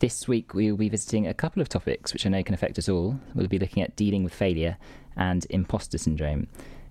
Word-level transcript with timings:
This 0.00 0.26
week, 0.26 0.52
we 0.52 0.72
will 0.72 0.78
be 0.78 0.88
visiting 0.88 1.28
a 1.28 1.34
couple 1.34 1.62
of 1.62 1.68
topics 1.68 2.12
which 2.12 2.26
I 2.26 2.30
know 2.30 2.42
can 2.42 2.54
affect 2.54 2.76
us 2.76 2.88
all. 2.88 3.20
We'll 3.36 3.46
be 3.46 3.60
looking 3.60 3.84
at 3.84 3.94
dealing 3.94 4.24
with 4.24 4.34
failure 4.34 4.78
and 5.16 5.46
imposter 5.48 5.96
syndrome. 5.96 6.48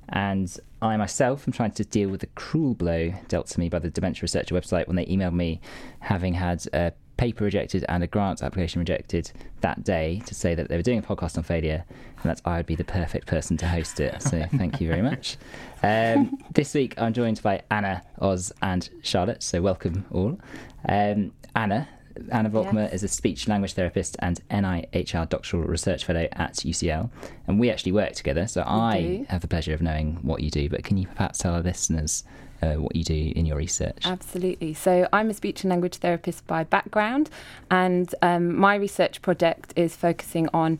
And 0.09 0.55
I 0.81 0.97
myself 0.97 1.47
am 1.47 1.53
trying 1.53 1.71
to 1.71 1.85
deal 1.85 2.09
with 2.09 2.21
the 2.21 2.27
cruel 2.27 2.73
blow 2.73 3.13
dealt 3.27 3.47
to 3.47 3.59
me 3.59 3.69
by 3.69 3.79
the 3.79 3.89
Dementia 3.89 4.23
Researcher 4.23 4.55
website 4.55 4.87
when 4.87 4.95
they 4.95 5.05
emailed 5.05 5.33
me 5.33 5.61
having 5.99 6.33
had 6.33 6.65
a 6.73 6.93
paper 7.17 7.43
rejected 7.43 7.83
and 7.89 8.01
a 8.01 8.07
grant 8.07 8.41
application 8.41 8.79
rejected 8.79 9.29
that 9.59 9.83
day 9.83 10.21
to 10.25 10.33
say 10.33 10.55
that 10.55 10.69
they 10.69 10.77
were 10.77 10.81
doing 10.81 10.99
a 10.99 11.01
podcast 11.01 11.37
on 11.37 11.43
failure 11.43 11.83
and 12.23 12.31
that 12.31 12.41
I 12.45 12.57
would 12.57 12.65
be 12.65 12.75
the 12.75 12.85
perfect 12.85 13.27
person 13.27 13.57
to 13.57 13.67
host 13.67 13.99
it. 13.99 14.21
So 14.21 14.45
thank 14.57 14.79
you 14.79 14.87
very 14.87 15.01
much. 15.01 15.37
Um, 15.83 16.37
this 16.53 16.73
week 16.73 16.93
I'm 16.97 17.13
joined 17.13 17.41
by 17.43 17.61
Anna, 17.69 18.03
Oz, 18.19 18.53
and 18.61 18.89
Charlotte. 19.03 19.43
So 19.43 19.61
welcome 19.61 20.05
all. 20.11 20.39
Um, 20.87 21.33
Anna, 21.55 21.89
Anna 22.31 22.49
Volkmer 22.49 22.83
yes. 22.83 22.93
is 22.93 23.03
a 23.03 23.07
speech 23.07 23.47
language 23.47 23.73
therapist 23.73 24.15
and 24.19 24.41
NIHR 24.49 25.27
doctoral 25.29 25.63
research 25.63 26.05
fellow 26.05 26.27
at 26.33 26.55
UCL, 26.55 27.09
and 27.47 27.59
we 27.59 27.69
actually 27.69 27.91
work 27.91 28.13
together. 28.13 28.47
So 28.47 28.61
we 28.61 28.67
I 28.67 29.01
do. 29.01 29.25
have 29.29 29.41
the 29.41 29.47
pleasure 29.47 29.73
of 29.73 29.81
knowing 29.81 30.17
what 30.21 30.41
you 30.41 30.49
do. 30.49 30.69
But 30.69 30.83
can 30.83 30.97
you 30.97 31.07
perhaps 31.07 31.39
tell 31.39 31.53
our 31.53 31.61
listeners 31.61 32.23
uh, 32.61 32.75
what 32.75 32.95
you 32.95 33.03
do 33.03 33.33
in 33.35 33.45
your 33.45 33.57
research? 33.57 34.05
Absolutely. 34.05 34.73
So 34.73 35.07
I'm 35.13 35.29
a 35.29 35.33
speech 35.33 35.63
and 35.63 35.69
language 35.69 35.97
therapist 35.97 36.45
by 36.47 36.63
background, 36.63 37.29
and 37.71 38.13
um, 38.21 38.55
my 38.55 38.75
research 38.75 39.21
project 39.21 39.73
is 39.75 39.95
focusing 39.95 40.49
on. 40.53 40.79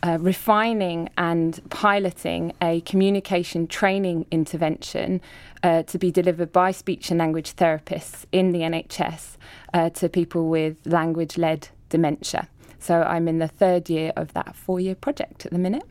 Uh, 0.00 0.16
refining 0.20 1.08
and 1.18 1.60
piloting 1.70 2.52
a 2.62 2.80
communication 2.82 3.66
training 3.66 4.24
intervention 4.30 5.20
uh, 5.64 5.82
to 5.82 5.98
be 5.98 6.12
delivered 6.12 6.52
by 6.52 6.70
speech 6.70 7.10
and 7.10 7.18
language 7.18 7.56
therapists 7.56 8.24
in 8.30 8.52
the 8.52 8.60
NHS 8.60 9.36
uh, 9.74 9.90
to 9.90 10.08
people 10.08 10.48
with 10.48 10.76
language 10.86 11.36
led 11.36 11.68
dementia. 11.88 12.48
So 12.78 13.02
I'm 13.02 13.26
in 13.26 13.38
the 13.38 13.48
third 13.48 13.90
year 13.90 14.12
of 14.16 14.32
that 14.34 14.54
four 14.54 14.78
year 14.78 14.94
project 14.94 15.44
at 15.46 15.52
the 15.52 15.58
minute. 15.58 15.84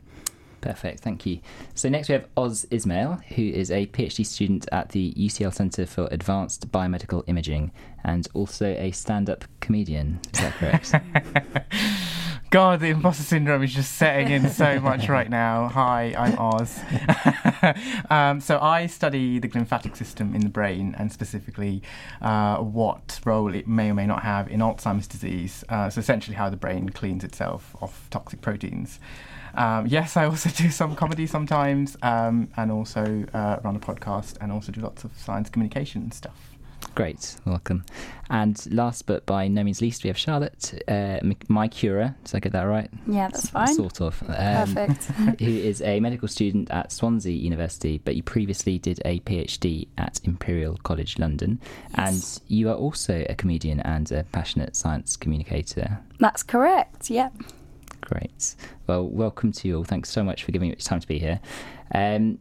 Perfect, 0.60 1.00
thank 1.00 1.24
you. 1.24 1.40
So 1.74 1.88
next 1.88 2.08
we 2.08 2.14
have 2.14 2.26
Oz 2.36 2.66
Ismail, 2.70 3.20
who 3.34 3.42
is 3.42 3.70
a 3.70 3.86
PhD 3.86 4.26
student 4.26 4.66
at 4.72 4.88
the 4.88 5.12
UCL 5.14 5.54
Centre 5.54 5.86
for 5.86 6.08
Advanced 6.10 6.72
Biomedical 6.72 7.22
Imaging 7.26 7.70
and 8.04 8.26
also 8.34 8.66
a 8.66 8.90
stand-up 8.90 9.44
comedian. 9.60 10.18
Is 10.32 10.40
that 10.40 10.54
correct? 10.54 10.94
God, 12.50 12.80
the 12.80 12.86
imposter 12.86 13.24
syndrome 13.24 13.62
is 13.62 13.74
just 13.74 13.96
setting 13.96 14.30
in 14.30 14.48
so 14.48 14.80
much 14.80 15.06
right 15.10 15.28
now. 15.28 15.68
Hi, 15.68 16.14
I'm 16.16 16.38
Oz. 16.38 16.80
um, 18.10 18.40
so 18.40 18.58
I 18.58 18.86
study 18.86 19.38
the 19.38 19.48
glymphatic 19.48 19.94
system 19.94 20.34
in 20.34 20.40
the 20.40 20.48
brain 20.48 20.94
and 20.96 21.12
specifically 21.12 21.82
uh, 22.22 22.56
what 22.56 23.20
role 23.26 23.54
it 23.54 23.68
may 23.68 23.90
or 23.90 23.94
may 23.94 24.06
not 24.06 24.22
have 24.22 24.48
in 24.48 24.60
Alzheimer's 24.60 25.06
disease. 25.06 25.62
Uh, 25.68 25.90
so 25.90 25.98
essentially, 25.98 26.36
how 26.36 26.48
the 26.48 26.56
brain 26.56 26.88
cleans 26.88 27.22
itself 27.22 27.76
of 27.82 28.08
toxic 28.08 28.40
proteins. 28.40 28.98
Um, 29.52 29.86
yes, 29.86 30.16
I 30.16 30.24
also 30.24 30.48
do 30.56 30.70
some 30.70 30.96
comedy 30.96 31.26
sometimes, 31.26 31.98
um, 32.00 32.48
and 32.56 32.72
also 32.72 33.26
uh, 33.34 33.58
run 33.62 33.76
a 33.76 33.80
podcast, 33.80 34.38
and 34.40 34.52
also 34.52 34.72
do 34.72 34.80
lots 34.80 35.04
of 35.04 35.10
science 35.18 35.50
communication 35.50 36.10
stuff. 36.12 36.57
Great, 36.98 37.36
welcome. 37.44 37.84
And 38.28 38.60
last 38.74 39.06
but 39.06 39.24
by 39.24 39.46
no 39.46 39.62
means 39.62 39.80
least, 39.80 40.02
we 40.02 40.08
have 40.08 40.18
Charlotte 40.18 40.82
uh, 40.88 41.20
Mycura. 41.22 42.16
Did 42.24 42.34
I 42.34 42.40
get 42.40 42.50
that 42.50 42.64
right? 42.64 42.90
Yeah, 43.06 43.28
that's 43.28 43.50
fine. 43.50 43.72
Sort 43.72 44.00
of. 44.00 44.20
Um, 44.26 44.74
Perfect. 44.74 45.04
who 45.40 45.46
is 45.46 45.80
a 45.82 46.00
medical 46.00 46.26
student 46.26 46.72
at 46.72 46.90
Swansea 46.90 47.36
University, 47.36 47.98
but 47.98 48.16
you 48.16 48.24
previously 48.24 48.78
did 48.78 49.00
a 49.04 49.20
PhD 49.20 49.86
at 49.96 50.18
Imperial 50.24 50.76
College 50.82 51.20
London. 51.20 51.60
Yes. 51.96 52.40
And 52.40 52.50
you 52.50 52.68
are 52.68 52.74
also 52.74 53.24
a 53.28 53.36
comedian 53.36 53.78
and 53.78 54.10
a 54.10 54.24
passionate 54.32 54.74
science 54.74 55.16
communicator. 55.16 56.00
That's 56.18 56.42
correct, 56.42 57.10
yep. 57.10 57.32
Great. 58.00 58.56
Well, 58.88 59.06
welcome 59.06 59.52
to 59.52 59.68
you 59.68 59.76
all. 59.76 59.84
Thanks 59.84 60.10
so 60.10 60.24
much 60.24 60.42
for 60.42 60.50
giving 60.50 60.70
me 60.70 60.74
time 60.74 60.98
to 60.98 61.06
be 61.06 61.20
here. 61.20 61.38
Um, 61.94 62.40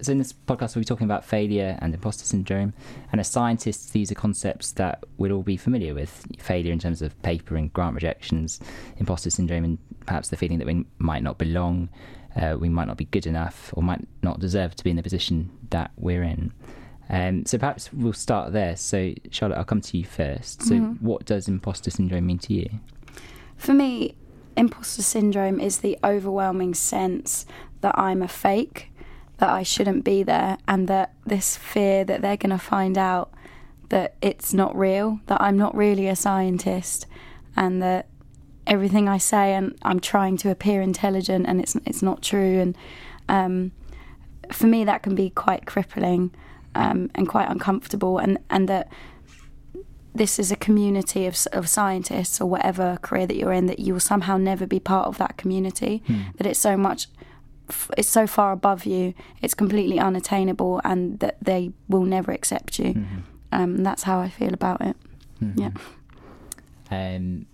so 0.00 0.12
in 0.12 0.18
this 0.18 0.32
podcast, 0.32 0.74
we'll 0.74 0.82
be 0.82 0.86
talking 0.86 1.04
about 1.06 1.24
failure 1.24 1.78
and 1.80 1.94
imposter 1.94 2.24
syndrome. 2.24 2.74
And 3.12 3.20
as 3.20 3.28
scientists, 3.28 3.90
these 3.90 4.10
are 4.10 4.14
concepts 4.14 4.72
that 4.72 5.04
we'll 5.16 5.32
all 5.32 5.42
be 5.42 5.56
familiar 5.56 5.94
with. 5.94 6.26
Failure 6.38 6.72
in 6.72 6.78
terms 6.78 7.02
of 7.02 7.20
paper 7.22 7.56
and 7.56 7.72
grant 7.72 7.94
rejections, 7.94 8.60
imposter 8.96 9.30
syndrome, 9.30 9.64
and 9.64 9.78
perhaps 10.06 10.28
the 10.28 10.36
feeling 10.36 10.58
that 10.58 10.66
we 10.66 10.84
might 10.98 11.22
not 11.22 11.38
belong, 11.38 11.88
uh, 12.36 12.56
we 12.58 12.68
might 12.68 12.86
not 12.86 12.96
be 12.96 13.06
good 13.06 13.26
enough, 13.26 13.70
or 13.74 13.82
might 13.82 14.06
not 14.22 14.40
deserve 14.40 14.74
to 14.76 14.84
be 14.84 14.90
in 14.90 14.96
the 14.96 15.02
position 15.02 15.50
that 15.70 15.90
we're 15.96 16.22
in. 16.22 16.52
Um, 17.08 17.44
so 17.44 17.58
perhaps 17.58 17.92
we'll 17.92 18.12
start 18.12 18.52
there. 18.52 18.76
So 18.76 19.14
Charlotte, 19.30 19.58
I'll 19.58 19.64
come 19.64 19.80
to 19.82 19.98
you 19.98 20.04
first. 20.04 20.62
So 20.62 20.74
mm-hmm. 20.74 21.04
what 21.04 21.24
does 21.24 21.48
imposter 21.48 21.90
syndrome 21.90 22.26
mean 22.26 22.38
to 22.38 22.54
you? 22.54 22.68
For 23.56 23.74
me, 23.74 24.16
imposter 24.56 25.02
syndrome 25.02 25.60
is 25.60 25.78
the 25.78 25.98
overwhelming 26.02 26.74
sense 26.74 27.46
that 27.82 27.98
I'm 27.98 28.22
a 28.22 28.28
fake 28.28 28.90
that 29.38 29.50
I 29.50 29.62
shouldn't 29.62 30.04
be 30.04 30.22
there 30.22 30.58
and 30.68 30.88
that 30.88 31.14
this 31.26 31.56
fear 31.56 32.04
that 32.04 32.22
they're 32.22 32.36
going 32.36 32.50
to 32.50 32.58
find 32.58 32.96
out 32.96 33.32
that 33.88 34.14
it's 34.22 34.54
not 34.54 34.76
real, 34.76 35.20
that 35.26 35.40
I'm 35.40 35.56
not 35.56 35.74
really 35.76 36.08
a 36.08 36.16
scientist 36.16 37.06
and 37.56 37.82
that 37.82 38.08
everything 38.66 39.08
I 39.08 39.18
say 39.18 39.54
and 39.54 39.76
I'm 39.82 40.00
trying 40.00 40.36
to 40.38 40.50
appear 40.50 40.80
intelligent 40.80 41.46
and 41.46 41.60
it's 41.60 41.76
it's 41.84 42.02
not 42.02 42.22
true 42.22 42.60
and 42.60 42.76
um, 43.28 43.72
for 44.50 44.66
me 44.66 44.84
that 44.84 45.02
can 45.02 45.14
be 45.14 45.30
quite 45.30 45.66
crippling 45.66 46.34
um, 46.74 47.10
and 47.14 47.28
quite 47.28 47.48
uncomfortable 47.48 48.18
and 48.18 48.38
and 48.50 48.68
that 48.68 48.90
this 50.14 50.38
is 50.38 50.52
a 50.52 50.56
community 50.56 51.26
of, 51.26 51.36
of 51.52 51.68
scientists 51.68 52.40
or 52.40 52.48
whatever 52.48 52.98
career 53.02 53.26
that 53.26 53.36
you're 53.36 53.52
in 53.52 53.66
that 53.66 53.80
you 53.80 53.92
will 53.92 54.00
somehow 54.00 54.36
never 54.36 54.66
be 54.66 54.78
part 54.78 55.08
of 55.08 55.18
that 55.18 55.36
community 55.36 56.02
hmm. 56.06 56.22
that 56.36 56.46
it's 56.46 56.58
so 56.58 56.76
much 56.76 57.08
it's 57.96 58.08
so 58.08 58.26
far 58.26 58.52
above 58.52 58.84
you, 58.84 59.14
it's 59.42 59.54
completely 59.54 59.98
unattainable, 59.98 60.80
and 60.84 61.18
that 61.20 61.36
they 61.42 61.72
will 61.88 62.04
never 62.04 62.32
accept 62.32 62.78
you. 62.78 62.94
Mm-hmm. 62.94 63.18
Um, 63.52 63.76
that's 63.82 64.02
how 64.02 64.20
I 64.20 64.28
feel 64.28 64.52
about 64.52 64.80
it. 64.80 64.96
Mm-hmm. 65.42 65.60
Yeah. 65.60 65.70
Um, 66.90 67.46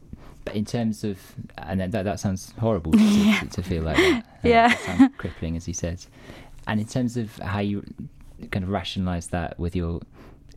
but 0.45 0.55
in 0.55 0.65
terms 0.65 1.05
of, 1.05 1.19
and 1.59 1.81
that 1.81 1.93
that 1.93 2.21
sounds 2.21 2.53
horrible 2.59 2.93
to, 2.93 2.99
yeah. 2.99 3.41
to, 3.41 3.63
feel 3.63 3.83
like 3.83 3.97
that. 3.97 4.15
Um, 4.15 4.23
yeah. 4.43 4.77
sounds 4.77 5.15
crippling, 5.19 5.57
as 5.57 5.67
he 5.67 5.73
said. 5.73 6.05
And 6.67 6.81
in 6.81 6.87
terms 6.87 7.17
of 7.17 7.37
how 7.39 7.61
you 7.61 7.85
kind 8.51 8.65
of 8.65 8.71
rationalise 8.71 9.29
that 9.29 9.59
with 9.59 9.77
your 9.77 10.01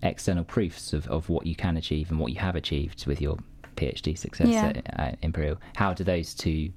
external 0.02 0.44
proofs 0.44 0.94
of, 0.94 1.08
of 1.08 1.30
what 1.30 1.46
you 1.46 1.56
can 1.56 1.78
achieve 1.78 2.10
and 2.10 2.20
what 2.20 2.32
you 2.32 2.40
have 2.40 2.56
achieved 2.56 3.06
with 3.06 3.22
your 3.22 3.38
PhD 3.76 4.18
success 4.18 4.48
yeah. 4.48 4.68
at, 4.68 5.00
at 5.00 5.18
Imperial, 5.22 5.58
how 5.76 5.94
do 5.94 6.04
those 6.04 6.34
two 6.34 6.72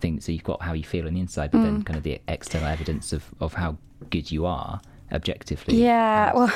things. 0.00 0.24
So 0.24 0.32
you've 0.32 0.44
got 0.44 0.62
how 0.62 0.72
you 0.72 0.84
feel 0.84 1.06
on 1.06 1.14
the 1.14 1.20
inside, 1.20 1.50
but 1.50 1.58
mm. 1.58 1.64
then 1.64 1.82
kind 1.82 1.96
of 1.96 2.02
the 2.02 2.20
external 2.28 2.68
evidence 2.68 3.12
of, 3.12 3.34
of 3.40 3.54
how 3.54 3.78
good 4.10 4.30
you 4.30 4.46
are 4.46 4.80
objectively. 5.12 5.82
Yeah, 5.82 6.32
well, 6.34 6.52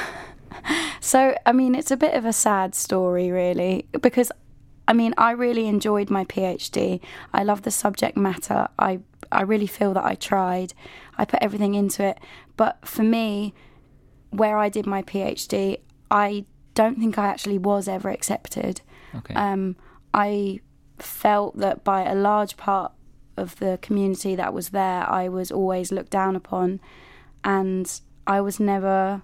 so 1.00 1.34
I 1.46 1.52
mean, 1.52 1.74
it's 1.74 1.90
a 1.90 1.96
bit 1.96 2.14
of 2.14 2.24
a 2.24 2.32
sad 2.32 2.74
story, 2.74 3.30
really, 3.30 3.86
because 4.00 4.32
I 4.86 4.92
mean, 4.92 5.14
I 5.18 5.32
really 5.32 5.66
enjoyed 5.66 6.10
my 6.10 6.24
PhD. 6.24 7.00
I 7.32 7.44
love 7.44 7.62
the 7.62 7.70
subject 7.70 8.16
matter. 8.16 8.68
I 8.78 9.00
I 9.30 9.42
really 9.42 9.66
feel 9.66 9.92
that 9.94 10.04
I 10.04 10.14
tried. 10.14 10.72
I 11.16 11.24
put 11.24 11.42
everything 11.42 11.74
into 11.74 12.02
it. 12.04 12.18
But 12.56 12.78
for 12.86 13.02
me, 13.02 13.54
where 14.30 14.56
I 14.56 14.68
did 14.68 14.86
my 14.86 15.02
PhD, 15.02 15.80
I 16.10 16.44
don't 16.74 16.98
think 16.98 17.18
I 17.18 17.26
actually 17.26 17.58
was 17.58 17.88
ever 17.88 18.08
accepted. 18.08 18.80
Okay. 19.14 19.34
Um, 19.34 19.76
I 20.14 20.60
felt 20.98 21.58
that 21.58 21.84
by 21.84 22.04
a 22.04 22.14
large 22.14 22.56
part 22.56 22.92
of 23.38 23.56
the 23.56 23.78
community 23.82 24.34
that 24.34 24.52
was 24.52 24.70
there, 24.70 25.08
I 25.08 25.28
was 25.28 25.50
always 25.50 25.92
looked 25.92 26.10
down 26.10 26.36
upon, 26.36 26.80
and 27.44 28.00
I 28.26 28.40
was 28.40 28.60
never 28.60 29.22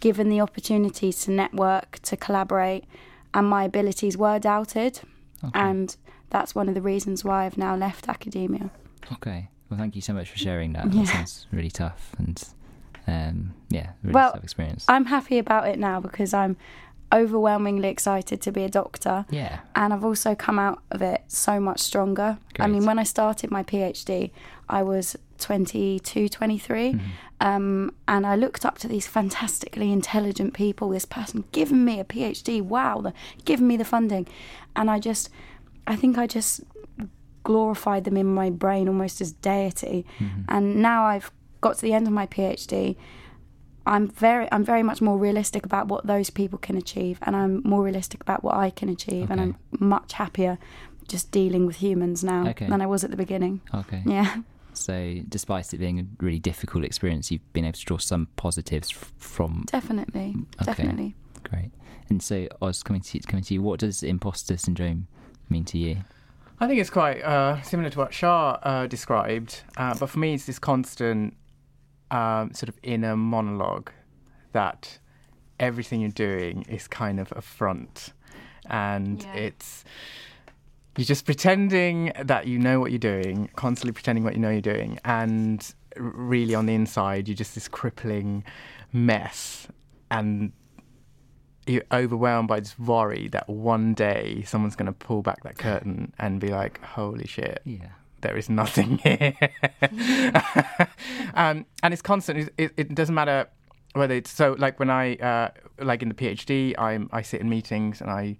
given 0.00 0.28
the 0.28 0.40
opportunity 0.40 1.12
to 1.12 1.30
network, 1.30 1.98
to 2.02 2.16
collaborate, 2.16 2.84
and 3.34 3.46
my 3.46 3.64
abilities 3.64 4.16
were 4.16 4.38
doubted. 4.38 5.00
Okay. 5.44 5.58
And 5.58 5.96
that's 6.30 6.54
one 6.54 6.68
of 6.68 6.74
the 6.74 6.82
reasons 6.82 7.24
why 7.24 7.46
I've 7.46 7.58
now 7.58 7.76
left 7.76 8.08
academia. 8.08 8.70
Okay. 9.12 9.48
Well, 9.68 9.78
thank 9.78 9.94
you 9.96 10.02
so 10.02 10.12
much 10.12 10.30
for 10.30 10.38
sharing 10.38 10.72
that. 10.72 10.92
Yeah. 10.92 11.04
That 11.04 11.08
sounds 11.08 11.46
really 11.52 11.70
tough 11.70 12.14
and 12.18 12.42
um, 13.06 13.54
yeah, 13.70 13.90
really 14.02 14.14
well, 14.14 14.32
tough 14.32 14.44
experience. 14.44 14.84
I'm 14.88 15.06
happy 15.06 15.38
about 15.38 15.68
it 15.68 15.78
now 15.78 16.00
because 16.00 16.34
I'm 16.34 16.56
overwhelmingly 17.12 17.88
excited 17.88 18.40
to 18.42 18.52
be 18.52 18.64
a 18.64 18.68
doctor. 18.68 19.24
Yeah. 19.30 19.60
And 19.74 19.92
I've 19.92 20.04
also 20.04 20.34
come 20.34 20.58
out 20.58 20.82
of 20.90 21.02
it 21.02 21.22
so 21.28 21.58
much 21.58 21.80
stronger. 21.80 22.38
Great. 22.54 22.64
I 22.64 22.68
mean, 22.68 22.84
when 22.84 22.98
I 22.98 23.04
started 23.04 23.50
my 23.50 23.62
PhD, 23.62 24.30
I 24.68 24.82
was 24.82 25.16
22, 25.38 26.28
23. 26.28 26.92
Mm-hmm. 26.92 27.06
Um, 27.40 27.94
and 28.08 28.26
I 28.26 28.34
looked 28.34 28.64
up 28.64 28.78
to 28.78 28.88
these 28.88 29.06
fantastically 29.06 29.92
intelligent 29.92 30.54
people. 30.54 30.90
This 30.90 31.04
person 31.04 31.44
giving 31.52 31.84
me 31.84 32.00
a 32.00 32.04
PhD. 32.04 32.60
Wow, 32.60 33.00
the, 33.00 33.12
giving 33.44 33.68
me 33.68 33.76
the 33.76 33.84
funding, 33.84 34.26
and 34.74 34.90
I 34.90 34.98
just, 34.98 35.30
I 35.86 35.94
think 35.94 36.18
I 36.18 36.26
just 36.26 36.62
glorified 37.44 38.04
them 38.04 38.16
in 38.16 38.26
my 38.26 38.50
brain 38.50 38.88
almost 38.88 39.20
as 39.20 39.32
deity. 39.32 40.04
Mm-hmm. 40.18 40.40
And 40.48 40.82
now 40.82 41.04
I've 41.04 41.30
got 41.60 41.76
to 41.76 41.82
the 41.82 41.92
end 41.92 42.06
of 42.06 42.12
my 42.12 42.26
PhD. 42.26 42.96
I'm 43.88 44.08
very, 44.08 44.46
I'm 44.52 44.64
very 44.64 44.82
much 44.82 45.00
more 45.00 45.18
realistic 45.18 45.64
about 45.64 45.88
what 45.88 46.06
those 46.06 46.30
people 46.30 46.58
can 46.58 46.76
achieve, 46.76 47.18
and 47.22 47.34
I'm 47.34 47.62
more 47.64 47.82
realistic 47.82 48.20
about 48.20 48.44
what 48.44 48.54
I 48.54 48.70
can 48.70 48.88
achieve, 48.88 49.30
and 49.30 49.40
I'm 49.40 49.56
much 49.80 50.12
happier 50.14 50.58
just 51.08 51.30
dealing 51.30 51.64
with 51.66 51.76
humans 51.76 52.22
now 52.22 52.48
Okay. 52.48 52.66
than 52.68 52.80
I 52.82 52.86
was 52.86 53.02
at 53.02 53.10
the 53.10 53.16
beginning. 53.16 53.60
Okay. 53.74 54.02
Yeah. 54.06 54.42
So, 54.74 55.16
despite 55.28 55.72
it 55.74 55.78
being 55.78 55.98
a 55.98 56.04
really 56.22 56.38
difficult 56.38 56.84
experience, 56.84 57.30
you've 57.32 57.52
been 57.52 57.64
able 57.64 57.78
to 57.78 57.84
draw 57.84 57.96
some 57.98 58.28
positives 58.36 58.90
f- 58.92 59.12
from. 59.16 59.64
Definitely, 59.66 60.36
Okay. 60.60 60.64
definitely. 60.66 61.14
Great. 61.42 61.70
And 62.10 62.22
so, 62.22 62.46
I 62.62 62.66
was 62.66 62.82
coming 62.82 63.02
to 63.02 63.18
coming 63.20 63.42
to 63.44 63.54
you. 63.54 63.62
What 63.62 63.80
does 63.80 64.02
imposter 64.02 64.56
syndrome 64.56 65.08
mean 65.48 65.64
to 65.64 65.78
you? 65.78 65.96
I 66.60 66.66
think 66.66 66.80
it's 66.80 66.90
quite 66.90 67.22
uh, 67.22 67.62
similar 67.62 67.88
to 67.90 67.98
what 67.98 68.12
Shah 68.12 68.58
uh, 68.62 68.86
described, 68.86 69.62
uh, 69.76 69.94
but 69.98 70.10
for 70.10 70.18
me, 70.18 70.34
it's 70.34 70.44
this 70.46 70.58
constant 70.58 71.34
um, 72.10 72.52
sort 72.54 72.68
of 72.68 72.78
inner 72.82 73.16
monologue 73.16 73.90
that 74.52 74.98
everything 75.60 76.00
you're 76.00 76.10
doing 76.10 76.62
is 76.68 76.86
kind 76.88 77.18
of 77.20 77.32
a 77.36 77.42
front, 77.42 78.12
and 78.70 79.22
Yeah. 79.22 79.34
it's 79.34 79.84
you're 80.96 81.04
just 81.04 81.24
pretending 81.24 82.12
that 82.24 82.46
you 82.48 82.58
know 82.58 82.80
what 82.80 82.90
you're 82.90 82.98
doing, 82.98 83.48
constantly 83.54 83.92
pretending 83.92 84.24
what 84.24 84.34
you 84.34 84.40
know 84.40 84.50
you're 84.50 84.60
doing, 84.60 84.98
and 85.04 85.74
really 85.96 86.54
on 86.54 86.66
the 86.66 86.74
inside, 86.74 87.28
you're 87.28 87.36
just 87.36 87.54
this 87.54 87.68
crippling 87.68 88.44
mess, 88.92 89.68
and 90.10 90.52
you're 91.66 91.84
overwhelmed 91.92 92.48
by 92.48 92.58
this 92.60 92.78
worry 92.78 93.28
that 93.28 93.48
one 93.48 93.92
day 93.94 94.42
someone's 94.46 94.74
going 94.74 94.86
to 94.86 94.92
pull 94.92 95.20
back 95.22 95.42
that 95.44 95.58
curtain 95.58 96.12
and 96.18 96.40
be 96.40 96.48
like, 96.48 96.82
"Holy 96.82 97.26
shit, 97.26 97.60
Yeah. 97.64 97.88
There 98.20 98.36
is 98.36 98.48
nothing 98.48 98.98
here." 99.04 99.34
um, 101.34 101.66
and 101.82 101.92
it's 101.92 102.02
constant. 102.02 102.50
It, 102.58 102.72
it, 102.76 102.94
doesn't 102.94 103.14
matter 103.14 103.48
whether 103.94 104.14
it's 104.14 104.30
so. 104.30 104.56
Like 104.58 104.78
when 104.78 104.90
I, 104.90 105.16
uh, 105.16 105.50
like 105.80 106.02
in 106.02 106.08
the 106.08 106.14
PhD, 106.14 106.74
I'm 106.78 107.08
I 107.12 107.22
sit 107.22 107.40
in 107.40 107.48
meetings 107.48 108.00
and 108.00 108.10
I 108.10 108.36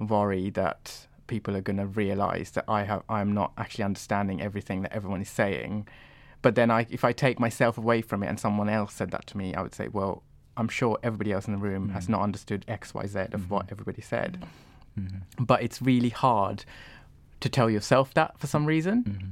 worry 0.00 0.50
that 0.50 1.06
people 1.26 1.56
are 1.56 1.60
going 1.60 1.76
to 1.76 1.86
realize 1.86 2.50
that 2.52 2.64
I 2.68 2.84
have 2.84 3.02
I'm 3.08 3.32
not 3.32 3.52
actually 3.56 3.84
understanding 3.84 4.40
everything 4.40 4.82
that 4.82 4.92
everyone 4.92 5.20
is 5.20 5.28
saying. 5.28 5.86
But 6.40 6.54
then 6.54 6.70
I, 6.70 6.86
if 6.88 7.04
I 7.04 7.12
take 7.12 7.40
myself 7.40 7.78
away 7.78 8.00
from 8.00 8.22
it 8.22 8.28
and 8.28 8.38
someone 8.38 8.68
else 8.68 8.94
said 8.94 9.10
that 9.10 9.26
to 9.28 9.36
me, 9.36 9.54
I 9.54 9.62
would 9.62 9.74
say, 9.74 9.88
well, 9.88 10.22
I'm 10.56 10.68
sure 10.68 10.98
everybody 11.02 11.32
else 11.32 11.46
in 11.46 11.52
the 11.52 11.58
room 11.58 11.90
has 11.90 12.08
not 12.08 12.20
understood 12.22 12.64
X, 12.68 12.94
Y, 12.94 13.06
Z 13.06 13.18
of 13.32 13.50
what 13.50 13.66
everybody 13.70 14.02
said. 14.02 14.44
Mm-hmm. 14.98 15.44
But 15.44 15.62
it's 15.62 15.80
really 15.80 16.08
hard 16.08 16.64
to 17.40 17.48
tell 17.48 17.68
yourself 17.70 18.14
that 18.14 18.38
for 18.38 18.46
some 18.46 18.66
reason. 18.66 19.04
Mm-hmm. 19.04 19.28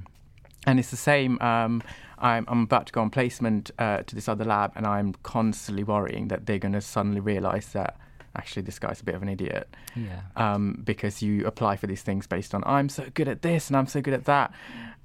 And 0.69 0.79
it's 0.81 0.91
the 0.91 0.97
same. 0.97 1.41
Um, 1.41 1.83
I'm, 2.19 2.45
I'm 2.49 2.63
about 2.63 2.87
to 2.87 2.93
go 2.93 3.01
on 3.03 3.11
placement 3.11 3.71
uh, 3.79 3.99
to 4.03 4.15
this 4.15 4.29
other 4.29 4.45
lab, 4.45 4.73
and 4.75 4.87
I'm 4.87 5.13
constantly 5.23 5.85
worrying 5.85 6.29
that 6.29 6.47
they're 6.47 6.59
going 6.59 6.73
to 6.73 6.81
suddenly 6.81 7.21
realize 7.21 7.69
that 7.69 7.97
actually 8.35 8.63
this 8.63 8.79
guy's 8.79 9.01
a 9.01 9.05
bit 9.05 9.15
of 9.15 9.23
an 9.23 9.29
idiot 9.31 9.67
Yeah. 9.95 10.21
um, 10.37 10.83
because 10.85 11.23
you 11.23 11.47
apply 11.47 11.77
for 11.77 11.87
these 11.87 12.03
things 12.03 12.27
based 12.27 12.55
on 12.55 12.63
I'm 12.67 12.91
so 12.91 13.07
good 13.15 13.29
at 13.29 13.41
this 13.41 13.69
and 13.69 13.77
I'm 13.79 13.87
so 13.87 14.03
good 14.03 14.13
at 14.13 14.25
that. 14.27 14.53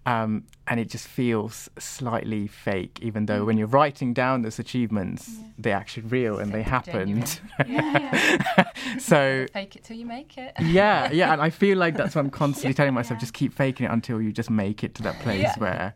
Um, 0.05 0.45
and 0.67 0.79
it 0.79 0.89
just 0.89 1.07
feels 1.07 1.69
slightly 1.77 2.47
fake, 2.47 2.97
even 3.03 3.27
though 3.27 3.45
when 3.45 3.57
you're 3.59 3.67
writing 3.67 4.13
down 4.13 4.41
those 4.41 4.57
achievements, 4.57 5.37
they're 5.59 5.75
actually 5.75 6.03
real 6.07 6.39
and 6.39 6.51
they 6.51 6.63
happened. 6.63 7.39
so 8.99 9.45
Fake 9.53 9.75
it 9.75 9.83
till 9.83 9.97
you 9.97 10.05
make 10.05 10.37
it. 10.37 10.53
yeah, 10.61 11.11
yeah, 11.11 11.31
and 11.33 11.41
I 11.41 11.49
feel 11.49 11.77
like 11.77 11.95
that's 11.97 12.15
what 12.15 12.21
I'm 12.25 12.31
constantly 12.43 12.73
telling 12.73 12.93
myself: 12.93 13.19
just 13.19 13.33
keep 13.33 13.53
faking 13.53 13.85
it 13.85 13.91
until 13.91 14.21
you 14.21 14.31
just 14.31 14.49
make 14.49 14.83
it 14.83 14.95
to 14.95 15.03
that 15.03 15.19
place 15.19 15.43
Yeah. 15.43 15.53
where 15.59 15.93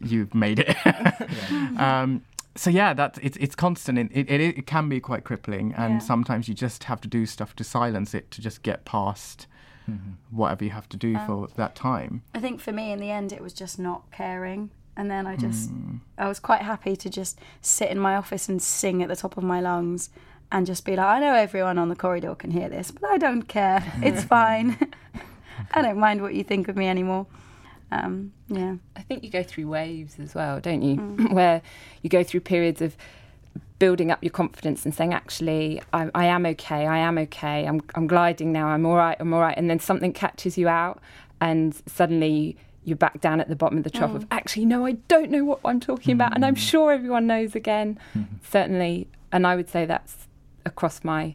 you've 0.00 0.34
made 0.34 0.58
it. 0.60 0.76
um, 1.80 2.22
so 2.54 2.70
yeah, 2.70 2.92
that 2.94 3.18
it's 3.22 3.36
it's 3.38 3.54
constant. 3.54 3.98
It, 3.98 4.10
it 4.12 4.30
it 4.40 4.58
it 4.58 4.66
can 4.66 4.88
be 4.88 5.00
quite 5.00 5.24
crippling, 5.24 5.72
and 5.76 5.94
Yeah. 5.94 5.98
sometimes 6.00 6.48
you 6.48 6.54
just 6.54 6.84
have 6.84 7.00
to 7.00 7.08
do 7.08 7.26
stuff 7.26 7.56
to 7.56 7.64
silence 7.64 8.14
it 8.14 8.30
to 8.32 8.40
just 8.42 8.62
get 8.62 8.84
past 8.84 9.46
whatever 10.30 10.64
you 10.64 10.70
have 10.70 10.88
to 10.90 10.96
do 10.96 11.16
for 11.26 11.48
that 11.56 11.74
time. 11.74 12.22
I 12.34 12.40
think 12.40 12.60
for 12.60 12.72
me, 12.72 12.92
in 12.92 12.98
the 13.00 13.10
end, 13.10 13.32
it 13.32 13.42
was 13.42 13.52
just 13.52 13.78
not 13.78 14.10
caring. 14.10 14.70
And 14.96 15.10
then 15.10 15.26
I 15.26 15.36
just, 15.36 15.70
Hmm. 15.70 15.96
I 16.18 16.28
was 16.28 16.38
quite 16.38 16.60
happy 16.62 16.96
to 16.96 17.08
just 17.08 17.38
sit 17.62 17.90
in 17.90 17.98
my 17.98 18.14
office 18.16 18.48
and 18.48 18.60
sing 18.60 19.02
at 19.02 19.08
the 19.08 19.16
top 19.16 19.36
of 19.38 19.42
my 19.42 19.60
lungs 19.60 20.10
and 20.50 20.66
just 20.66 20.84
be 20.84 20.96
like, 20.96 21.06
I 21.06 21.18
know 21.18 21.34
everyone 21.34 21.78
on 21.78 21.88
the 21.88 21.96
corridor 21.96 22.34
can 22.34 22.50
hear 22.50 22.68
this, 22.68 22.90
but 22.90 23.04
I 23.10 23.16
don't 23.18 23.42
care. 23.48 23.82
It's 24.02 24.22
fine. 24.24 24.76
I 25.74 25.80
don't 25.80 25.98
mind 25.98 26.20
what 26.20 26.34
you 26.34 26.44
think 26.44 26.68
of 26.68 26.76
me 26.76 26.88
anymore. 26.88 27.26
Um, 27.90 28.32
yeah. 28.48 28.76
I 28.96 29.02
think 29.02 29.22
you 29.24 29.30
go 29.30 29.42
through 29.42 29.68
waves 29.68 30.18
as 30.18 30.34
well, 30.34 30.60
don't 30.60 30.82
you? 30.82 30.96
Where 31.30 31.62
you 32.02 32.10
go 32.10 32.22
through 32.22 32.40
periods 32.40 32.82
of 32.82 32.96
building 33.78 34.10
up 34.10 34.22
your 34.22 34.30
confidence 34.30 34.84
and 34.84 34.94
saying, 34.94 35.12
actually, 35.12 35.82
I, 35.92 36.10
I 36.14 36.26
am 36.26 36.46
okay, 36.46 36.86
I 36.86 36.98
am 36.98 37.18
okay, 37.18 37.66
I'm, 37.66 37.80
I'm 37.94 38.06
gliding 38.06 38.52
now, 38.52 38.68
I'm 38.68 38.86
all 38.86 38.96
right, 38.96 39.16
I'm 39.18 39.34
all 39.34 39.40
right. 39.40 39.56
And 39.56 39.68
then 39.68 39.80
something 39.80 40.12
catches 40.12 40.56
you 40.56 40.68
out, 40.68 41.00
and 41.40 41.74
suddenly 41.86 42.56
you're 42.84 42.96
back 42.96 43.20
down 43.20 43.40
at 43.40 43.48
the 43.48 43.56
bottom 43.56 43.78
of 43.78 43.84
the 43.84 43.90
trough 43.90 44.14
of, 44.14 44.26
actually, 44.30 44.66
no, 44.66 44.86
I 44.86 44.92
don't 45.08 45.30
know 45.30 45.44
what 45.44 45.60
I'm 45.64 45.80
talking 45.80 46.12
about. 46.12 46.34
And 46.34 46.44
I'm 46.44 46.56
sure 46.56 46.92
everyone 46.92 47.26
knows 47.28 47.54
again. 47.54 47.98
Certainly. 48.42 49.08
And 49.30 49.46
I 49.46 49.54
would 49.56 49.68
say 49.68 49.86
that's 49.86 50.26
across 50.66 51.04
my 51.04 51.34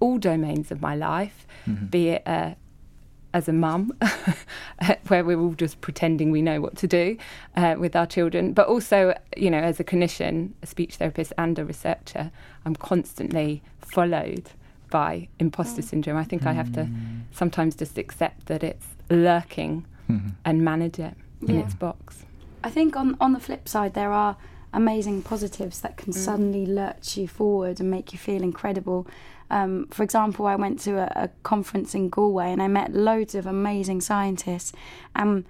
all 0.00 0.18
domains 0.18 0.70
of 0.70 0.80
my 0.80 0.96
life, 0.96 1.46
be 1.90 2.08
it 2.08 2.22
uh, 2.26 2.54
as 3.34 3.48
a 3.48 3.52
mum, 3.52 3.92
where 5.08 5.24
we're 5.24 5.38
all 5.38 5.54
just 5.54 5.80
pretending 5.80 6.30
we 6.30 6.42
know 6.42 6.60
what 6.60 6.76
to 6.76 6.86
do 6.86 7.16
uh, 7.56 7.76
with 7.78 7.96
our 7.96 8.06
children, 8.06 8.52
but 8.52 8.68
also, 8.68 9.14
you 9.36 9.50
know, 9.50 9.58
as 9.58 9.80
a 9.80 9.84
clinician, 9.84 10.50
a 10.62 10.66
speech 10.66 10.96
therapist, 10.96 11.32
and 11.38 11.58
a 11.58 11.64
researcher, 11.64 12.30
I'm 12.64 12.76
constantly 12.76 13.62
followed 13.78 14.50
by 14.90 15.28
imposter 15.38 15.82
mm. 15.82 15.84
syndrome. 15.84 16.16
I 16.16 16.24
think 16.24 16.46
I 16.46 16.52
have 16.52 16.72
to 16.74 16.82
mm. 16.82 17.22
sometimes 17.32 17.74
just 17.74 17.96
accept 17.98 18.46
that 18.46 18.62
it's 18.62 18.86
lurking 19.10 19.86
mm-hmm. 20.10 20.28
and 20.44 20.64
manage 20.64 20.98
it 20.98 21.14
in 21.40 21.54
Yeah. 21.54 21.62
its 21.62 21.74
box. 21.74 22.24
I 22.62 22.70
think 22.70 22.94
on 22.94 23.16
on 23.20 23.32
the 23.32 23.40
flip 23.40 23.68
side, 23.68 23.94
there 23.94 24.12
are 24.12 24.36
amazing 24.72 25.22
positives 25.22 25.80
that 25.80 25.96
can 25.96 26.12
mm. 26.12 26.16
suddenly 26.16 26.66
lurch 26.66 27.16
you 27.16 27.28
forward 27.28 27.80
and 27.80 27.90
make 27.90 28.12
you 28.12 28.18
feel 28.18 28.42
incredible. 28.42 29.06
Um, 29.52 29.86
for 29.90 30.02
example, 30.02 30.46
I 30.46 30.56
went 30.56 30.80
to 30.80 30.92
a, 30.98 31.24
a 31.24 31.28
conference 31.42 31.94
in 31.94 32.08
Galway 32.08 32.50
and 32.52 32.62
I 32.62 32.68
met 32.68 32.92
loads 32.92 33.34
of 33.34 33.46
amazing 33.46 34.00
scientists. 34.00 34.72
Um, 35.14 35.44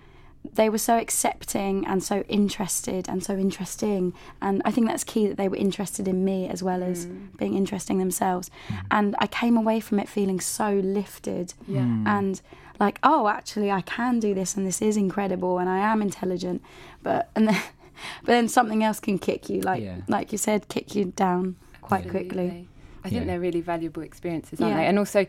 they 0.54 0.68
were 0.68 0.78
so 0.90 0.98
accepting 0.98 1.86
and 1.86 2.02
so 2.02 2.16
interested 2.28 3.08
and 3.08 3.22
so 3.22 3.34
interesting. 3.36 4.12
And 4.40 4.60
I 4.64 4.72
think 4.72 4.88
that's 4.88 5.04
key 5.04 5.28
that 5.28 5.36
they 5.36 5.48
were 5.48 5.56
interested 5.68 6.08
in 6.08 6.24
me 6.24 6.48
as 6.48 6.64
well 6.64 6.82
as 6.82 7.06
being 7.38 7.54
interesting 7.56 7.98
themselves. 7.98 8.50
And 8.90 9.14
I 9.20 9.28
came 9.28 9.56
away 9.56 9.78
from 9.78 10.00
it 10.00 10.08
feeling 10.08 10.40
so 10.40 10.68
lifted 11.00 11.54
Yeah. 11.68 11.86
and 12.06 12.40
like, 12.80 12.98
oh, 13.04 13.28
actually, 13.28 13.70
I 13.70 13.82
can 13.82 14.18
do 14.18 14.34
this 14.34 14.56
and 14.56 14.66
this 14.66 14.82
is 14.82 14.96
incredible 14.96 15.58
and 15.60 15.68
I 15.68 15.78
am 15.78 16.02
intelligent. 16.02 16.60
But 17.04 17.30
and 17.36 17.46
then, 17.46 17.62
but 18.24 18.32
then 18.32 18.48
something 18.48 18.82
else 18.82 18.98
can 18.98 19.20
kick 19.20 19.48
you, 19.48 19.60
like 19.60 19.80
Yeah. 19.84 19.98
like 20.08 20.32
you 20.32 20.38
said, 20.38 20.66
kick 20.68 20.96
you 20.96 21.04
down 21.14 21.54
quite 21.82 22.08
quickly. 22.10 22.68
I 23.04 23.08
think 23.08 23.22
Yeah. 23.22 23.26
they're 23.26 23.40
really 23.40 23.60
valuable 23.60 24.02
experiences, 24.02 24.60
aren't 24.60 24.74
Yeah. 24.74 24.82
they? 24.82 24.86
And 24.86 24.98
also, 24.98 25.26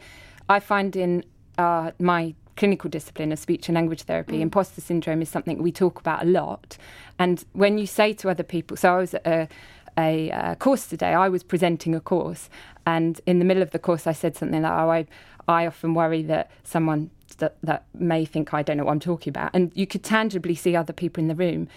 I 0.49 0.59
find 0.59 0.95
in 0.95 1.23
uh, 1.57 1.91
my 1.99 2.35
clinical 2.55 2.89
discipline 2.89 3.31
of 3.31 3.39
speech 3.39 3.67
and 3.67 3.75
language 3.75 4.03
therapy, 4.03 4.41
imposter 4.41 4.81
syndrome 4.81 5.21
is 5.21 5.29
something 5.29 5.61
we 5.61 5.71
talk 5.71 5.99
about 5.99 6.21
a 6.23 6.25
lot. 6.25 6.77
And 7.17 7.43
when 7.53 7.77
you 7.77 7.87
say 7.87 8.13
to 8.13 8.29
other 8.29 8.43
people, 8.43 8.77
so 8.77 8.95
I 8.95 8.97
was 8.99 9.13
at 9.15 9.25
a, 9.25 9.47
a 9.97 10.31
uh, 10.31 10.55
course 10.55 10.87
today, 10.87 11.13
I 11.13 11.29
was 11.29 11.43
presenting 11.43 11.95
a 11.95 11.99
course, 11.99 12.49
and 12.85 13.19
in 13.25 13.39
the 13.39 13.45
middle 13.45 13.63
of 13.63 13.71
the 13.71 13.79
course, 13.79 14.05
I 14.07 14.11
said 14.11 14.35
something 14.35 14.61
like, 14.61 14.71
"Oh, 14.71 14.89
I, 14.89 15.05
I 15.47 15.67
often 15.67 15.93
worry 15.93 16.21
that 16.23 16.51
someone." 16.63 17.09
That, 17.39 17.55
that 17.63 17.85
may 17.95 18.25
think 18.25 18.53
I 18.53 18.61
don't 18.61 18.77
know 18.77 18.83
what 18.85 18.91
I'm 18.91 18.99
talking 18.99 19.31
about, 19.31 19.49
and 19.55 19.71
you 19.73 19.87
could 19.87 20.03
tangibly 20.03 20.53
see 20.53 20.75
other 20.75 20.93
people 20.93 21.19
in 21.19 21.29
the 21.29 21.35
room 21.35 21.67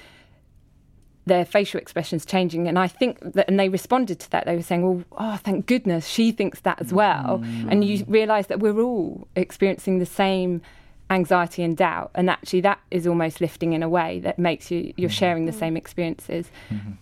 their 1.27 1.45
facial 1.45 1.81
expressions 1.81 2.25
changing 2.25 2.69
and 2.69 2.79
i 2.79 2.87
think 2.87 3.19
that 3.21 3.47
and 3.49 3.59
they 3.59 3.69
responded 3.69 4.19
to 4.21 4.31
that. 4.31 4.47
They 4.47 4.57
were 4.57 4.63
saying 4.63 4.83
well 4.83 5.05
oh 5.19 5.37
thank 5.37 5.67
goodness 5.67 6.07
she 6.07 6.33
thinks 6.33 6.61
that 6.61 6.81
as 6.81 6.93
well. 6.93 7.41
Mm. 7.43 7.71
And 7.71 7.85
you 7.85 8.05
realize 8.07 8.47
that 8.47 8.61
we're 8.61 8.81
all 8.81 9.27
experiencing 9.37 9.99
the 9.99 10.07
same 10.07 10.63
anxiety 11.11 11.63
and 11.63 11.77
doubt 11.77 12.11
and 12.15 12.29
actually 12.31 12.61
that 12.61 12.81
is 12.91 13.07
almost 13.07 13.41
lifting 13.41 13.73
in 13.73 13.83
a 13.83 13.89
way 13.89 14.21
that 14.21 14.39
makes 14.39 14.71
you 14.71 14.93
you're 14.97 15.11
mm. 15.11 15.21
sharing 15.23 15.47
the 15.47 15.53
mm. 15.53 15.59
same 15.59 15.77
experiences. 15.77 16.51
Mm-hmm. 16.71 16.93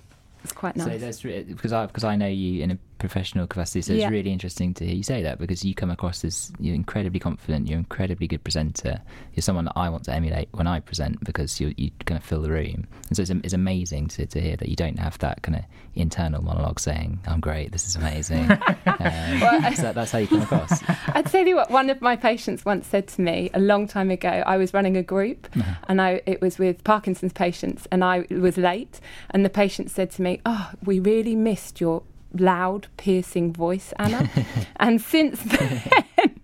It's 0.42 0.52
quite 0.52 0.76
nice. 0.76 0.86
So 0.86 0.98
there's 0.98 1.24
re- 1.24 1.42
because 1.42 1.72
I 1.72 1.86
because 1.86 2.04
I 2.04 2.16
know 2.16 2.26
you 2.26 2.62
in 2.62 2.70
a 2.70 2.78
professional 2.98 3.46
capacity. 3.46 3.82
So 3.82 3.92
Yeah. 3.92 4.04
it's 4.06 4.10
really 4.12 4.32
interesting 4.32 4.74
to 4.74 4.86
hear 4.86 4.94
you 4.94 5.02
say 5.02 5.22
that 5.22 5.38
because 5.38 5.64
you 5.64 5.74
come 5.74 5.90
across 5.90 6.24
as 6.24 6.52
you're 6.58 6.74
incredibly 6.74 7.20
confident, 7.20 7.66
you're 7.68 7.76
an 7.78 7.80
incredibly 7.84 8.26
good 8.26 8.42
presenter. 8.44 9.00
You're 9.34 9.42
someone 9.42 9.64
that 9.66 9.74
I 9.76 9.88
want 9.88 10.04
to 10.04 10.14
emulate 10.14 10.48
when 10.52 10.66
I 10.66 10.80
present 10.80 11.22
because 11.24 11.60
you're, 11.60 11.72
you 11.76 11.90
kind 12.06 12.18
of 12.18 12.24
fill 12.24 12.40
the 12.42 12.50
room. 12.50 12.86
And 13.08 13.16
so 13.16 13.22
it's, 13.22 13.30
it's 13.30 13.52
amazing 13.52 14.08
to, 14.08 14.26
to 14.26 14.40
hear 14.40 14.56
that 14.56 14.68
you 14.68 14.76
don't 14.76 14.98
have 14.98 15.18
that 15.18 15.42
kind 15.42 15.56
of 15.56 15.64
internal 15.94 16.42
monologue 16.42 16.80
saying, 16.80 17.20
"I'm 17.26 17.40
great, 17.40 17.72
this 17.72 17.86
is 17.86 17.96
amazing." 17.96 18.50
um, 18.50 19.74
so 19.74 19.82
that, 19.82 19.92
that's 19.94 20.10
how 20.10 20.18
you 20.18 20.26
come 20.26 20.42
across. 20.42 20.82
I'd 21.08 21.28
say 21.28 21.52
what 21.54 21.70
one 21.70 21.90
of 21.90 22.00
my 22.00 22.16
patients 22.16 22.64
once 22.64 22.86
said 22.86 23.08
to 23.08 23.20
me 23.20 23.50
a 23.54 23.60
long 23.60 23.86
time 23.86 24.10
ago. 24.10 24.28
I 24.28 24.56
was 24.56 24.72
running 24.74 24.96
a 24.96 25.02
group, 25.02 25.48
and 25.88 26.00
I 26.00 26.22
it 26.26 26.40
was 26.40 26.58
with 26.58 26.82
Parkinson's 26.84 27.32
patients, 27.32 27.86
and 27.92 28.02
I 28.02 28.26
was 28.30 28.56
late, 28.56 29.00
and 29.30 29.44
the 29.44 29.50
patient 29.50 29.90
said 29.90 30.10
to 30.12 30.22
me, 30.22 30.40
"Oh, 30.46 30.70
we 30.84 30.98
really 31.00 31.36
missed 31.36 31.80
your 31.80 32.02
loud, 32.34 32.88
piercing 32.96 33.52
voice, 33.52 33.92
Anna." 33.98 34.28
and 34.76 35.00
since 35.00 35.42
then, 35.42 35.82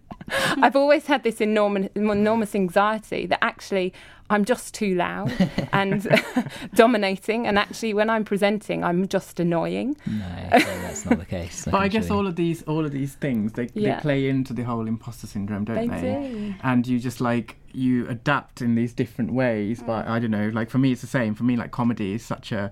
I've 0.62 0.76
always 0.76 1.06
had 1.06 1.22
this 1.22 1.40
enormous, 1.40 1.88
enormous 1.94 2.54
anxiety 2.54 3.26
that 3.26 3.42
actually 3.42 3.92
I'm 4.30 4.44
just 4.44 4.74
too 4.74 4.94
loud 4.94 5.32
and 5.72 6.08
dominating, 6.74 7.48
and 7.48 7.58
actually 7.58 7.94
when 7.94 8.08
I'm 8.08 8.24
presenting, 8.24 8.84
I'm 8.84 9.08
just 9.08 9.40
annoying. 9.40 9.96
No, 10.06 10.24
that's 10.50 11.04
not 11.04 11.18
the 11.18 11.24
case. 11.24 11.64
But 11.64 11.74
I 11.78 11.88
guess 11.88 12.10
all 12.10 12.28
of 12.28 12.36
these 12.36 12.62
all 12.62 12.84
of 12.84 12.92
these 12.92 13.14
things 13.14 13.54
they, 13.54 13.68
Yeah. 13.74 13.96
they 13.96 14.00
play 14.00 14.28
into 14.28 14.52
the 14.52 14.62
whole 14.62 14.86
imposter 14.86 15.26
syndrome, 15.26 15.64
don't 15.64 15.76
They 15.76 15.88
they? 15.88 16.28
do. 16.28 16.54
And 16.62 16.86
you 16.86 17.00
just 17.00 17.20
like 17.20 17.56
you 17.72 18.06
adapt 18.08 18.62
in 18.62 18.76
these 18.76 18.92
different 18.92 19.32
ways. 19.32 19.82
But 19.84 20.06
mm. 20.06 20.10
I 20.10 20.20
don't 20.20 20.30
know, 20.30 20.48
like 20.50 20.70
for 20.70 20.78
me 20.78 20.92
it's 20.92 21.00
the 21.00 21.08
same. 21.08 21.34
For 21.34 21.42
me, 21.44 21.56
like 21.56 21.72
comedy 21.72 22.14
is 22.14 22.24
such 22.24 22.52
a 22.52 22.70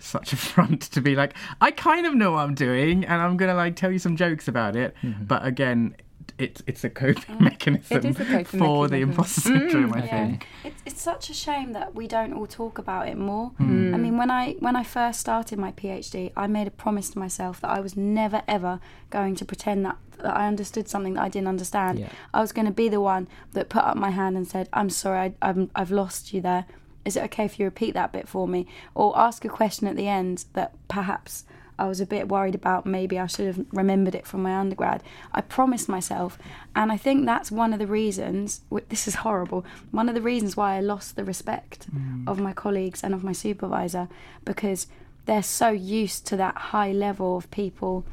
such 0.00 0.32
a 0.32 0.36
front 0.50 0.82
to 0.82 1.00
be 1.00 1.14
like, 1.14 1.34
I 1.60 1.70
kind 1.70 2.06
of 2.06 2.14
know 2.14 2.32
what 2.32 2.40
I'm 2.40 2.54
doing 2.54 3.04
and 3.04 3.20
I'm 3.22 3.36
gonna 3.36 3.54
like 3.54 3.76
tell 3.76 3.90
you 3.90 3.98
some 3.98 4.16
jokes 4.16 4.48
about 4.48 4.76
it. 4.76 4.94
Mm-hmm. 5.02 5.24
But 5.24 5.44
again, 5.46 5.96
it's 6.38 6.62
it's 6.66 6.84
a 6.84 6.90
coping 6.90 7.36
mechanism 7.42 7.98
a 7.98 8.12
coping 8.12 8.44
for 8.60 8.88
the 8.88 9.00
mechanism. 9.00 9.10
imposter 9.10 9.40
syndrome, 9.40 9.92
I 9.92 9.98
Yeah. 9.98 10.06
think. 10.06 10.46
It's, 10.64 10.82
it's 10.86 11.02
such 11.02 11.28
a 11.28 11.34
shame 11.34 11.72
that 11.72 11.94
we 11.94 12.06
don't 12.06 12.32
all 12.32 12.46
talk 12.46 12.78
about 12.78 13.08
it 13.08 13.18
more. 13.18 13.48
Hmm. 13.58 13.88
hmm. 13.88 13.94
I 13.94 13.98
mean, 13.98 14.16
when 14.16 14.30
I 14.30 14.52
when 14.60 14.76
I 14.76 14.82
first 14.84 15.20
started 15.20 15.58
my 15.58 15.72
PhD, 15.72 16.32
I 16.36 16.46
made 16.46 16.66
a 16.66 16.70
promise 16.70 17.10
to 17.10 17.18
myself 17.18 17.60
that 17.60 17.70
I 17.70 17.80
was 17.80 17.96
never 17.96 18.42
ever 18.48 18.80
going 19.10 19.34
to 19.36 19.44
pretend 19.44 19.84
that, 19.84 19.96
that 20.18 20.34
I 20.36 20.46
understood 20.46 20.88
something 20.88 21.14
that 21.14 21.22
I 21.24 21.28
didn't 21.28 21.48
understand. 21.48 21.98
Yeah. 21.98 22.08
I 22.32 22.40
was 22.40 22.52
going 22.52 22.66
to 22.66 22.72
be 22.72 22.88
the 22.88 23.00
one 23.00 23.28
that 23.52 23.68
put 23.68 23.82
up 23.84 23.96
my 23.96 24.10
hand 24.10 24.36
and 24.36 24.46
said, 24.46 24.68
"I'm 24.72 24.88
sorry, 24.88 25.18
I, 25.42 25.48
I'm, 25.48 25.70
I've 25.74 25.90
lost 25.90 26.32
you 26.32 26.40
there. 26.40 26.64
Is 27.04 27.16
it 27.16 27.24
okay 27.24 27.44
if 27.44 27.58
you 27.58 27.64
repeat 27.64 27.94
that 27.94 28.12
bit 28.12 28.28
for 28.28 28.46
me?" 28.46 28.66
Or 28.94 29.18
ask 29.18 29.44
a 29.44 29.48
question 29.48 29.86
at 29.86 29.96
the 29.96 30.08
end 30.08 30.44
that 30.54 30.74
perhaps 30.88 31.44
I 31.80 31.86
was 31.86 32.00
a 32.00 32.06
bit 32.06 32.28
worried 32.28 32.54
about. 32.54 32.84
Maybe 32.84 33.18
I 33.18 33.26
should 33.26 33.46
have 33.46 33.66
remembered 33.72 34.14
it 34.14 34.26
from 34.26 34.42
my 34.42 34.54
undergrad. 34.54 35.02
I 35.32 35.40
promised 35.40 35.88
myself, 35.88 36.38
and 36.76 36.92
I 36.92 36.98
think 36.98 37.24
that's 37.24 37.50
one 37.50 37.72
of 37.72 37.78
the 37.78 37.86
reasons. 37.86 38.60
This 38.90 39.08
is 39.08 39.14
horrible. 39.16 39.64
One 39.90 40.08
of 40.08 40.14
the 40.14 40.20
reasons 40.20 40.58
why 40.58 40.76
I 40.76 40.80
lost 40.80 41.16
the 41.16 41.24
respect 41.24 41.88
mm. 41.90 42.28
of 42.28 42.38
my 42.38 42.52
colleagues 42.52 43.02
and 43.02 43.14
of 43.14 43.24
my 43.24 43.32
supervisor 43.32 44.08
because 44.44 44.88
they're 45.24 45.42
so 45.42 45.70
used 45.70 46.26
to 46.26 46.36
that 46.36 46.56
high 46.56 46.92
level 46.92 47.36
of 47.36 47.50
people 47.50 48.04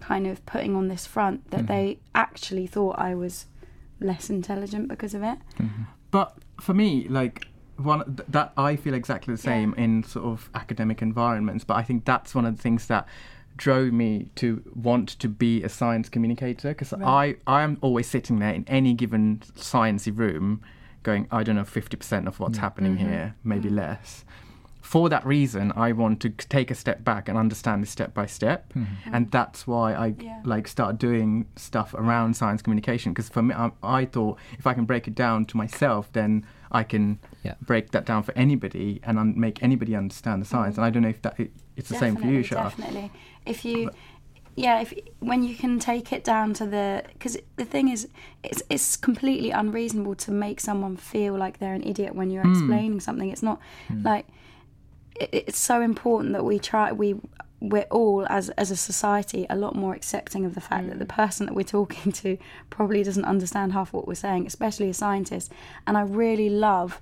kind 0.00 0.26
of 0.26 0.44
putting 0.46 0.74
on 0.74 0.88
this 0.88 1.06
front 1.06 1.50
that 1.50 1.66
they 1.66 1.92
mm-hmm. 1.94 2.10
actually 2.14 2.66
thought 2.66 2.98
I 2.98 3.14
was 3.14 3.46
less 4.00 4.30
intelligent 4.30 4.88
because 4.88 5.14
of 5.14 5.22
it. 5.22 5.38
Mm-hmm. 5.58 5.82
But 6.10 6.38
for 6.58 6.72
me, 6.72 7.06
like 7.08 7.46
one 7.84 8.16
th- 8.16 8.28
that 8.28 8.52
I 8.56 8.76
feel 8.76 8.94
exactly 8.94 9.34
the 9.34 9.40
same 9.40 9.74
in 9.74 10.04
sort 10.04 10.26
of 10.26 10.50
academic 10.54 11.02
environments. 11.02 11.64
But 11.64 11.74
I 11.74 11.82
think 11.82 12.04
that's 12.04 12.34
one 12.34 12.44
of 12.44 12.56
the 12.56 12.62
things 12.62 12.86
that 12.86 13.06
drove 13.56 13.92
me 13.92 14.30
to 14.36 14.62
want 14.74 15.10
to 15.18 15.28
be 15.28 15.62
a 15.62 15.68
science 15.68 16.08
communicator 16.08 16.68
because 16.68 16.92
I 16.94 17.36
I 17.46 17.62
am 17.62 17.78
always 17.80 18.06
sitting 18.06 18.38
there 18.38 18.54
in 18.54 18.64
any 18.68 18.94
given 18.94 19.42
sciencey 19.56 20.16
room, 20.16 20.62
going 21.02 21.26
I 21.30 21.42
don't 21.42 21.56
know 21.56 21.64
fifty 21.64 21.96
percent 21.96 22.26
of 22.26 22.40
what's 22.40 22.58
happening 22.58 22.96
mm-hmm. 22.96 23.08
here, 23.08 23.34
maybe 23.44 23.68
mm-hmm. 23.68 23.76
less. 23.76 24.24
For 24.90 25.08
that 25.08 25.24
reason, 25.24 25.72
I 25.76 25.92
want 25.92 26.18
to 26.22 26.30
take 26.30 26.68
a 26.68 26.74
step 26.74 27.04
back 27.04 27.28
and 27.28 27.38
understand 27.38 27.80
this 27.80 27.90
step 27.90 28.12
by 28.12 28.26
step, 28.26 28.70
mm-hmm. 28.70 28.82
Mm-hmm. 28.82 29.14
and 29.14 29.30
that's 29.30 29.64
why 29.64 29.94
I 29.94 30.14
Yeah. 30.18 30.40
like 30.44 30.66
start 30.66 30.98
doing 30.98 31.46
stuff 31.54 31.94
around 31.94 32.34
science 32.34 32.60
communication. 32.60 33.12
Because 33.12 33.28
for 33.28 33.40
me, 33.40 33.54
I, 33.54 33.70
I 34.00 34.04
thought 34.04 34.38
if 34.58 34.66
I 34.66 34.74
can 34.74 34.86
break 34.86 35.06
it 35.06 35.14
down 35.14 35.44
to 35.44 35.56
myself, 35.56 36.12
then 36.12 36.44
I 36.72 36.82
can 36.82 37.20
Yeah. 37.44 37.54
break 37.60 37.92
that 37.92 38.04
down 38.04 38.24
for 38.24 38.32
anybody 38.36 39.00
and 39.04 39.16
un- 39.16 39.38
make 39.38 39.62
anybody 39.62 39.94
understand 39.94 40.42
the 40.42 40.46
science. 40.46 40.72
Mm-hmm. 40.72 40.80
And 40.80 40.86
I 40.86 40.90
don't 40.90 41.02
know 41.04 41.14
if 41.16 41.22
that 41.22 41.38
it, 41.38 41.52
it's 41.76 41.88
the 41.88 41.94
same 41.94 42.16
for 42.16 42.26
you, 42.26 42.42
Shah. 42.42 42.64
Definitely. 42.64 43.12
If 43.46 43.64
you, 43.64 43.90
yeah, 44.56 44.80
if 44.80 44.92
when 45.20 45.44
you 45.44 45.54
can 45.54 45.78
take 45.78 46.12
it 46.12 46.24
down 46.24 46.52
to 46.54 46.66
the, 46.66 47.04
because 47.12 47.36
the 47.54 47.64
thing 47.64 47.86
is, 47.94 48.08
it's 48.42 48.60
it's 48.68 48.96
completely 48.96 49.52
unreasonable 49.52 50.16
to 50.16 50.32
make 50.32 50.58
someone 50.58 50.96
feel 50.96 51.34
like 51.44 51.60
they're 51.60 51.78
an 51.82 51.86
idiot 51.92 52.16
when 52.16 52.28
you're 52.32 52.44
mm. 52.44 52.56
explaining 52.56 52.98
something. 52.98 53.30
It's 53.30 53.46
not 53.50 53.60
mm. 53.88 54.04
like 54.04 54.26
it, 54.26 54.34
it's 55.32 55.58
so 55.58 55.80
important 55.82 56.32
that 56.32 56.44
we 56.44 56.58
try 56.58 56.92
we 56.92 57.14
we're 57.60 57.86
all 57.90 58.26
as 58.30 58.48
as 58.50 58.70
a 58.70 58.76
society 58.76 59.46
a 59.50 59.56
lot 59.56 59.74
more 59.74 59.94
accepting 59.94 60.46
of 60.46 60.54
the 60.54 60.60
fact 60.60 60.88
that 60.88 60.98
the 60.98 61.04
mm. 61.04 61.14
person 61.14 61.46
that 61.46 61.54
we're 61.54 61.62
talking 61.62 62.10
to 62.12 62.38
probably 62.70 63.02
doesn't 63.02 63.24
understand 63.24 63.72
half 63.72 63.92
what 63.92 64.08
we're 64.08 64.14
saying 64.14 64.46
especially 64.46 64.88
a 64.88 64.94
scientist. 64.94 65.52
And 65.86 65.96
i 65.96 66.02
really 66.02 66.48
love 66.48 67.00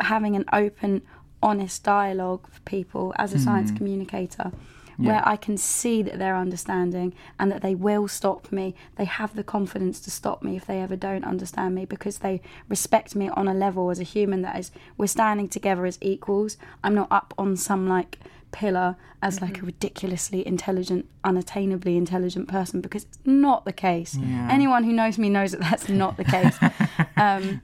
having 0.00 0.36
an 0.36 0.44
open 0.52 1.02
honest 1.42 1.82
dialogue 1.84 2.46
for 2.50 2.60
people 2.60 3.14
as 3.16 3.32
a 3.34 3.38
science 3.38 3.70
mm. 3.70 3.76
communicator 3.76 4.52
where 4.96 5.22
I 5.26 5.36
can 5.36 5.56
see 5.56 6.02
that 6.02 6.18
they're 6.18 6.36
understanding 6.36 7.14
and 7.38 7.50
that 7.50 7.62
they 7.62 7.74
will 7.74 8.06
stop 8.08 8.50
me. 8.52 8.74
They 8.96 9.04
have 9.04 9.34
the 9.34 9.44
confidence 9.44 10.00
to 10.00 10.10
stop 10.10 10.42
me 10.42 10.56
if 10.56 10.66
they 10.66 10.80
ever 10.80 10.96
don't 10.96 11.24
understand 11.24 11.74
me 11.74 11.84
because 11.84 12.18
they 12.18 12.40
respect 12.68 13.14
me 13.16 13.28
on 13.30 13.48
a 13.48 13.54
level 13.54 13.90
as 13.90 13.98
a 14.00 14.04
human 14.04 14.42
that 14.42 14.58
is 14.58 14.70
we're 14.96 15.06
standing 15.06 15.48
together 15.48 15.86
as 15.86 15.98
equals. 16.00 16.56
I'm 16.82 16.94
not 16.94 17.08
up 17.10 17.34
on 17.38 17.56
some 17.56 17.88
like 17.88 18.18
pillar 18.52 18.96
as 19.20 19.40
like 19.40 19.60
a 19.60 19.64
ridiculously 19.66 20.46
intelligent, 20.46 21.06
unattainably 21.24 21.96
intelligent 21.96 22.46
person 22.46 22.80
because 22.80 23.04
it's 23.04 23.18
not 23.24 23.64
the 23.64 23.72
case. 23.72 24.14
Yeah. 24.16 24.48
Anyone 24.50 24.84
who 24.84 24.92
knows 24.92 25.18
me 25.18 25.28
knows 25.28 25.52
that 25.52 25.60
that's 25.60 25.88
not 25.88 26.16
the 26.16 26.24
case. 26.24 26.56
um, 27.16 27.60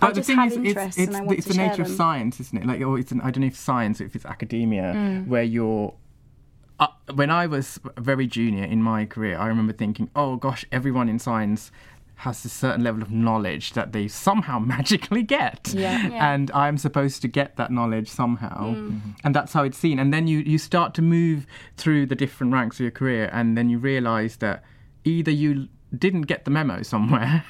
I 0.00 0.08
the 0.08 0.14
just 0.14 0.26
thing 0.28 0.36
have 0.36 0.52
is, 0.52 0.56
interests 0.58 0.98
it's, 0.98 1.08
and 1.08 1.08
it's, 1.08 1.16
I 1.16 1.20
the- 1.20 1.26
want 1.26 1.38
it's 1.38 1.46
the 1.48 1.54
share 1.54 1.68
nature 1.68 1.82
of 1.82 1.88
science, 1.88 2.40
isn't 2.40 2.58
it? 2.58 2.66
Like, 2.66 2.80
or 2.80 2.98
it's 2.98 3.12
an, 3.12 3.20
I 3.22 3.30
don't 3.30 3.40
know 3.42 3.46
if 3.48 3.56
science, 3.56 4.00
if 4.00 4.14
it's 4.16 4.24
academia, 4.24 4.92
Mm. 4.94 5.26
where 5.26 5.42
you're. 5.42 5.94
Uh, 6.80 6.88
when 7.14 7.30
I 7.30 7.46
was 7.46 7.78
very 7.98 8.26
junior 8.26 8.64
in 8.64 8.82
my 8.82 9.04
career, 9.06 9.38
I 9.38 9.46
remember 9.46 9.72
thinking, 9.72 10.10
"Oh 10.16 10.36
gosh, 10.36 10.64
everyone 10.72 11.08
in 11.08 11.18
science 11.18 11.70
has 12.16 12.44
a 12.44 12.48
certain 12.48 12.82
level 12.84 13.02
of 13.02 13.10
knowledge 13.10 13.72
that 13.72 13.92
they 13.92 14.08
somehow 14.08 14.58
magically 14.74 15.22
get, 15.22 15.72
Yeah. 15.74 16.08
Yeah. 16.08 16.32
and 16.32 16.50
I'm 16.52 16.78
supposed 16.78 17.22
to 17.22 17.28
get 17.28 17.56
that 17.56 17.70
knowledge 17.70 18.08
somehow." 18.08 18.74
Mm. 18.74 19.00
And 19.24 19.34
that's 19.34 19.52
how 19.52 19.62
it's 19.62 19.78
seen. 19.78 19.98
And 20.00 20.12
then 20.12 20.26
you 20.26 20.38
you 20.40 20.58
start 20.58 20.94
to 20.94 21.02
move 21.02 21.46
through 21.76 22.06
the 22.06 22.16
different 22.16 22.52
ranks 22.52 22.76
of 22.76 22.80
your 22.80 22.90
career, 22.90 23.30
and 23.32 23.56
then 23.56 23.68
you 23.70 23.78
realise 23.78 24.36
that 24.36 24.64
either 25.04 25.30
you 25.30 25.68
didn't 25.96 26.22
get 26.22 26.44
the 26.44 26.50
memo 26.50 26.82
somewhere, 26.82 27.44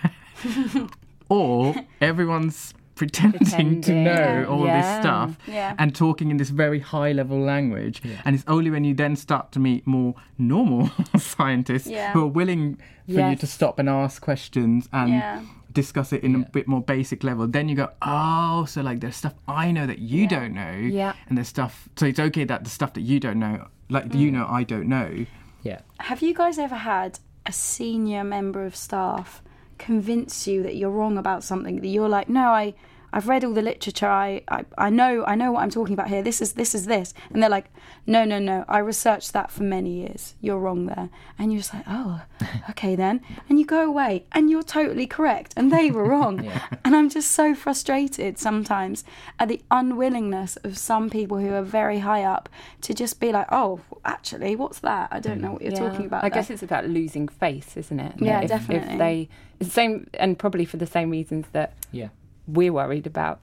or 1.28 1.74
everyone's 2.00 2.74
pretending, 2.94 3.80
to 3.82 3.92
know 3.92 4.12
Yeah. 4.40 4.44
all 4.48 4.66
Yeah. 4.66 4.80
this 4.80 5.00
stuff 5.02 5.38
Yeah. 5.46 5.74
and 5.78 5.94
talking 5.94 6.30
in 6.30 6.36
this 6.36 6.50
very 6.50 6.80
high 6.80 7.12
level 7.12 7.38
language. 7.38 8.02
And 8.24 8.34
it's 8.34 8.44
only 8.46 8.70
when 8.70 8.84
you 8.84 8.94
then 8.94 9.16
start 9.16 9.52
to 9.52 9.60
meet 9.60 9.86
more 9.86 10.14
normal 10.38 10.90
scientists 11.18 11.86
Yeah. 11.86 12.12
who 12.12 12.22
are 12.22 12.26
willing 12.40 12.78
for 13.06 13.28
you 13.30 13.36
to 13.36 13.46
stop 13.46 13.78
and 13.78 13.88
ask 13.88 14.22
questions 14.22 14.88
and 14.92 15.10
Yeah. 15.10 15.40
discuss 15.72 16.12
it 16.12 16.22
in 16.22 16.34
a 16.36 16.38
bit 16.38 16.68
more 16.68 16.80
basic 16.80 17.24
level. 17.24 17.46
Then 17.48 17.68
you 17.68 17.74
go, 17.74 17.88
oh, 18.02 18.64
so 18.66 18.80
like 18.80 19.00
there's 19.00 19.16
stuff 19.16 19.34
I 19.48 19.72
know 19.72 19.86
that 19.86 19.98
you 19.98 20.22
Yeah. 20.22 20.28
don't 20.28 20.54
know. 20.54 20.72
Yeah. 20.72 21.12
And 21.28 21.36
there's 21.36 21.48
stuff, 21.48 21.88
so 21.96 22.06
it's 22.06 22.20
okay 22.20 22.44
that 22.44 22.62
the 22.64 22.70
stuff 22.70 22.92
that 22.94 23.00
you 23.02 23.18
don't 23.20 23.38
know, 23.40 23.66
like 23.90 24.08
Mm. 24.10 24.18
you 24.20 24.30
know, 24.30 24.46
I 24.48 24.62
don't 24.62 24.88
know. 24.88 25.26
Yeah. 25.62 25.80
Have 25.98 26.22
you 26.22 26.32
guys 26.34 26.58
ever 26.58 26.76
had 26.76 27.18
a 27.46 27.52
senior 27.52 28.22
member 28.24 28.64
of 28.64 28.76
staff 28.76 29.42
convince 29.78 30.46
you 30.46 30.62
that 30.62 30.76
you're 30.76 30.90
wrong 30.90 31.18
about 31.18 31.44
something? 31.44 31.80
That 31.80 31.88
you're 31.88 32.08
like, 32.08 32.28
no, 32.28 32.48
I, 32.48 32.74
I've 33.14 33.28
read 33.28 33.44
all 33.44 33.52
the 33.54 33.62
literature. 33.62 34.08
I, 34.08 34.42
I, 34.48 34.64
I 34.76 34.90
know, 34.90 35.24
I 35.24 35.36
know 35.36 35.52
what 35.52 35.62
I'm 35.62 35.70
talking 35.70 35.94
about 35.94 36.08
here. 36.08 36.20
This 36.20 36.42
is, 36.42 36.54
this 36.54 36.74
is 36.74 36.86
this, 36.86 37.14
and 37.30 37.40
they're 37.40 37.48
like, 37.48 37.66
no, 38.06 38.24
no, 38.24 38.40
no. 38.40 38.64
I 38.68 38.78
researched 38.78 39.32
that 39.34 39.50
for 39.52 39.62
many 39.62 39.90
years. 40.00 40.34
You're 40.40 40.58
wrong 40.58 40.86
there, 40.86 41.10
and 41.38 41.52
you're 41.52 41.60
just 41.60 41.72
like, 41.72 41.84
oh, 41.88 42.22
okay 42.70 42.96
then. 42.96 43.20
And 43.48 43.58
you 43.60 43.64
go 43.64 43.86
away, 43.88 44.24
and 44.32 44.50
you're 44.50 44.64
totally 44.64 45.06
correct, 45.06 45.54
and 45.56 45.72
they 45.72 45.90
were 45.90 46.04
wrong. 46.08 46.34
Yeah. 46.44 46.60
And 46.84 46.94
I'm 46.96 47.08
just 47.08 47.30
so 47.30 47.54
frustrated 47.54 48.38
sometimes 48.38 49.04
at 49.38 49.46
the 49.48 49.62
unwillingness 49.70 50.56
of 50.56 50.76
some 50.76 51.08
people 51.08 51.38
who 51.38 51.54
are 51.54 51.62
very 51.62 52.00
high 52.00 52.24
up 52.24 52.48
to 52.82 52.92
just 52.92 53.20
be 53.20 53.30
like, 53.30 53.46
oh, 53.52 53.80
actually, 54.04 54.56
what's 54.56 54.80
that? 54.80 55.08
I 55.12 55.20
don't 55.20 55.40
know 55.40 55.52
what 55.52 55.62
you're 55.62 55.72
Yeah. 55.72 55.88
talking 55.88 56.06
about. 56.06 56.24
I 56.24 56.28
there." 56.28 56.34
guess 56.34 56.50
it's 56.50 56.62
about 56.64 56.86
losing 56.88 57.28
face, 57.28 57.76
isn't 57.76 58.00
it? 58.00 58.14
Yeah, 58.18 58.40
if, 58.40 58.48
definitely. 58.48 58.92
If 58.94 58.98
they, 58.98 59.28
same, 59.62 60.08
and 60.14 60.36
probably 60.38 60.64
for 60.64 60.76
the 60.76 60.86
same 60.86 61.10
reasons 61.10 61.46
that 61.52 61.74
Yeah. 61.92 62.08
We're 62.46 62.72
worried 62.72 63.06
about, 63.06 63.40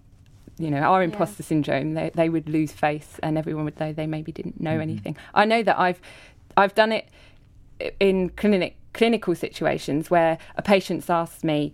you 0.58 0.70
know, 0.70 0.80
our 0.80 1.02
Yeah. 1.02 1.06
imposter 1.10 1.44
syndrome. 1.44 1.94
They 1.94 2.12
they 2.14 2.30
would 2.30 2.48
lose 2.50 2.72
face, 2.72 3.20
and 3.24 3.38
everyone 3.38 3.66
would 3.66 3.80
know 3.80 3.94
they 3.94 4.08
maybe 4.08 4.32
didn't 4.32 4.60
know 4.62 4.80
anything. 4.80 5.18
I 5.34 5.46
know 5.46 5.64
that 5.64 5.80
I've 5.80 6.00
I've 6.58 6.76
done 6.76 6.92
it 6.92 7.08
in 8.00 8.30
clinic 8.30 8.76
clinical 8.94 9.34
situations 9.36 10.12
where 10.12 10.38
a 10.56 10.62
patient's 10.62 11.10
asked 11.10 11.44
me. 11.44 11.74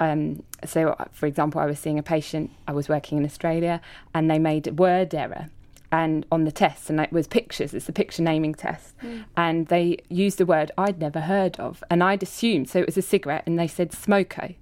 Um, 0.00 0.42
so, 0.64 0.90
uh, 0.90 1.06
for 1.12 1.26
example, 1.26 1.60
I 1.60 1.66
was 1.66 1.78
seeing 1.78 1.98
a 1.98 2.02
patient. 2.02 2.50
I 2.68 2.72
was 2.72 2.88
working 2.88 3.18
in 3.18 3.24
Australia, 3.24 3.80
and 4.14 4.30
they 4.30 4.38
made 4.38 4.66
a 4.68 4.72
word 4.72 5.12
error, 5.14 5.46
and 5.90 6.24
on 6.30 6.44
the 6.44 6.52
test, 6.52 6.88
and 6.90 7.00
it 7.00 7.12
was 7.12 7.26
pictures. 7.26 7.74
It's 7.74 7.86
the 7.86 7.92
picture 7.92 8.22
naming 8.22 8.54
test, 8.54 8.94
and 9.36 9.66
they 9.68 9.98
used 10.08 10.40
a 10.40 10.46
word 10.46 10.70
I'd 10.78 11.00
never 11.00 11.20
heard 11.22 11.58
of, 11.58 11.82
and 11.90 12.02
I'd 12.04 12.22
assumed 12.22 12.68
so 12.68 12.78
it 12.80 12.86
was 12.86 12.96
a 12.96 13.02
cigarette, 13.02 13.42
and 13.46 13.58
they 13.58 13.66
said 13.66 13.90
smoko. 13.90 14.54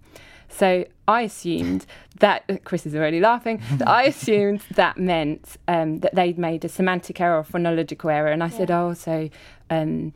So 0.48 0.84
I 1.08 1.22
assumed 1.22 1.86
that 2.20 2.44
Chris 2.64 2.86
is 2.86 2.94
already 2.94 3.20
laughing. 3.20 3.62
that 3.72 3.88
I 3.88 4.04
assumed 4.04 4.62
that 4.74 4.98
meant 4.98 5.56
um, 5.68 6.00
that 6.00 6.14
they'd 6.14 6.38
made 6.38 6.64
a 6.64 6.68
semantic 6.68 7.20
error 7.20 7.38
or 7.38 7.44
phonological 7.44 8.12
error, 8.12 8.30
and 8.30 8.42
I 8.42 8.48
said, 8.48 8.70
"Oh, 8.70 8.94
so." 8.94 9.30
Um, 9.68 10.12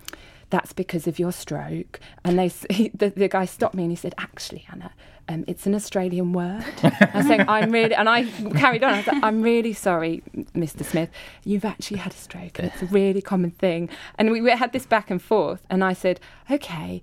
that's 0.51 0.73
because 0.73 1.07
of 1.07 1.19
your 1.19 1.33
stroke. 1.33 2.01
And 2.25 2.39
they, 2.39 2.49
he, 2.71 2.89
the, 2.89 3.11
the 3.11 3.29
guy 3.29 3.47
stopped 3.47 3.75
me 3.75 3.85
and 3.85 3.93
he 3.93 3.97
said, 3.97 4.15
actually, 4.19 4.67
Anna, 4.71 4.93
um, 5.29 5.45
it's 5.47 5.65
an 5.67 5.75
Australian 5.75 6.33
word. 6.33 6.65
I 6.83 7.11
was 7.15 7.27
saying, 7.27 7.45
I'm 7.49 7.71
really, 7.71 7.95
and 7.95 8.09
I 8.09 8.25
carried 8.25 8.83
on. 8.83 8.95
I 8.95 8.97
was 8.99 9.07
like, 9.07 9.23
I'm 9.23 9.43
really 9.43 9.73
sorry, 9.73 10.23
Mr. 10.55 10.85
Smith. 10.85 11.09
You've 11.45 11.65
actually 11.65 11.99
had 11.99 12.13
a 12.13 12.17
stroke 12.17 12.59
and 12.59 12.69
it's 12.69 12.83
a 12.83 12.87
really 12.87 13.23
common 13.23 13.53
thing. 13.53 13.89
And 14.19 14.33
we, 14.33 14.41
we 14.41 14.51
had 14.51 14.73
this 14.73 14.87
back 14.87 15.09
and 15.09 15.23
forth. 15.23 15.63
And 15.71 15.85
I 15.85 15.93
said, 15.93 16.19
okay, 16.51 17.01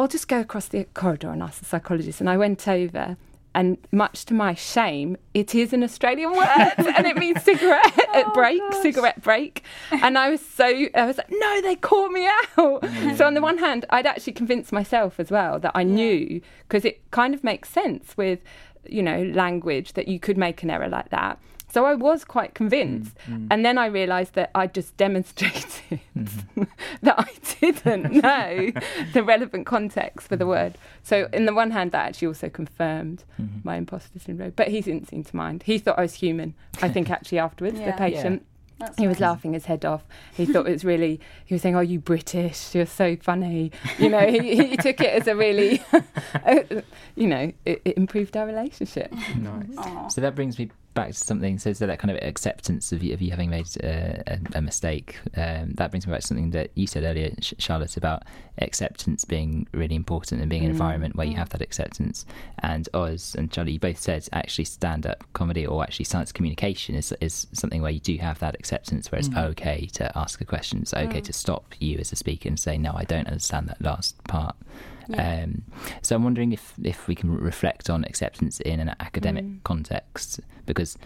I'll 0.00 0.08
just 0.08 0.28
go 0.28 0.40
across 0.40 0.68
the 0.68 0.84
corridor 0.94 1.30
and 1.30 1.42
ask 1.42 1.60
the 1.60 1.64
psychologist. 1.64 2.20
And 2.20 2.28
I 2.28 2.36
went 2.36 2.66
over. 2.68 3.16
And 3.56 3.78
much 3.92 4.24
to 4.24 4.34
my 4.34 4.54
shame, 4.54 5.16
it 5.32 5.54
is 5.54 5.72
an 5.72 5.84
Australian 5.84 6.32
word, 6.32 6.72
and 6.76 7.06
it 7.06 7.16
means 7.16 7.40
cigarette 7.40 7.84
oh, 8.12 8.32
break, 8.34 8.60
cigarette 8.82 9.22
break. 9.22 9.62
And 9.92 10.18
I 10.18 10.28
was 10.28 10.44
so, 10.44 10.64
I 10.92 11.06
was 11.06 11.18
like, 11.18 11.30
no, 11.30 11.60
they 11.62 11.76
caught 11.76 12.10
me 12.10 12.26
out. 12.26 12.82
Mm. 12.82 13.16
So 13.16 13.24
on 13.24 13.34
the 13.34 13.40
one 13.40 13.58
hand, 13.58 13.84
I'd 13.90 14.06
actually 14.06 14.32
convinced 14.32 14.72
myself 14.72 15.20
as 15.20 15.30
well 15.30 15.60
that 15.60 15.70
I 15.76 15.84
knew 15.84 16.40
because 16.66 16.84
it 16.84 17.08
kind 17.12 17.32
of 17.32 17.44
makes 17.44 17.68
sense 17.68 18.16
with, 18.16 18.40
you 18.88 19.04
know, 19.04 19.22
language 19.22 19.92
that 19.92 20.08
you 20.08 20.18
could 20.18 20.36
make 20.36 20.64
an 20.64 20.70
error 20.70 20.88
like 20.88 21.10
that. 21.10 21.38
So 21.74 21.86
I 21.86 21.94
was 21.94 22.24
quite 22.24 22.54
convinced. 22.54 23.16
Mm, 23.26 23.36
mm. 23.36 23.46
And 23.50 23.66
then 23.66 23.78
I 23.78 23.86
realised 23.86 24.34
that 24.34 24.52
I 24.54 24.68
just 24.68 24.96
demonstrated 25.04 26.00
mm-hmm. 26.16 26.62
that 27.02 27.18
I 27.18 27.32
didn't 27.60 28.12
know 28.12 28.70
the 29.12 29.24
relevant 29.24 29.66
context 29.66 30.28
for 30.28 30.36
the 30.36 30.44
mm-hmm. 30.44 30.50
word. 30.50 30.78
So, 31.02 31.28
in 31.32 31.46
the 31.46 31.52
one 31.52 31.72
hand, 31.72 31.90
that 31.90 32.06
actually 32.06 32.28
also 32.28 32.48
confirmed 32.48 33.24
mm-hmm. 33.40 33.58
my 33.64 33.74
imposter 33.74 34.20
syndrome. 34.20 34.52
But 34.54 34.68
he 34.68 34.82
didn't 34.82 35.08
seem 35.08 35.24
to 35.24 35.34
mind. 35.34 35.64
He 35.64 35.78
thought 35.78 35.98
I 35.98 36.02
was 36.02 36.14
human. 36.14 36.54
I 36.80 36.88
think 36.88 37.10
actually 37.16 37.40
afterwards, 37.40 37.76
the 37.78 37.86
Yeah. 37.86 37.96
patient. 37.96 38.46
That's 38.78 38.96
He 38.96 39.08
was 39.08 39.16
nice. 39.16 39.28
laughing 39.28 39.52
his 39.54 39.66
head 39.66 39.84
off. 39.84 40.04
He 40.36 40.46
thought 40.46 40.68
it 40.68 40.72
was 40.72 40.84
really. 40.84 41.20
He 41.44 41.54
was 41.54 41.62
saying, 41.62 41.74
"Oh, 41.74 41.80
you 41.80 41.98
British? 41.98 42.72
You're 42.74 42.86
so 42.86 43.16
funny." 43.16 43.72
You 43.98 44.10
know, 44.10 44.26
he, 44.26 44.66
he 44.66 44.76
took 44.76 45.00
it 45.00 45.10
as 45.10 45.26
a 45.26 45.34
really, 45.34 45.82
uh, 45.92 46.60
you 47.16 47.26
know, 47.28 47.52
it, 47.64 47.82
it 47.84 47.96
improved 47.96 48.36
our 48.36 48.46
relationship. 48.46 49.12
Nice. 49.36 49.78
Aw. 49.78 50.08
So 50.08 50.20
that 50.20 50.34
brings 50.34 50.58
me 50.58 50.70
back 50.94 51.08
to 51.08 51.14
something. 51.14 51.58
So, 51.58 51.72
so 51.72 51.86
that 51.86 51.98
kind 51.98 52.10
of 52.10 52.22
acceptance 52.22 52.92
of 52.92 53.02
you, 53.02 53.12
of 53.12 53.20
you 53.20 53.30
having 53.30 53.50
made 53.50 53.66
uh, 53.82 54.22
a, 54.26 54.38
a 54.54 54.62
mistake. 54.62 55.16
Um, 55.36 55.72
that 55.74 55.90
brings 55.90 56.06
me 56.06 56.12
back 56.12 56.20
to 56.22 56.26
something 56.26 56.50
that 56.50 56.70
you 56.74 56.86
said 56.86 57.04
earlier, 57.04 57.34
Charlotte, 57.40 57.96
about 57.96 58.22
acceptance 58.58 59.24
being 59.24 59.66
really 59.72 59.96
important 59.96 60.40
and 60.40 60.48
being 60.48 60.64
an 60.64 60.70
environment 60.70 61.16
where 61.16 61.26
you 61.26 61.34
have 61.36 61.50
that 61.50 61.60
acceptance. 61.60 62.24
And 62.60 62.88
Oz 62.94 63.34
and 63.36 63.50
Charlie, 63.50 63.72
you 63.72 63.80
both 63.80 64.00
said 64.00 64.28
actually 64.32 64.64
stand-up 64.64 65.24
comedy 65.32 65.66
or 65.66 65.82
actually 65.82 66.04
science 66.04 66.32
communication 66.32 66.94
is 66.94 67.12
is 67.20 67.46
something 67.52 67.82
where 67.82 67.90
you 67.90 68.00
do 68.00 68.16
have 68.18 68.38
that 68.38 68.54
acceptance, 68.54 69.10
where 69.10 69.18
it's 69.18 69.30
okay 69.36 69.86
to 69.94 70.16
ask 70.16 70.40
a 70.40 70.44
question, 70.44 70.82
it's 70.82 70.94
okay 70.94 71.20
to 71.20 71.32
stop 71.32 71.74
you 71.78 71.98
as 71.98 72.12
a 72.12 72.16
speaker 72.16 72.48
and 72.48 72.58
say, 72.58 72.78
"No, 72.78 72.92
I 72.94 73.04
don't 73.04 73.26
understand 73.26 73.68
that 73.68 73.82
last 73.82 74.22
part." 74.24 74.56
Um, 75.16 75.62
so 76.02 76.16
I'm 76.16 76.24
wondering 76.24 76.52
if 76.52 76.74
if 76.82 77.08
we 77.08 77.14
can 77.14 77.30
reflect 77.30 77.90
on 77.90 78.04
acceptance 78.04 78.60
in 78.60 78.80
an 78.80 78.94
academic 79.00 79.44
context, 79.64 80.40
because 80.66 80.96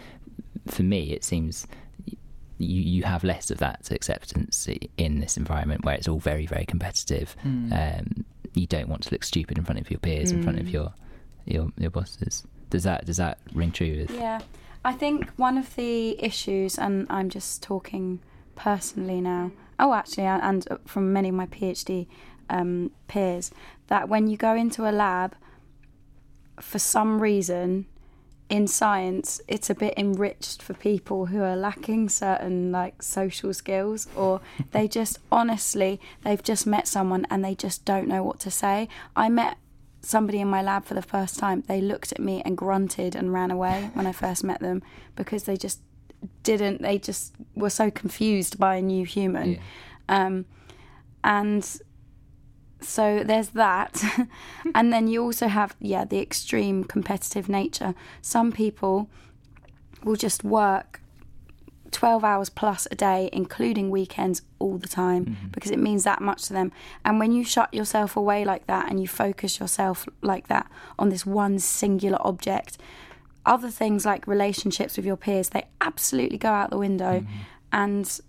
for 0.67 0.83
me 0.83 1.11
it 1.11 1.23
seems 1.23 1.67
you 2.05 2.81
you 2.81 3.03
have 3.03 3.23
less 3.23 3.49
of 3.51 3.57
that 3.59 3.89
acceptance 3.91 4.67
in 4.97 5.19
this 5.19 5.37
environment 5.37 5.85
where 5.85 5.95
it's 5.95 6.07
all 6.07 6.19
very 6.19 6.45
very 6.45 6.65
competitive. 6.65 7.35
Um, 7.43 8.25
you 8.55 8.67
don't 8.67 8.89
want 8.89 9.03
to 9.03 9.11
look 9.11 9.23
stupid 9.23 9.57
in 9.57 9.63
front 9.63 9.79
of 9.79 9.89
your 9.89 9.99
peers, 9.99 10.31
in 10.31 10.43
front 10.43 10.59
of 10.59 10.69
your 10.69 10.93
your 11.45 11.71
your 11.77 11.89
bosses. 11.89 12.43
Does 12.69 12.83
that 12.83 13.05
does 13.05 13.17
that 13.17 13.39
ring 13.53 13.71
true? 13.71 13.97
With, 14.01 14.11
Yeah, 14.11 14.41
I 14.85 14.93
think 14.93 15.29
one 15.37 15.57
of 15.57 15.75
the 15.75 16.21
issues, 16.23 16.77
and 16.77 17.07
I'm 17.09 17.29
just 17.29 17.63
talking 17.63 18.19
personally 18.55 19.21
now. 19.21 19.51
Oh, 19.79 19.93
actually, 19.93 20.25
and 20.25 20.67
from 20.85 21.13
many 21.13 21.29
of 21.29 21.35
my 21.35 21.47
PhD 21.47 22.07
um, 22.49 22.91
peers, 23.07 23.51
that 23.87 24.09
when 24.09 24.27
you 24.27 24.37
go 24.37 24.55
into 24.55 24.89
a 24.89 24.91
lab, 24.91 25.35
for 26.59 26.79
some 26.79 27.21
reason, 27.21 27.85
in 28.49 28.67
science, 28.67 29.39
it's 29.47 29.69
a 29.69 29.75
bit 29.75 29.93
enriched 29.95 30.61
for 30.61 30.73
people 30.73 31.27
who 31.27 31.41
are 31.43 31.55
lacking 31.55 32.09
certain 32.09 32.71
like 32.71 33.01
social 33.03 33.53
skills, 33.53 34.07
or 34.15 34.41
they 34.71 34.87
just 34.87 35.19
honestly 35.31 35.99
they've 36.23 36.43
just 36.43 36.65
met 36.65 36.87
someone 36.87 37.25
and 37.29 37.45
they 37.45 37.55
just 37.55 37.85
don't 37.85 38.07
know 38.07 38.23
what 38.23 38.39
to 38.39 38.51
say. 38.51 38.89
I 39.15 39.29
met 39.29 39.57
somebody 40.01 40.39
in 40.39 40.47
my 40.47 40.61
lab 40.61 40.85
for 40.85 40.95
the 40.95 41.01
first 41.01 41.37
time. 41.37 41.63
They 41.67 41.81
looked 41.81 42.11
at 42.11 42.19
me 42.19 42.41
and 42.43 42.57
grunted 42.57 43.15
and 43.15 43.31
ran 43.31 43.51
away 43.51 43.91
when 43.93 44.07
I 44.07 44.11
first 44.11 44.43
met 44.43 44.59
them 44.59 44.81
because 45.15 45.43
they 45.43 45.57
just 45.57 45.79
didn't. 46.41 46.81
They 46.81 46.97
just 46.97 47.33
were 47.55 47.69
so 47.69 47.91
confused 47.91 48.57
by 48.57 48.75
a 48.75 48.81
new 48.81 49.05
human. 49.05 49.53
Yeah. 49.53 49.59
Um, 50.09 50.45
and 51.23 51.79
so 52.81 53.23
there's 53.23 53.49
that. 53.49 54.01
and 54.75 54.91
then 54.93 55.07
you 55.07 55.23
also 55.23 55.47
have, 55.47 55.75
yeah, 55.79 56.05
the 56.05 56.19
extreme 56.19 56.83
competitive 56.83 57.49
nature. 57.49 57.95
Some 58.21 58.51
people 58.51 59.09
will 60.03 60.15
just 60.15 60.43
work 60.43 61.01
12 61.91 62.23
hours 62.23 62.49
plus 62.49 62.87
a 62.91 62.95
day, 62.95 63.29
including 63.33 63.89
weekends, 63.89 64.41
all 64.59 64.77
the 64.77 64.87
time 64.87 65.25
mm-hmm. 65.25 65.47
because 65.47 65.71
it 65.71 65.79
means 65.79 66.03
that 66.03 66.21
much 66.21 66.43
to 66.43 66.53
them. 66.53 66.71
And 67.03 67.19
when 67.19 67.31
you 67.31 67.43
shut 67.43 67.73
yourself 67.73 68.15
away 68.15 68.45
like 68.45 68.67
that 68.67 68.89
and 68.89 68.99
you 68.99 69.07
focus 69.07 69.59
yourself 69.59 70.07
like 70.21 70.47
that 70.47 70.69
on 70.97 71.09
this 71.09 71.25
one 71.25 71.59
singular 71.59 72.19
object, 72.21 72.77
other 73.45 73.69
things 73.69 74.05
like 74.05 74.27
relationships 74.27 74.97
with 74.97 75.05
your 75.05 75.17
peers, 75.17 75.49
they 75.49 75.65
absolutely 75.81 76.37
go 76.37 76.49
out 76.49 76.69
the 76.69 76.77
window. 76.77 77.19
Mm-hmm. 77.21 77.33
And 77.71 78.19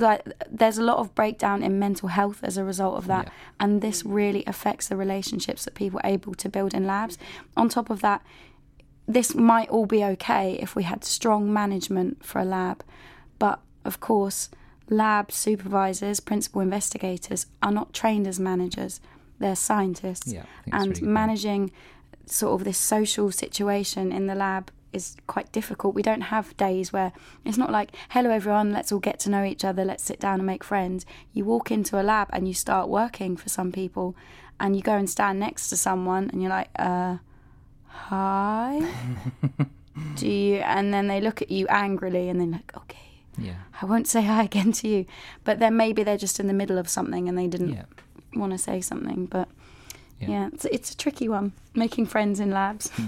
like 0.00 0.26
there's 0.50 0.78
a 0.78 0.82
lot 0.82 0.98
of 0.98 1.14
breakdown 1.14 1.62
in 1.62 1.78
mental 1.78 2.08
health 2.08 2.40
as 2.42 2.56
a 2.56 2.64
result 2.64 2.96
of 2.96 3.06
that. 3.06 3.26
Yeah. 3.26 3.32
and 3.60 3.80
this 3.80 4.04
really 4.04 4.44
affects 4.46 4.88
the 4.88 4.96
relationships 4.96 5.64
that 5.64 5.74
people 5.74 6.00
are 6.02 6.10
able 6.10 6.34
to 6.34 6.48
build 6.48 6.74
in 6.74 6.86
labs. 6.86 7.18
On 7.56 7.68
top 7.68 7.90
of 7.90 8.00
that 8.00 8.22
this 9.06 9.34
might 9.34 9.68
all 9.68 9.86
be 9.86 10.02
okay 10.02 10.58
if 10.60 10.74
we 10.74 10.82
had 10.84 11.04
strong 11.04 11.52
management 11.52 12.24
for 12.24 12.38
a 12.40 12.44
lab. 12.44 12.82
But 13.38 13.60
of 13.84 14.00
course 14.00 14.50
lab 14.90 15.32
supervisors 15.32 16.20
principal 16.20 16.60
investigators 16.60 17.46
are 17.62 17.72
not 17.72 17.92
trained 17.92 18.26
as 18.26 18.38
managers. 18.40 19.00
They're 19.38 19.56
scientists. 19.56 20.32
Yeah, 20.32 20.40
I 20.40 20.62
think 20.62 20.72
that's 20.72 20.74
a 20.74 20.88
and 20.88 20.98
really 20.98 21.12
managing 21.12 21.72
sort 22.26 22.60
of 22.60 22.64
this 22.64 22.78
social 22.78 23.30
situation 23.30 24.12
in 24.12 24.26
the 24.26 24.34
lab 24.34 24.70
is 24.94 25.16
quite 25.26 25.50
difficult. 25.52 25.94
We 25.94 26.02
don't 26.02 26.22
have 26.22 26.56
days 26.56 26.92
where 26.92 27.12
it's 27.44 27.58
not 27.58 27.70
like, 27.70 27.90
hello 28.10 28.30
everyone, 28.30 28.72
let's 28.72 28.92
all 28.92 29.00
get 29.00 29.18
to 29.20 29.30
know 29.30 29.44
each 29.44 29.64
other, 29.64 29.84
let's 29.84 30.02
sit 30.04 30.20
down 30.20 30.40
and 30.40 30.46
make 30.46 30.62
friends. 30.64 31.04
You 31.32 31.44
walk 31.44 31.70
into 31.70 32.00
a 32.00 32.02
lab 32.02 32.28
and 32.32 32.46
you 32.48 32.54
start 32.54 32.88
working 32.88 33.36
for 33.36 33.48
some 33.48 33.72
people 33.72 34.14
and 34.60 34.76
you 34.76 34.82
go 34.82 34.92
and 34.96 35.08
stand 35.10 35.40
next 35.40 35.68
to 35.70 35.76
someone 35.76 36.30
and 36.30 36.40
you're 36.40 36.50
like, 36.50 36.70
uh, 36.78 37.16
hi? 37.88 38.80
Do 40.16 40.28
you? 40.28 40.56
And 40.56 40.92
then 40.92 41.06
they 41.08 41.20
look 41.20 41.40
at 41.42 41.50
you 41.50 41.66
angrily 41.68 42.28
and 42.28 42.40
they're 42.40 42.46
like, 42.48 42.76
okay. 42.76 42.98
Yeah. 43.38 43.54
I 43.82 43.86
won't 43.86 44.06
say 44.08 44.22
hi 44.22 44.42
again 44.50 44.72
to 44.72 44.88
you. 44.88 45.06
But 45.44 45.58
then 45.58 45.76
maybe 45.76 46.02
they're 46.04 46.16
just 46.16 46.38
in 46.40 46.46
the 46.46 46.52
middle 46.52 46.78
of 46.78 46.88
something 46.88 47.28
and 47.28 47.36
they 47.38 47.46
didn't 47.46 47.70
Yeah. 47.74 47.84
want 48.34 48.52
to 48.52 48.58
say 48.58 48.80
something. 48.80 49.26
But 49.26 49.48
Yeah. 50.20 50.28
yeah, 50.30 50.46
it's, 50.52 50.64
it's 50.66 50.90
a 50.92 50.96
tricky 50.96 51.28
one, 51.28 51.52
making 51.74 52.06
friends 52.06 52.38
in 52.40 52.50
labs. 52.50 52.90
Uh, 52.98 53.02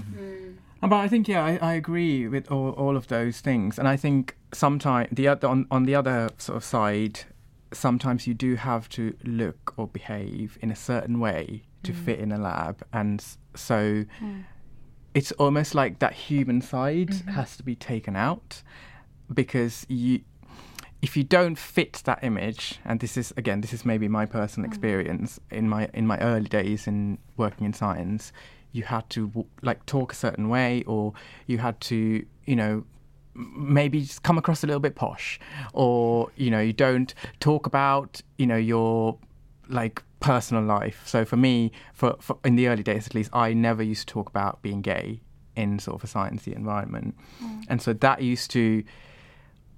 Uh, 0.81 0.87
but 0.87 0.97
I 0.97 1.07
think 1.07 1.27
yeah, 1.27 1.43
I, 1.43 1.57
I 1.61 1.73
agree 1.73 2.27
with 2.27 2.51
all, 2.51 2.71
all 2.71 2.95
of 2.95 3.07
those 3.07 3.39
things, 3.41 3.79
and 3.79 3.87
I 3.87 3.97
think 3.97 4.35
sometimes 4.53 5.09
the 5.11 5.27
other 5.27 5.47
on 5.47 5.67
on 5.71 5.85
the 5.85 5.95
other 5.95 6.29
sort 6.37 6.57
of 6.57 6.63
side, 6.63 7.21
sometimes 7.71 8.27
you 8.27 8.33
do 8.33 8.55
have 8.55 8.87
to 8.89 9.15
look 9.23 9.73
or 9.77 9.87
behave 9.87 10.57
in 10.61 10.71
a 10.71 10.75
certain 10.75 11.19
way 11.19 11.63
to 11.83 11.91
mm. 11.91 12.05
fit 12.05 12.19
in 12.19 12.31
a 12.31 12.37
lab, 12.37 12.83
and 12.93 13.23
so 13.55 14.05
mm. 14.21 14.43
it's 15.13 15.31
almost 15.33 15.73
like 15.73 15.99
that 15.99 16.13
human 16.13 16.61
side 16.61 17.09
mm-hmm. 17.09 17.31
has 17.31 17.57
to 17.57 17.63
be 17.63 17.75
taken 17.75 18.15
out 18.15 18.61
because 19.33 19.85
you 19.89 20.21
if 21.01 21.15
you 21.15 21.23
don't 21.23 21.57
fit 21.57 22.01
that 22.05 22.23
image 22.23 22.79
and 22.83 22.99
this 22.99 23.17
is 23.17 23.31
again 23.37 23.61
this 23.61 23.73
is 23.73 23.85
maybe 23.85 24.07
my 24.07 24.25
personal 24.25 24.67
mm. 24.67 24.71
experience 24.71 25.39
in 25.51 25.69
my 25.69 25.89
in 25.93 26.07
my 26.07 26.17
early 26.19 26.47
days 26.47 26.87
in 26.87 27.17
working 27.35 27.65
in 27.65 27.73
science 27.73 28.31
you 28.77 28.83
had 28.83 29.09
to 29.09 29.45
like 29.61 29.85
talk 29.85 30.11
a 30.11 30.15
certain 30.15 30.47
way 30.49 30.83
or 30.87 31.13
you 31.47 31.57
had 31.57 31.79
to 31.81 32.25
you 32.45 32.55
know 32.55 32.83
maybe 33.33 34.01
just 34.01 34.23
come 34.23 34.37
across 34.37 34.63
a 34.63 34.67
little 34.67 34.79
bit 34.79 34.95
posh 34.95 35.39
or 35.73 36.31
you 36.35 36.49
know 36.49 36.59
you 36.59 36.73
don't 36.73 37.13
talk 37.39 37.65
about 37.65 38.21
you 38.37 38.47
know 38.47 38.57
your 38.57 39.17
like 39.69 40.03
personal 40.19 40.63
life. 40.63 41.03
So 41.05 41.25
for 41.25 41.37
me, 41.37 41.71
for, 41.93 42.15
for 42.19 42.37
in 42.43 42.55
the 42.55 42.67
early 42.67 42.83
days 42.83 43.07
at 43.07 43.15
least, 43.15 43.29
I 43.33 43.53
never 43.53 43.83
used 43.83 44.07
to 44.07 44.13
talk 44.13 44.29
about 44.29 44.61
being 44.61 44.81
gay 44.81 45.21
in 45.55 45.79
sort 45.79 46.01
of 46.01 46.09
a 46.09 46.13
sciencey 46.13 46.55
environment, 46.55 47.15
mm. 47.43 47.63
and 47.67 47.81
so 47.81 47.93
that 47.93 48.21
used 48.21 48.51
to. 48.51 48.83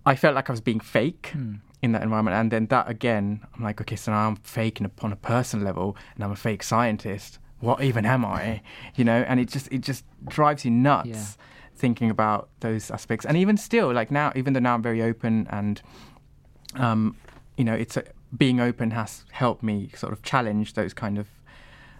I 0.05 0.15
felt 0.15 0.33
like 0.33 0.49
I 0.49 0.53
was 0.53 0.61
being 0.61 0.79
fake 0.79 1.29
hmm. 1.33 1.55
in 1.83 1.91
that 1.91 2.01
environment, 2.01 2.35
and 2.35 2.49
then 2.49 2.67
that 2.67 2.89
again, 2.89 3.41
I'm 3.53 3.63
like, 3.63 3.79
okay, 3.81 3.95
so 3.95 4.11
now 4.11 4.27
I'm 4.27 4.37
faking 4.37 4.85
upon 4.85 5.11
a 5.11 5.15
personal 5.15 5.65
level, 5.65 5.95
and 6.15 6.23
I'm 6.23 6.31
a 6.31 6.35
fake 6.35 6.63
scientist. 6.63 7.37
What 7.59 7.81
even 7.81 8.05
am 8.05 8.23
I? 8.25 8.61
You 8.95 9.03
know, 9.05 9.23
and 9.27 9.39
it 9.39 9.49
just 9.49 9.67
it 9.71 9.81
just 9.81 10.05
drives 10.27 10.63
you 10.65 10.71
nuts 10.71 11.07
Yeah. 11.09 11.23
thinking 11.75 12.09
about 12.09 12.49
those 12.61 12.89
aspects, 12.91 13.25
and 13.25 13.35
even 13.37 13.57
still, 13.57 13.91
like 13.93 14.11
now, 14.11 14.31
even 14.35 14.53
though 14.53 14.59
now 14.61 14.75
I'm 14.75 14.81
very 14.83 15.01
open 15.01 15.47
and 15.49 15.81
um, 16.75 17.15
you 17.57 17.63
know, 17.65 17.73
it's 17.73 17.97
a, 17.97 18.03
being 18.37 18.59
open 18.59 18.91
has 18.91 19.23
helped 19.31 19.63
me 19.63 19.89
sort 19.95 20.13
of 20.13 20.21
challenge 20.21 20.73
those 20.73 20.93
kind 20.93 21.17
of 21.17 21.27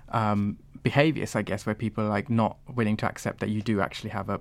um, 0.09 0.57
behaviors, 0.83 1.35
I 1.35 1.41
guess, 1.41 1.65
where 1.65 1.75
people 1.75 2.03
are 2.05 2.09
like 2.09 2.29
not 2.29 2.57
willing 2.75 2.97
to 2.97 3.05
accept 3.07 3.39
that 3.39 3.49
you 3.49 3.61
do 3.61 3.81
actually 3.81 4.11
have 4.11 4.29
a 4.29 4.39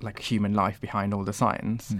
like 0.00 0.18
human 0.18 0.54
life 0.54 0.80
behind 0.80 1.14
all 1.14 1.22
the 1.24 1.32
science. 1.32 1.94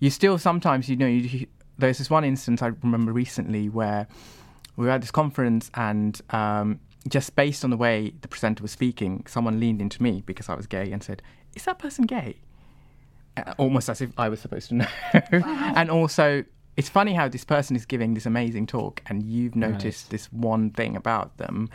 You 0.00 0.10
still 0.10 0.38
sometimes, 0.38 0.88
you 0.88 0.96
know, 0.96 1.06
you, 1.06 1.46
there's 1.78 1.98
this 1.98 2.10
one 2.10 2.24
instance 2.24 2.62
I 2.62 2.68
remember 2.82 3.12
recently 3.12 3.68
where 3.68 4.06
we 4.76 4.84
were 4.86 4.92
at 4.92 5.00
this 5.00 5.10
conference 5.10 5.70
and 5.74 6.20
um, 6.30 6.78
just 7.08 7.34
based 7.34 7.64
on 7.64 7.70
the 7.70 7.76
way 7.76 8.12
the 8.20 8.28
presenter 8.28 8.62
was 8.62 8.70
speaking, 8.70 9.24
someone 9.26 9.58
leaned 9.58 9.80
into 9.80 10.02
me 10.02 10.22
because 10.24 10.48
I 10.48 10.54
was 10.54 10.66
gay 10.66 10.92
and 10.92 11.02
said, 11.02 11.22
"Is 11.54 11.64
that 11.64 11.78
person 11.78 12.06
gay?" 12.06 12.36
Uh, 13.36 13.54
almost 13.56 13.88
as 13.88 14.00
if 14.00 14.10
I 14.18 14.28
was 14.28 14.40
supposed 14.40 14.68
to 14.68 14.74
know. 14.76 14.86
and 15.32 15.90
also, 15.90 16.44
it's 16.76 16.88
funny 16.88 17.14
how 17.14 17.28
this 17.28 17.44
person 17.44 17.76
is 17.76 17.86
giving 17.86 18.14
this 18.14 18.26
amazing 18.26 18.66
talk, 18.66 19.02
and 19.06 19.22
you've 19.22 19.56
noticed 19.56 20.10
this 20.10 20.26
one 20.32 20.70
thing 20.70 20.96
about 20.96 21.36
them, 21.38 21.70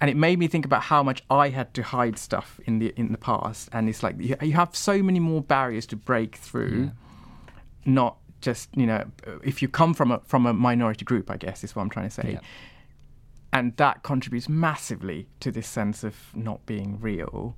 and 0.00 0.10
it 0.10 0.16
made 0.16 0.38
me 0.38 0.46
think 0.48 0.64
about 0.64 0.82
how 0.82 1.02
much 1.02 1.22
I 1.30 1.48
had 1.48 1.72
to 1.74 1.82
hide 1.82 2.18
stuff 2.18 2.60
in 2.66 2.78
the 2.78 2.92
in 2.96 3.12
the 3.12 3.18
past. 3.18 3.68
And 3.72 3.88
it's 3.88 4.02
like 4.02 4.16
you, 4.20 4.36
you 4.42 4.52
have 4.52 4.76
so 4.76 5.02
many 5.02 5.20
more 5.20 5.40
barriers 5.42 5.86
to 5.86 5.96
break 5.96 6.36
through, 6.36 6.90
not 7.84 8.18
just 8.42 8.68
you 8.76 8.86
know 8.86 9.04
if 9.42 9.62
you 9.62 9.68
come 9.68 9.94
from 9.94 10.10
a 10.12 10.20
from 10.26 10.46
a 10.46 10.52
minority 10.52 11.04
group, 11.04 11.30
I 11.30 11.36
guess 11.36 11.64
is 11.64 11.74
what 11.74 11.82
I'm 11.82 11.90
trying 11.90 12.08
to 12.08 12.14
say. 12.14 12.32
Yeah. 12.34 12.40
And 13.52 13.76
that 13.76 14.02
contributes 14.02 14.48
massively 14.48 15.28
to 15.40 15.50
this 15.50 15.66
sense 15.66 16.04
of 16.04 16.14
not 16.34 16.66
being 16.66 16.98
real. 17.00 17.56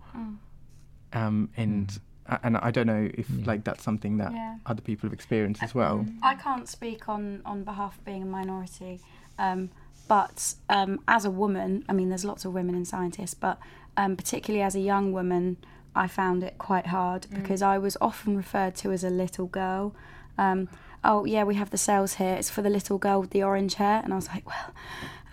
Um, 1.12 1.50
and 1.56 1.98
and 2.42 2.58
I 2.58 2.70
don't 2.70 2.86
know 2.86 3.08
if 3.14 3.26
like 3.46 3.64
that's 3.64 3.82
something 3.82 4.18
that 4.18 4.32
Yeah. 4.32 4.58
other 4.66 4.82
people 4.82 5.06
have 5.08 5.14
experienced 5.14 5.62
as 5.62 5.74
well. 5.74 6.04
I 6.22 6.34
can't 6.34 6.68
speak 6.68 7.08
on, 7.08 7.40
on 7.46 7.64
behalf 7.64 7.96
of 7.96 8.04
being 8.04 8.22
a 8.22 8.26
minority, 8.26 9.00
um, 9.38 9.70
but 10.08 10.54
um, 10.68 11.00
as 11.08 11.24
a 11.24 11.30
woman, 11.30 11.84
I 11.88 11.94
mean, 11.94 12.10
there's 12.10 12.26
lots 12.26 12.44
of 12.44 12.52
women 12.52 12.74
in 12.74 12.84
scientists, 12.84 13.32
but 13.34 13.58
um, 13.96 14.14
particularly 14.14 14.62
as 14.62 14.74
a 14.74 14.80
young 14.80 15.10
woman, 15.12 15.56
I 15.94 16.06
found 16.06 16.44
it 16.44 16.58
quite 16.58 16.88
hard 16.88 17.26
because 17.32 17.62
I 17.62 17.78
was 17.78 17.96
often 18.00 18.36
referred 18.36 18.74
to 18.76 18.92
as 18.92 19.02
a 19.04 19.10
little 19.10 19.46
girl. 19.46 19.94
Um, 20.36 20.68
oh, 21.04 21.24
yeah, 21.24 21.44
we 21.44 21.54
have 21.54 21.70
the 21.70 21.78
sales 21.78 22.14
here. 22.14 22.34
It's 22.34 22.50
for 22.50 22.62
the 22.62 22.70
little 22.70 22.98
girl 22.98 23.20
with 23.20 23.30
the 23.30 23.42
orange 23.42 23.74
hair. 23.74 24.00
And 24.04 24.12
I 24.12 24.16
was 24.16 24.28
like, 24.28 24.46
well, 24.46 24.72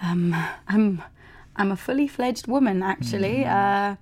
um, 0.01 0.36
I'm, 0.67 1.01
I'm 1.56 1.71
a 1.71 1.75
fully 1.78 2.08
fledged 2.08 2.47
woman, 2.47 2.84
actually. 2.84 3.45
Uh, 3.45 3.95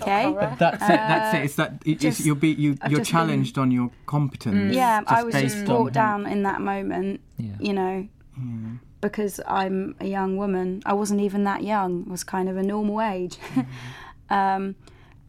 okay. 0.00 0.32
But 0.38 0.58
that's 0.58 0.82
it. 0.82 0.88
That's 0.88 1.34
it. 1.36 1.44
It's 1.44 1.54
that 1.56 1.82
it, 1.84 2.04
it's, 2.04 2.20
you'll 2.24 2.36
be 2.36 2.50
you. 2.52 2.76
I've 2.82 2.90
You're 2.90 3.00
just 3.00 3.10
been- 3.10 3.18
challenged 3.20 3.58
on 3.58 3.70
your 3.70 3.90
competence. 4.06 4.74
Yeah, 4.74 5.02
I 5.06 5.22
was 5.22 5.34
just 5.34 5.58
on 5.58 5.64
brought 5.64 5.84
who- 5.84 5.90
down 5.90 6.26
in 6.26 6.42
that 6.44 6.60
moment, 6.60 7.20
Yeah. 7.38 7.52
you 7.58 7.72
know, 7.72 8.08
because 9.00 9.40
I'm 9.46 9.94
a 10.00 10.06
young 10.06 10.36
woman. 10.36 10.82
I 10.86 10.92
wasn't 10.94 11.20
even 11.20 11.44
that 11.44 11.62
young, 11.64 12.04
I 12.08 12.10
was 12.10 12.24
kind 12.24 12.48
of 12.48 12.56
a 12.56 12.62
normal 12.62 13.00
age. 13.00 13.38
um, 14.30 14.74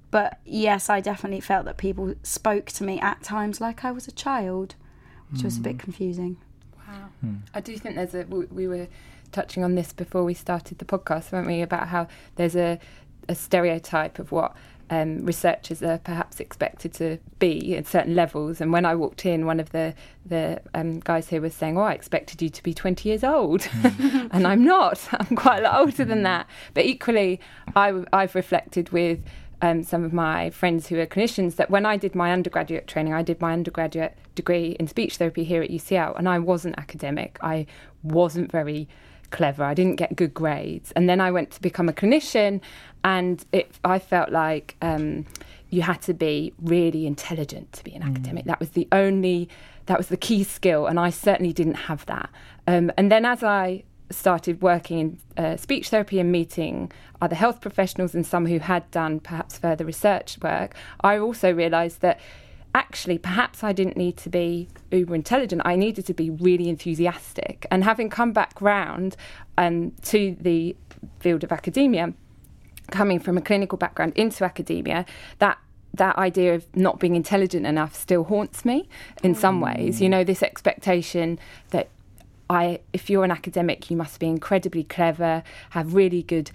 but 0.10 0.40
yes, 0.46 0.90
I 0.90 1.02
definitely 1.02 1.42
felt 1.42 1.66
that 1.66 1.78
people 1.78 2.16
spoke 2.24 2.68
to 2.68 2.84
me 2.84 3.00
at 3.00 3.22
times 3.24 3.60
like 3.62 3.84
I 3.86 3.92
was 3.92 4.08
a 4.08 4.12
child, 4.12 4.76
which 5.32 5.44
was 5.44 5.58
a 5.58 5.62
bit 5.62 5.80
confusing. 5.80 6.38
Wow. 6.88 7.10
I 7.54 7.62
do 7.62 7.78
think 7.78 7.96
there's 7.96 8.16
a. 8.16 8.24
We, 8.24 8.46
we 8.46 8.68
were 8.68 8.88
touching 9.32 9.64
on 9.64 9.76
this 9.76 9.94
before 9.94 10.24
we 10.24 10.34
started 10.34 10.78
the 10.78 10.86
podcast, 10.86 11.32
weren't 11.32 11.48
we? 11.48 11.62
About 11.62 11.90
how 11.90 12.08
there's 12.36 12.56
a, 12.56 12.80
a 13.28 13.36
stereotype 13.36 14.20
of 14.20 14.32
what 14.32 14.56
um, 14.90 15.26
researchers 15.26 15.84
are 15.84 15.98
perhaps 15.98 16.40
expected 16.40 16.94
to 16.94 17.18
be 17.40 17.76
at 17.76 17.88
certain 17.88 18.16
levels. 18.16 18.62
And 18.62 18.72
when 18.72 18.86
I 18.86 18.96
walked 18.96 19.26
in, 19.26 19.46
one 19.46 19.60
of 19.60 19.72
the 19.72 19.94
the 20.26 20.62
um, 20.74 21.00
guys 21.00 21.28
here 21.28 21.42
was 21.42 21.54
saying, 21.54 21.78
"Oh, 21.78 21.82
I 21.82 21.94
expected 21.94 22.42
you 22.42 22.50
to 22.50 22.64
be 22.64 22.74
20 22.74 23.08
years 23.10 23.24
old," 23.24 23.68
and 23.84 24.48
I'm 24.48 24.64
not. 24.64 25.08
I'm 25.12 25.36
quite 25.36 25.60
a 25.60 25.64
lot 25.64 25.80
older 25.80 26.06
than 26.06 26.24
that. 26.24 26.48
But 26.74 26.86
equally, 26.86 27.40
I, 27.76 28.04
I've 28.14 28.36
reflected 28.36 28.90
with 28.90 29.20
um, 29.62 29.84
some 29.84 30.04
of 30.04 30.14
my 30.14 30.50
friends 30.50 30.88
who 30.88 31.00
are 31.00 31.06
clinicians 31.06 31.56
that 31.56 31.70
when 31.70 31.86
I 31.86 31.98
did 31.98 32.16
my 32.16 32.32
undergraduate 32.32 32.88
training, 32.88 33.14
I 33.14 33.24
did 33.24 33.42
my 33.42 33.54
undergraduate 33.54 34.18
degree 34.36 34.76
in 34.80 34.88
speech 34.88 35.18
therapy 35.18 35.44
here 35.44 35.64
at 35.64 35.70
UCL, 35.70 36.18
and 36.18 36.30
I 36.30 36.40
wasn't 36.40 36.78
academic. 36.78 37.38
I 37.42 37.66
wasn't 38.04 38.52
very 38.52 38.88
clever. 39.32 39.64
I 39.64 39.74
didn't 39.74 39.96
get 39.96 40.16
good 40.16 40.34
grades, 40.34 40.92
and 40.94 41.10
then 41.10 41.20
I 41.20 41.32
went 41.32 41.52
to 41.52 41.62
become 41.62 41.90
a 41.90 41.94
clinician, 41.94 42.62
and 43.04 43.44
it. 43.52 43.72
I 43.84 44.00
felt 44.00 44.32
like. 44.32 44.76
Um, 44.82 45.26
you 45.70 45.82
had 45.82 46.02
to 46.02 46.14
be 46.14 46.54
really 46.62 47.06
intelligent 47.06 47.74
to 47.74 47.84
be 47.84 47.94
an 47.94 48.02
academic. 48.02 48.46
That 48.46 48.60
was 48.60 48.70
the 48.70 48.88
only, 48.92 49.50
that 49.88 49.98
was 49.98 50.08
the 50.08 50.18
key 50.18 50.44
skill, 50.44 50.88
and 50.88 51.00
I 51.00 51.10
certainly 51.10 51.52
didn't 51.52 51.74
have 51.74 52.06
that. 52.06 52.30
Um, 52.68 52.92
and 52.98 53.12
then 53.12 53.26
as 53.26 53.44
I 53.44 53.84
started 54.10 54.62
working 54.62 55.00
in 55.00 55.44
uh, 55.44 55.58
speech 55.58 55.90
therapy 55.90 56.20
and 56.20 56.32
meeting 56.32 56.92
other 57.22 57.36
health 57.36 57.62
professionals 57.62 58.16
and 58.16 58.26
some 58.26 58.46
who 58.46 58.60
had 58.60 58.90
done 58.92 59.20
perhaps 59.20 59.58
further 59.58 59.86
research 59.86 60.38
work, 60.42 60.76
I 61.02 61.18
also 61.18 61.54
realised 61.54 62.02
that 62.02 62.20
actually 62.76 63.18
perhaps 63.18 63.64
I 63.64 63.74
didn't 63.74 63.98
need 63.98 64.18
to 64.18 64.30
be 64.30 64.68
uber 64.92 65.16
intelligent. 65.16 65.62
I 65.66 65.76
needed 65.76 66.06
to 66.06 66.14
be 66.14 66.30
really 66.30 66.70
enthusiastic. 66.70 67.66
And 67.72 67.84
having 67.84 68.10
come 68.10 68.34
back 68.34 68.62
round 68.62 69.18
um, 69.58 69.92
to 70.04 70.38
the 70.40 70.76
field 71.20 71.44
of 71.44 71.52
academia, 71.52 72.14
coming 72.92 73.20
from 73.20 73.38
a 73.38 73.42
clinical 73.42 73.78
background 73.78 74.14
into 74.16 74.44
academia, 74.46 75.06
that 75.40 75.58
that 75.94 76.16
idea 76.18 76.54
of 76.54 76.66
not 76.76 77.00
being 77.00 77.16
intelligent 77.16 77.66
enough 77.66 77.96
still 77.96 78.26
haunts 78.26 78.64
me 78.64 78.88
in 79.24 79.34
some 79.34 79.60
ways. 79.60 80.00
You 80.00 80.10
know, 80.10 80.24
this 80.24 80.44
expectation 80.44 81.40
that 81.72 81.90
I, 82.50 82.80
if 82.94 83.10
you're 83.10 83.24
an 83.24 83.32
academic, 83.32 83.90
you 83.92 83.98
must 83.98 84.20
be 84.20 84.28
incredibly 84.28 84.84
clever, 84.84 85.44
have 85.72 85.94
really 85.94 86.24
good 86.24 86.52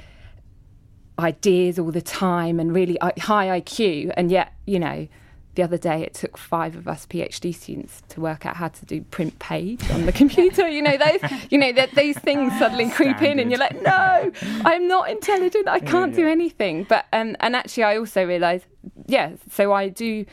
ideas 1.19 1.79
all 1.79 1.93
the 1.93 2.03
time, 2.03 2.59
and 2.59 2.75
really 2.75 2.97
high 3.19 3.61
IQ. 3.61 4.13
And 4.17 4.31
yet, 4.31 4.55
you 4.67 4.79
know, 4.79 5.09
the 5.55 5.63
other 5.63 5.77
day 5.77 6.03
it 6.03 6.15
took 6.15 6.39
five 6.39 6.77
of 6.77 6.89
us 6.89 7.05
PhD 7.07 7.55
students 7.55 8.03
to 8.09 8.21
work 8.21 8.47
out 8.47 8.57
how 8.57 8.69
to 8.69 8.87
do 8.87 9.03
print 9.03 9.39
page 9.39 9.83
on 9.91 10.07
the 10.07 10.13
computer. 10.13 10.67
You 10.67 10.81
know, 10.81 10.97
those, 10.97 11.31
you 11.51 11.59
know, 11.59 11.73
that 11.73 11.91
these 11.95 12.19
things 12.19 12.59
suddenly 12.59 12.89
creep 12.91 13.21
in, 13.21 13.39
and 13.39 13.51
you're 13.51 13.61
like, 13.61 13.81
no, 13.83 14.33
I'm 14.65 14.89
not 14.89 15.11
intelligent. 15.11 15.69
I 15.69 15.81
can't 15.81 16.15
do 16.15 16.27
anything. 16.27 16.85
But 16.85 17.07
um, 17.13 17.37
and 17.41 17.55
actually, 17.55 17.85
I 17.85 17.99
also 17.99 18.25
realise, 18.27 18.63
yeah. 19.07 19.33
So 19.51 19.73
I 19.73 19.89
do 19.89 20.25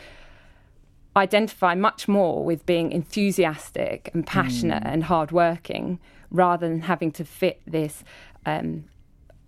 identify 1.15 1.75
much 1.75 2.07
more 2.07 2.43
with 2.43 2.65
being 2.65 2.91
enthusiastic 2.91 4.09
and 4.13 4.25
passionate 4.25 4.83
hmm. 4.83 4.89
and 4.89 5.03
hardworking 5.05 5.99
rather 6.31 6.67
than 6.67 6.81
having 6.81 7.11
to 7.11 7.25
fit 7.25 7.61
this 7.65 8.03
um, 8.45 8.85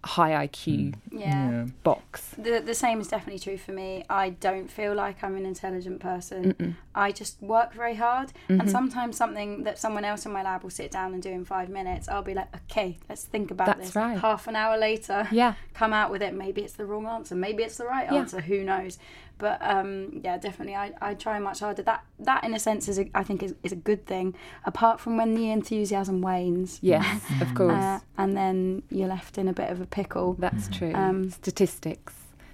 high 0.04 0.48
IQ 0.48 0.96
hmm. 0.96 1.18
Yeah. 1.18 1.66
box. 1.84 2.34
The, 2.38 2.60
the 2.60 2.74
same 2.74 3.00
is 3.02 3.08
definitely 3.08 3.40
true 3.40 3.58
for 3.58 3.72
me. 3.72 4.04
I 4.10 4.30
don't 4.30 4.70
feel 4.70 4.96
like 4.96 5.24
I'm 5.24 5.36
an 5.36 5.46
intelligent 5.46 6.00
person. 6.00 6.76
I 6.96 7.12
just 7.12 7.42
work 7.42 7.74
very 7.74 7.96
hard. 7.96 8.34
And 8.50 8.62
mm-hmm. 8.62 8.70
sometimes 8.70 9.16
something 9.16 9.64
that 9.64 9.78
someone 9.78 10.04
else 10.04 10.26
in 10.26 10.32
my 10.32 10.44
lab 10.44 10.64
will 10.64 10.72
sit 10.72 10.92
down 10.92 11.14
and 11.14 11.22
do 11.22 11.30
in 11.30 11.46
five 11.46 11.70
minutes, 11.70 12.10
I'll 12.10 12.24
be 12.24 12.34
like, 12.34 12.54
okay, 12.64 12.98
let's 13.08 13.26
think 13.26 13.52
about 13.52 13.68
That's 13.68 13.88
this. 13.88 13.96
right. 13.96 14.18
Half 14.18 14.48
an 14.48 14.56
hour 14.56 14.78
later, 14.78 15.28
Yeah. 15.32 15.54
come 15.74 15.94
out 15.94 16.10
with 16.10 16.24
it. 16.24 16.34
Maybe 16.34 16.62
it's 16.62 16.74
the 16.74 16.86
wrong 16.86 17.06
answer. 17.06 17.36
Maybe 17.36 17.64
it's 17.64 17.78
the 17.78 17.86
right 17.86 18.08
Yeah. 18.12 18.18
answer. 18.18 18.42
Who 18.42 18.64
knows? 18.64 18.98
But 19.42 19.58
um, 19.62 20.22
yeah, 20.24 20.38
definitely, 20.38 20.76
I, 20.76 20.94
I 21.02 21.16
try 21.16 21.40
much 21.40 21.60
harder. 21.62 21.82
That 21.82 22.04
that 22.20 22.44
in 22.44 22.54
a 22.54 22.60
sense 22.60 22.88
is 22.88 23.00
a, 23.00 23.10
I 23.16 23.24
think 23.24 23.42
is, 23.42 23.56
is 23.64 23.72
a 23.72 23.76
good 23.90 24.06
thing. 24.06 24.36
Apart 24.66 25.00
from 25.00 25.18
when 25.18 25.34
the 25.34 25.50
enthusiasm 25.50 26.22
wanes, 26.22 26.78
Yes, 26.82 27.22
of 27.42 27.54
course. 27.56 27.74
uh, 27.74 28.00
and 28.20 28.38
then 28.38 28.84
you're 28.90 29.08
left 29.08 29.38
in 29.40 29.48
a 29.48 29.54
bit 29.54 29.72
of 29.72 29.82
a 29.82 29.88
pickle. 29.88 30.36
That's 30.38 30.68
true. 30.70 30.94
Um, 30.94 31.32
Statistics. 31.32 32.14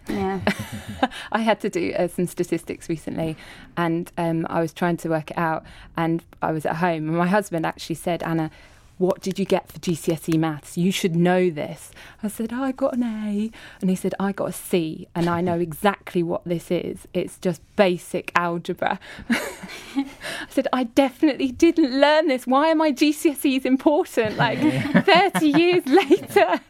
Yeah. 0.10 0.39
I 1.34 1.39
had 1.41 1.60
to 1.60 1.69
do 1.69 1.91
uh, 2.00 2.08
some 2.08 2.28
statistics 2.28 2.88
recently, 2.88 3.36
and 3.76 4.10
um, 4.17 4.47
I 4.50 4.62
was 4.62 4.71
trying 4.71 4.95
to 5.04 5.10
work 5.10 5.32
it 5.32 5.38
out. 5.38 5.65
And 5.97 6.23
I 6.41 6.54
was 6.54 6.65
at 6.65 6.78
home, 6.78 7.10
and 7.10 7.17
my 7.17 7.28
husband 7.28 7.65
actually 7.65 7.95
said, 7.97 8.23
"Anna, 8.23 8.50
what 8.98 9.22
did 9.22 9.38
you 9.38 9.46
get 9.46 9.72
for 9.72 9.80
GCSE 9.80 10.38
maths? 10.40 10.78
You 10.78 10.92
should 10.92 11.16
know 11.16 11.50
this. 11.50 11.92
I 12.24 12.28
said, 12.28 12.52
oh, 12.52 12.64
I 12.64 12.72
got 12.72 12.96
an 12.96 13.04
A. 13.04 13.52
And 13.80 13.90
he 13.90 13.96
said, 13.96 14.16
I 14.20 14.32
got 14.32 14.50
a 14.50 14.54
C. 14.54 15.08
And 15.14 15.30
I 15.30 15.42
know 15.42 15.60
exactly 15.60 16.24
what 16.24 16.44
this 16.46 16.72
is. 16.72 17.08
It's 17.14 17.38
just 17.38 17.62
basic 17.76 18.32
algebra. 18.36 19.00
I 19.30 20.06
said, 20.50 20.68
I 20.74 20.86
definitely 20.86 21.52
didn't 21.52 22.00
learn 22.00 22.28
this. 22.28 22.48
Why 22.48 22.72
are 22.72 22.76
my 22.76 22.92
GCSEs 22.92 23.66
important? 23.66 24.38
Like 24.48 24.60
30 25.06 25.48
years 25.48 25.86
later. 25.88 26.62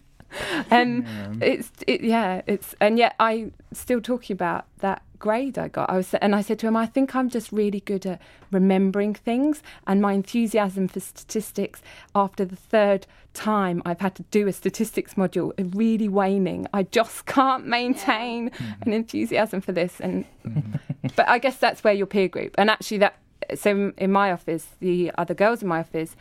And 0.72 1.06
um, 1.06 1.40
it's, 1.42 1.72
it, 1.86 2.02
yeah, 2.02 2.42
it's, 2.48 2.74
and 2.80 2.98
yet 2.98 3.16
I 3.20 3.52
still 3.74 4.00
talking 4.00 4.34
about 4.34 4.66
that 4.80 5.02
grade 5.20 5.58
I 5.58 5.68
got. 5.68 5.90
I 5.90 5.98
was, 5.98 6.14
and 6.16 6.36
I 6.36 6.42
said 6.42 6.60
to 6.60 6.68
him, 6.68 6.76
I 6.76 6.86
think 6.86 7.16
I'm 7.16 7.30
just 7.30 7.52
really 7.52 7.80
good 7.82 8.06
at 8.06 8.22
remembering 8.52 9.14
things, 9.14 9.62
and 9.86 10.02
my 10.02 10.14
enthusiasm 10.14 10.88
for 10.88 11.00
statistics 11.00 11.82
after 12.16 12.46
the 12.46 12.56
third 12.56 13.08
time 13.34 13.82
I've 13.86 14.00
had 14.00 14.16
to 14.16 14.24
do 14.32 14.48
a 14.48 14.54
statistics 14.54 15.14
module 15.14 15.52
is 15.58 15.74
really 15.74 16.10
waning. 16.10 16.68
I 16.74 16.84
just 16.84 17.26
can't 17.26 17.68
maintain 17.68 18.52
an 18.82 18.94
enthusiasm 18.94 19.62
for 19.62 19.72
this, 19.72 20.00
and 20.00 20.26
but 21.16 21.28
I 21.28 21.40
guess 21.40 21.58
that's 21.58 21.84
where 21.84 21.94
your 21.94 22.08
peer 22.08 22.28
group, 22.28 22.56
and 22.58 22.70
actually 22.70 22.98
that. 23.00 23.18
So 23.56 23.94
in 23.98 24.12
my 24.12 24.32
office, 24.32 24.68
the 24.80 25.12
other 25.18 25.34
girls 25.34 25.62
in 25.62 25.70
my 25.70 25.80
office, 25.80 26.16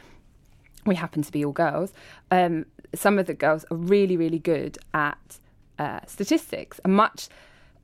we 0.85 0.95
happen 0.95 1.23
to 1.23 1.33
be 1.33 1.45
all 1.45 1.53
girls. 1.53 1.93
Um, 2.31 2.67
some 2.95 3.19
of 3.19 3.27
the 3.27 3.35
girls 3.35 3.65
are 3.71 3.77
really, 3.77 4.17
really 4.17 4.39
good 4.39 4.79
at 4.95 5.39
uh, 5.79 6.01
statistics, 6.07 6.79
and 6.85 6.95
much 6.95 7.29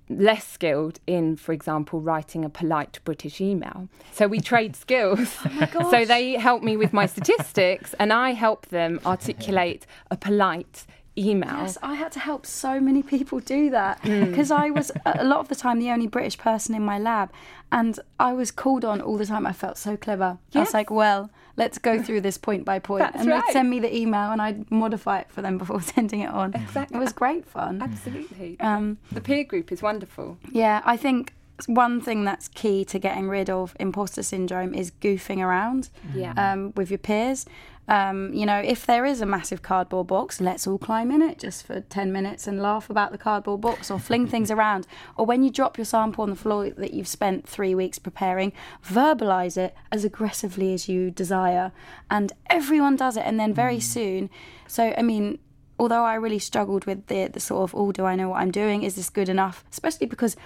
less 0.08 0.46
skilled 0.46 1.00
in, 1.06 1.36
for 1.36 1.52
example, 1.52 2.00
writing 2.00 2.44
a 2.44 2.48
polite 2.48 2.98
British 3.04 3.40
email. 3.40 3.88
So 4.12 4.26
we 4.26 4.40
trade 4.40 4.76
skills. 4.86 5.36
Oh 5.74 5.90
so 5.90 6.04
they 6.04 6.32
help 6.32 6.62
me 6.62 6.76
with 6.76 6.92
my 6.92 7.06
statistics, 7.06 7.94
and 7.94 8.12
I 8.12 8.32
help 8.32 8.66
them 8.66 9.00
articulate 9.06 9.86
a 10.10 10.16
polite 10.16 10.86
email. 11.16 11.58
Yes, 11.58 11.78
I 11.82 11.94
had 11.94 12.12
to 12.12 12.20
help 12.20 12.46
so 12.46 12.80
many 12.80 13.02
people 13.02 13.40
do 13.40 13.70
that 13.70 14.00
hmm. 14.00 14.26
because 14.26 14.50
I 14.50 14.70
was 14.70 14.90
a 15.04 15.24
lot 15.24 15.40
of 15.40 15.48
the 15.48 15.54
time 15.54 15.78
the 15.78 15.90
only 15.90 16.06
British 16.06 16.38
person 16.38 16.74
in 16.74 16.82
my 16.82 16.98
lab, 16.98 17.30
and 17.70 17.98
I 18.18 18.32
was 18.32 18.50
called 18.50 18.84
on 18.84 19.00
all 19.00 19.18
the 19.18 19.26
time. 19.26 19.46
I 19.46 19.52
felt 19.52 19.78
so 19.78 19.96
clever. 19.96 20.24
I 20.24 20.58
Yes. 20.58 20.68
was 20.68 20.74
like, 20.74 20.90
"Well, 20.90 21.30
let's 21.56 21.78
go 21.78 22.02
through 22.02 22.20
this 22.22 22.38
point 22.38 22.64
by 22.64 22.78
point," 22.78 23.00
That's 23.02 23.16
and 23.20 23.28
right. 23.28 23.42
they'd 23.46 23.52
send 23.52 23.70
me 23.70 23.78
the 23.80 23.94
email, 23.94 24.30
and 24.32 24.40
I'd 24.42 24.70
modify 24.70 25.18
it 25.20 25.30
for 25.30 25.42
them 25.42 25.58
before 25.58 25.80
sending 25.94 26.20
it 26.20 26.30
on. 26.30 26.54
Exactly. 26.54 26.96
It 26.96 27.00
was 27.00 27.12
great 27.12 27.46
fun. 27.46 27.82
Absolutely. 27.82 28.58
Um, 28.60 28.98
the 29.10 29.20
peer 29.20 29.44
group 29.44 29.72
is 29.72 29.82
wonderful. 29.82 30.38
Yeah, 30.50 30.82
I 30.84 30.96
think 30.96 31.34
one 31.66 32.00
thing 32.00 32.24
that's 32.24 32.48
key 32.48 32.84
to 32.86 32.98
getting 32.98 33.28
rid 33.28 33.48
of 33.48 33.76
imposter 33.78 34.22
syndrome 34.22 34.74
is 34.74 34.90
goofing 35.00 35.38
around 35.38 35.90
Yeah. 36.14 36.32
um, 36.36 36.72
with 36.76 36.90
your 36.90 36.98
peers. 36.98 37.46
Um, 37.88 38.32
you 38.32 38.46
know, 38.46 38.58
if 38.58 38.86
there 38.86 39.04
is 39.04 39.20
a 39.20 39.26
massive 39.26 39.62
cardboard 39.62 40.06
box, 40.06 40.40
let's 40.40 40.66
all 40.66 40.78
climb 40.78 41.10
in 41.10 41.20
it 41.20 41.38
just 41.38 41.66
for 41.66 41.80
10 41.80 42.12
minutes 42.12 42.46
and 42.46 42.62
laugh 42.62 42.88
about 42.88 43.10
the 43.10 43.18
cardboard 43.18 43.60
box 43.60 43.90
or 43.90 43.98
fling 43.98 44.26
things 44.26 44.50
around. 44.52 44.86
Or 45.16 45.26
when 45.26 45.42
you 45.42 45.50
drop 45.50 45.76
your 45.76 45.84
sample 45.84 46.22
on 46.22 46.30
the 46.30 46.36
floor 46.36 46.70
that 46.70 46.94
you've 46.94 47.08
spent 47.08 47.46
three 47.46 47.74
weeks 47.74 47.98
preparing, 47.98 48.52
verbalize 48.86 49.56
it 49.56 49.74
as 49.90 50.04
aggressively 50.04 50.72
as 50.72 50.88
you 50.88 51.10
desire. 51.10 51.72
And 52.10 52.32
everyone 52.48 52.96
does 52.96 53.16
it. 53.16 53.24
And 53.26 53.38
then 53.38 53.52
very 53.52 53.80
soon, 53.80 54.30
so 54.66 54.94
I 54.96 55.02
mean, 55.02 55.38
although 55.78 56.04
I 56.04 56.14
really 56.14 56.38
struggled 56.38 56.84
with 56.84 57.06
the, 57.08 57.26
the 57.26 57.40
sort 57.40 57.64
of, 57.64 57.74
oh, 57.74 57.90
do 57.90 58.04
I 58.04 58.14
know 58.14 58.28
what 58.28 58.40
I'm 58.40 58.52
doing? 58.52 58.84
Is 58.84 58.94
this 58.94 59.10
good 59.10 59.28
enough? 59.28 59.64
Especially 59.72 60.06
because 60.06 60.36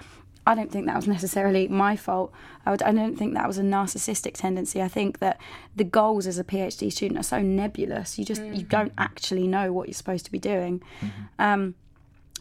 I 0.47 0.55
don't 0.55 0.71
think 0.71 0.85
that 0.85 0.95
was 0.95 1.09
necessarily 1.09 1.67
my 1.67 1.97
fault. 1.97 2.31
I, 2.65 2.71
would, 2.71 2.81
I 2.81 2.93
don't 2.93 3.17
think 3.17 3.33
that 3.33 3.45
was 3.47 3.57
a 3.57 3.63
narcissistic 3.63 4.33
tendency. 4.33 4.81
I 4.81 4.87
think 4.87 5.19
that 5.19 5.41
the 5.75 5.83
goals 5.83 6.25
as 6.25 6.39
a 6.39 6.43
PhD 6.45 6.89
student 6.89 7.19
are 7.19 7.23
so 7.23 7.41
nebulous. 7.41 8.17
You 8.17 8.23
just 8.23 8.41
you 8.41 8.53
mm-hmm. 8.53 8.67
don't 8.69 8.93
actually 8.97 9.45
know 9.45 9.73
what 9.73 9.89
you're 9.89 9.93
supposed 9.93 10.23
to 10.23 10.31
be 10.31 10.39
doing. 10.39 10.81
Mm-hmm. 11.01 11.23
Um, 11.37 11.75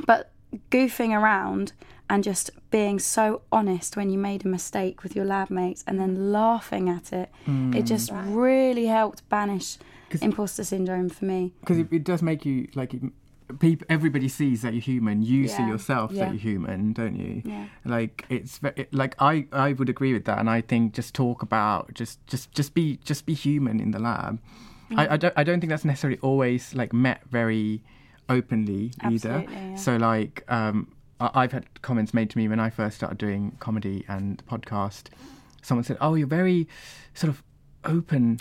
but 0.07 0.31
goofing 0.71 1.19
around 1.19 1.73
and 2.09 2.23
just 2.23 2.51
being 2.71 3.01
so 3.01 3.43
honest 3.51 3.97
when 3.97 4.09
you 4.11 4.19
made 4.19 4.45
a 4.45 4.49
mistake 4.49 5.03
with 5.03 5.17
your 5.17 5.25
lab 5.25 5.51
mates 5.51 5.83
and 5.89 5.99
then 5.99 6.15
mm-hmm. 6.15 6.31
laughing 6.31 6.89
at 6.89 7.13
it, 7.13 7.29
it 7.45 7.51
mm. 7.51 7.85
just 7.85 8.13
really 8.13 8.87
helped 8.87 9.29
banish 9.29 9.79
imposter 10.23 10.63
syndrome 10.63 11.09
for 11.09 11.25
me. 11.25 11.53
because 11.59 11.79
it, 11.79 11.93
it 11.93 12.05
does 12.05 12.23
make 12.23 12.47
you 12.47 12.69
like 12.77 12.95
it- 12.95 13.03
people 13.61 13.87
everybody 13.89 14.29
sees 14.29 14.63
that 14.63 14.73
you're 14.75 14.81
human. 14.83 15.23
You 15.23 15.49
see 15.49 15.63
yourself 15.67 16.11
Yeah. 16.13 16.25
that 16.25 16.31
you're 16.33 16.41
human 16.41 16.93
don't 16.93 17.17
you? 17.17 17.43
Yeah. 17.45 17.67
like 17.85 18.25
it's 18.29 18.59
it, 18.77 18.93
like 18.93 19.15
i 19.21 19.47
i 19.53 19.73
would 19.73 19.89
agree 19.89 20.13
with 20.13 20.25
that 20.25 20.39
and 20.39 20.51
i 20.51 20.61
think 20.61 20.95
just 20.95 21.15
talk 21.15 21.43
about 21.43 21.95
just 21.95 22.25
just 22.27 22.51
just 22.53 22.75
be 22.75 22.99
just 23.05 23.25
be 23.27 23.35
human 23.35 23.79
in 23.81 23.91
the 23.93 23.99
lab. 23.99 24.41
I, 24.97 25.15
I 25.15 25.17
don't 25.17 25.35
i 25.37 25.43
don't 25.45 25.61
think 25.61 25.71
that's 25.71 25.85
necessarily 25.85 26.19
always 26.23 26.75
like 26.75 26.93
met 26.93 27.21
very 27.31 27.83
openly 28.29 28.93
either. 29.05 29.45
Yeah. 29.51 29.75
so 29.77 29.97
like 29.97 30.45
um 30.49 30.93
I- 31.21 31.31
i've 31.43 31.53
had 31.53 31.65
comments 31.83 32.13
made 32.13 32.31
to 32.31 32.39
me 32.39 32.49
when 32.49 32.59
i 32.61 32.71
first 32.71 32.97
started 32.97 33.19
doing 33.19 33.57
comedy 33.61 34.05
and 34.09 34.43
podcast. 34.47 35.09
Someone 35.63 35.85
said 35.85 35.97
oh 36.01 36.15
you're 36.15 36.27
very 36.43 36.69
sort 37.15 37.31
of 37.31 37.43
open 37.85 38.39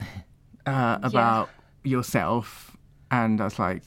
uh, 0.65 0.97
about 1.03 1.49
yourself 1.83 2.75
and 3.11 3.39
i 3.39 3.43
was 3.45 3.59
like 3.59 3.83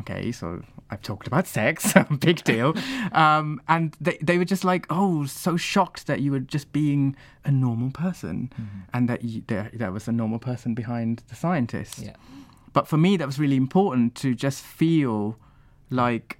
okay, 0.00 0.32
so 0.32 0.62
I've 0.90 1.02
talked 1.02 1.26
about 1.26 1.46
sex, 1.46 1.94
big 2.18 2.42
deal. 2.44 2.74
Um, 3.12 3.60
and 3.68 3.96
they, 4.00 4.18
they 4.22 4.38
were 4.38 4.44
just 4.44 4.64
like, 4.64 4.86
oh, 4.90 5.24
so 5.26 5.56
shocked 5.56 6.06
that 6.06 6.20
you 6.20 6.32
were 6.32 6.40
just 6.40 6.72
being 6.72 7.16
a 7.44 7.50
normal 7.50 7.90
person 7.90 8.50
and 8.92 9.08
that 9.08 9.22
you, 9.24 9.42
there, 9.46 9.70
there 9.72 9.92
was 9.92 10.08
a 10.08 10.12
normal 10.12 10.38
person 10.38 10.74
behind 10.74 11.22
the 11.28 11.34
scientist. 11.34 11.98
Yeah. 12.00 12.14
But 12.72 12.86
for 12.88 12.96
me, 12.96 13.16
that 13.16 13.26
was 13.26 13.38
really 13.38 13.56
important 13.56 14.14
to 14.16 14.34
just 14.34 14.62
feel 14.62 15.36
like 15.90 16.38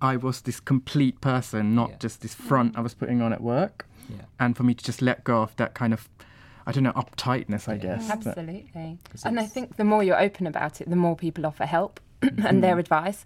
I 0.00 0.16
was 0.16 0.42
this 0.42 0.60
complete 0.60 1.20
person, 1.20 1.74
not 1.74 1.90
Yeah. 1.90 1.96
just 1.98 2.20
this 2.22 2.34
front 2.34 2.76
I 2.76 2.80
was 2.80 2.94
putting 2.94 3.22
on 3.22 3.32
at 3.32 3.40
work. 3.42 3.86
Yeah. 4.08 4.22
And 4.38 4.56
for 4.56 4.62
me 4.62 4.74
to 4.74 4.84
just 4.84 5.00
let 5.02 5.24
go 5.24 5.42
of 5.42 5.54
that 5.56 5.74
kind 5.74 5.92
of, 5.92 6.08
I 6.66 6.72
don't 6.72 6.82
know, 6.84 6.92
uptightness, 6.92 7.68
I 7.68 7.74
Yeah. 7.74 7.78
guess. 7.96 8.08
that- 8.08 8.26
Absolutely. 8.26 8.98
'Cause 9.10 9.24
And 9.24 9.38
I 9.40 9.46
think 9.46 9.76
the 9.76 9.84
more 9.84 10.02
you're 10.02 10.20
open 10.20 10.46
about 10.46 10.80
it, 10.80 10.88
the 10.90 10.96
more 10.96 11.16
people 11.16 11.44
offer 11.46 11.64
help 11.66 12.00
and 12.44 12.62
their 12.62 12.78
advice. 12.78 13.24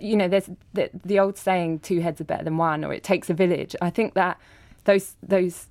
You 0.00 0.16
know, 0.16 0.28
there's 0.28 0.48
the, 0.72 0.90
the 1.04 1.18
old 1.18 1.36
saying, 1.36 1.80
two 1.80 2.00
heads 2.00 2.20
are 2.20 2.24
better 2.24 2.44
than 2.44 2.56
one, 2.56 2.84
or 2.84 2.92
it 2.92 3.02
takes 3.02 3.28
a 3.28 3.34
village. 3.34 3.76
I 3.82 3.90
think 3.90 4.14
that 4.14 4.38
those, 4.84 5.16
those 5.22 5.68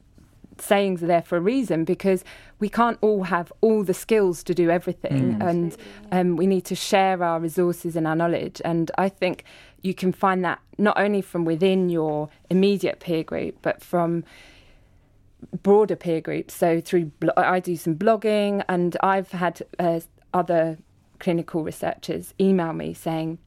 sayings 0.59 1.01
are 1.01 1.07
there 1.07 1.21
for 1.21 1.37
a 1.37 1.41
reason 1.41 1.83
because 1.85 2.23
we 2.59 2.69
can't 2.69 2.97
all 3.01 3.23
have 3.23 3.51
all 3.61 3.83
the 3.83 3.93
skills 3.93 4.43
to 4.43 4.53
do 4.53 4.69
everything. 4.69 5.37
And 5.41 5.77
um, 6.11 6.35
we 6.35 6.45
need 6.45 6.65
to 6.65 6.75
share 6.75 7.23
our 7.23 7.39
resources 7.39 7.95
and 7.95 8.07
our 8.07 8.15
knowledge. 8.15 8.61
And 8.63 8.91
I 8.97 9.09
think 9.09 9.43
you 9.81 9.93
can 9.93 10.11
find 10.11 10.45
that 10.45 10.59
not 10.77 10.99
only 10.99 11.21
from 11.21 11.45
within 11.45 11.89
your 11.89 12.29
immediate 12.49 12.99
peer 12.99 13.23
group, 13.23 13.57
but 13.61 13.81
from 13.81 14.23
broader 15.63 15.95
peer 15.95 16.21
groups. 16.21 16.53
So 16.53 16.79
through 16.79 17.05
blo- 17.05 17.33
I 17.35 17.59
do 17.59 17.75
some 17.75 17.95
blogging, 17.95 18.63
and 18.69 18.95
I've 19.01 19.31
had 19.31 19.63
uh, 19.79 20.01
other 20.33 20.77
clinical 21.21 21.63
researchers 21.63 22.33
email 22.39 22.73
me 22.73 22.93
saying, 22.93 23.37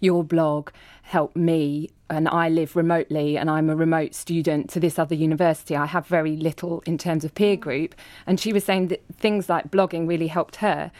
"Your 0.00 0.24
blog 0.24 0.70
helped 1.02 1.36
me." 1.36 1.90
And 2.08 2.26
I 2.28 2.48
live 2.48 2.74
remotely, 2.74 3.36
and 3.36 3.50
I'm 3.50 3.68
a 3.70 3.76
remote 3.76 4.14
student 4.14 4.70
to 4.70 4.80
this 4.80 4.98
other 4.98 5.14
university. 5.14 5.76
I 5.76 5.86
have 5.86 6.06
very 6.06 6.36
little 6.36 6.82
in 6.86 6.96
terms 6.98 7.24
of 7.24 7.34
peer 7.34 7.56
group. 7.56 7.94
And 8.26 8.40
she 8.40 8.52
was 8.52 8.64
saying 8.64 8.88
that 8.88 9.02
things 9.16 9.48
like 9.48 9.70
blogging 9.70 10.08
really 10.08 10.28
helped 10.28 10.56
her. 10.56 10.90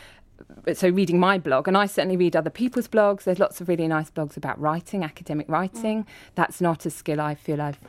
So, 0.74 0.88
reading 0.88 1.18
my 1.18 1.38
blog, 1.38 1.68
and 1.68 1.76
I 1.76 1.86
certainly 1.86 2.16
read 2.16 2.36
other 2.36 2.50
people's 2.50 2.88
blogs. 2.88 3.24
There's 3.24 3.38
lots 3.38 3.60
of 3.60 3.68
really 3.68 3.88
nice 3.88 4.10
blogs 4.10 4.36
about 4.36 4.60
writing, 4.60 5.02
academic 5.02 5.48
writing. 5.48 6.04
Mm. 6.04 6.06
That's 6.34 6.60
not 6.60 6.86
a 6.86 6.90
skill 6.90 7.20
I 7.20 7.34
feel 7.34 7.60
I've 7.60 7.80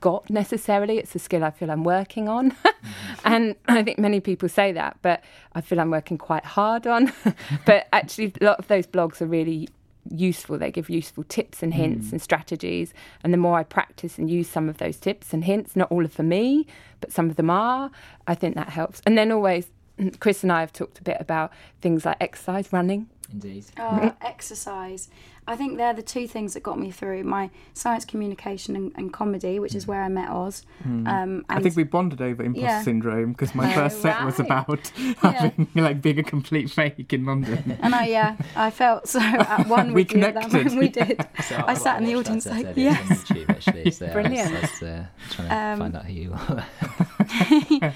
got 0.00 0.28
necessarily. 0.30 0.98
It's 0.98 1.14
a 1.14 1.18
skill 1.18 1.44
I 1.44 1.50
feel 1.50 1.70
I'm 1.70 1.84
working 1.84 2.28
on. 2.28 2.54
and 3.24 3.54
I 3.68 3.82
think 3.82 3.98
many 3.98 4.20
people 4.20 4.48
say 4.48 4.72
that, 4.72 4.98
but 5.02 5.22
I 5.54 5.60
feel 5.60 5.80
I'm 5.80 5.90
working 5.90 6.18
quite 6.18 6.44
hard 6.44 6.86
on. 6.86 7.12
but 7.66 7.88
actually, 7.92 8.32
a 8.40 8.44
lot 8.44 8.58
of 8.58 8.68
those 8.68 8.86
blogs 8.86 9.20
are 9.20 9.26
really 9.26 9.68
useful. 10.10 10.58
They 10.58 10.70
give 10.70 10.88
useful 10.90 11.24
tips 11.24 11.62
and 11.62 11.74
hints 11.74 12.08
mm. 12.08 12.12
and 12.12 12.22
strategies. 12.22 12.94
And 13.22 13.32
the 13.32 13.38
more 13.38 13.58
I 13.58 13.64
practice 13.64 14.18
and 14.18 14.30
use 14.30 14.48
some 14.48 14.68
of 14.68 14.78
those 14.78 14.96
tips 14.96 15.32
and 15.32 15.44
hints, 15.44 15.76
not 15.76 15.90
all 15.90 16.04
are 16.04 16.08
for 16.08 16.22
me, 16.22 16.66
but 17.00 17.12
some 17.12 17.28
of 17.28 17.36
them 17.36 17.50
are, 17.50 17.90
I 18.26 18.34
think 18.34 18.54
that 18.54 18.68
helps. 18.68 19.02
And 19.06 19.16
then 19.16 19.32
always, 19.32 19.70
Chris 20.20 20.42
and 20.42 20.52
I 20.52 20.60
have 20.60 20.72
talked 20.72 20.98
a 20.98 21.02
bit 21.02 21.16
about 21.20 21.52
things 21.80 22.04
like 22.04 22.16
exercise, 22.20 22.72
running. 22.72 23.08
Indeed. 23.32 23.64
Uh, 23.76 24.10
exercise. 24.20 25.08
I 25.48 25.54
think 25.56 25.76
they're 25.78 25.94
the 25.94 26.02
two 26.02 26.26
things 26.28 26.54
that 26.54 26.62
got 26.64 26.78
me 26.78 26.90
through 26.90 27.22
my 27.24 27.50
science 27.72 28.04
communication 28.04 28.74
and, 28.76 28.92
and 28.96 29.12
comedy, 29.12 29.58
which 29.60 29.74
is 29.76 29.86
where 29.86 30.02
I 30.02 30.08
met 30.08 30.28
Oz. 30.28 30.64
Um, 30.84 31.06
and 31.06 31.44
I 31.48 31.60
think 31.60 31.76
we 31.76 31.84
bonded 31.84 32.20
over 32.20 32.42
imposter 32.42 32.66
Yeah. 32.66 32.82
syndrome 32.82 33.32
because 33.32 33.54
my 33.54 33.70
Oh, 33.72 33.74
first 33.74 34.00
set 34.02 34.24
was 34.24 34.38
right. 34.40 34.46
about 34.46 34.88
having 35.18 35.68
like 35.74 36.02
being 36.02 36.18
a 36.18 36.24
complete 36.24 36.68
fake 36.70 37.12
in 37.12 37.24
London. 37.26 37.78
and 37.80 37.94
I 37.94 38.06
yeah, 38.06 38.36
I 38.56 38.70
felt 38.70 39.08
so 39.08 39.20
at 39.22 39.66
one 39.68 39.88
We 39.88 40.02
with 40.02 40.12
you 40.12 40.20
at 40.22 40.34
that 40.34 40.50
connected, 40.50 40.72
moment. 40.74 40.80
We 40.80 40.88
did. 40.88 41.26
So 41.44 41.64
I 41.66 41.74
sat 41.74 42.00
in 42.00 42.06
the 42.06 42.14
audience 42.16 42.44
that 42.44 42.54
like, 42.54 42.66
earlier 42.66 42.90
yes. 42.90 43.24
YouTube, 43.24 43.48
actually. 43.50 43.90
So 43.92 44.12
Brilliant. 44.12 44.50
I 44.52 44.60
was, 44.60 44.62
I 44.62 44.66
was 44.70 44.82
uh, 44.82 45.06
trying 45.30 45.48
to 45.48 45.54
Um, 45.54 45.78
find 45.78 45.96
out 45.96 46.04
who 46.06 46.12
you 46.12 46.32
are. 46.32 47.94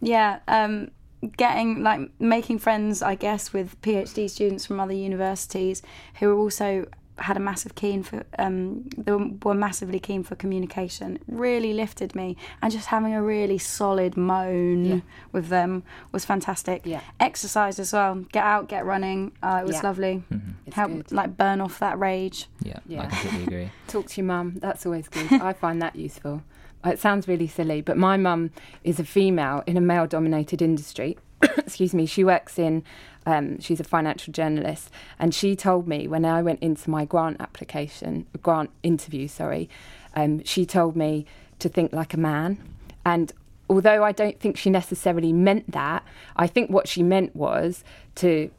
Yeah. 0.00 0.38
Um, 0.48 0.90
getting 1.36 1.82
like 1.82 2.00
making 2.18 2.58
friends, 2.58 3.02
I 3.02 3.14
guess, 3.14 3.52
with 3.52 3.80
PhD 3.82 4.28
students 4.28 4.66
from 4.66 4.80
other 4.80 4.92
universities 4.94 5.82
who 6.18 6.30
are 6.30 6.38
also 6.38 6.86
had 7.18 7.36
a 7.36 7.40
massive 7.40 7.74
keen 7.74 8.02
for 8.02 8.24
um 8.38 8.84
they 8.96 9.12
were 9.12 9.54
massively 9.54 10.00
keen 10.00 10.22
for 10.24 10.34
communication 10.34 11.18
really 11.28 11.72
lifted 11.74 12.14
me 12.14 12.34
and 12.62 12.72
just 12.72 12.86
having 12.86 13.12
a 13.14 13.22
really 13.22 13.58
solid 13.58 14.16
moan 14.16 14.84
Yeah. 14.84 15.00
with 15.30 15.48
them 15.48 15.82
was 16.10 16.24
fantastic 16.24 16.82
Yeah. 16.86 17.02
exercise 17.20 17.78
as 17.78 17.92
well 17.92 18.14
get 18.32 18.42
out 18.44 18.66
get 18.66 18.86
running 18.86 19.32
uh, 19.42 19.58
it 19.62 19.66
was 19.66 19.76
Yeah. 19.76 19.82
lovely 19.82 20.22
It's 20.66 20.74
help 20.74 20.90
good. 20.90 21.12
like 21.12 21.36
burn 21.36 21.60
off 21.60 21.78
that 21.80 21.98
rage 21.98 22.48
Yeah, 22.62 22.78
yeah. 22.86 23.00
I 23.00 23.04
Yeah. 23.04 23.10
completely 23.10 23.42
agree. 23.44 23.70
Talk 23.88 24.06
to 24.06 24.20
your 24.20 24.26
mum. 24.26 24.54
That's 24.56 24.86
always 24.86 25.06
good. 25.08 25.30
I 25.50 25.52
find 25.52 25.82
that 25.82 25.94
useful. 25.94 26.42
It 26.84 26.98
sounds 26.98 27.28
really 27.28 27.46
silly, 27.46 27.80
but 27.80 27.96
my 27.96 28.16
mum 28.16 28.50
is 28.82 28.98
a 28.98 29.04
female 29.04 29.62
in 29.66 29.76
a 29.76 29.80
male 29.80 30.06
dominated 30.06 30.60
industry. 30.60 31.16
Excuse 31.42 31.94
me. 31.94 32.06
She 32.06 32.24
works 32.24 32.58
in, 32.58 32.82
um, 33.24 33.60
she's 33.60 33.80
a 33.80 33.84
financial 33.84 34.32
journalist. 34.32 34.90
And 35.18 35.34
she 35.34 35.54
told 35.54 35.86
me 35.86 36.08
when 36.08 36.24
I 36.24 36.42
went 36.42 36.60
into 36.60 36.90
my 36.90 37.04
grant 37.04 37.40
application, 37.40 38.26
grant 38.42 38.70
interview, 38.82 39.28
sorry, 39.28 39.68
um, 40.14 40.42
she 40.44 40.66
told 40.66 40.96
me 40.96 41.26
to 41.60 41.68
think 41.68 41.92
like 41.92 42.14
a 42.14 42.18
man. 42.18 42.58
And 43.04 43.32
although 43.70 44.02
I 44.02 44.12
don't 44.12 44.38
think 44.40 44.56
she 44.56 44.68
necessarily 44.70 45.32
meant 45.32 45.70
that, 45.72 46.04
I 46.36 46.46
think 46.46 46.70
what 46.70 46.88
she 46.88 47.02
meant 47.02 47.34
was 47.36 47.84
to 48.16 48.50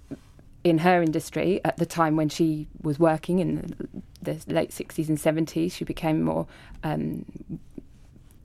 in 0.63 0.79
her 0.79 1.01
industry 1.01 1.59
at 1.65 1.75
the 1.75 1.85
time 1.85 2.15
when 2.15 2.29
she 2.29 2.67
was 2.81 2.97
working 2.97 3.39
in 3.39 3.75
the, 4.21 4.33
the 4.33 4.53
late 4.53 4.69
60s 4.69 5.09
and 5.09 5.17
70s 5.17 5.73
she 5.73 5.83
became 5.83 6.23
more 6.23 6.47
um, 6.83 7.25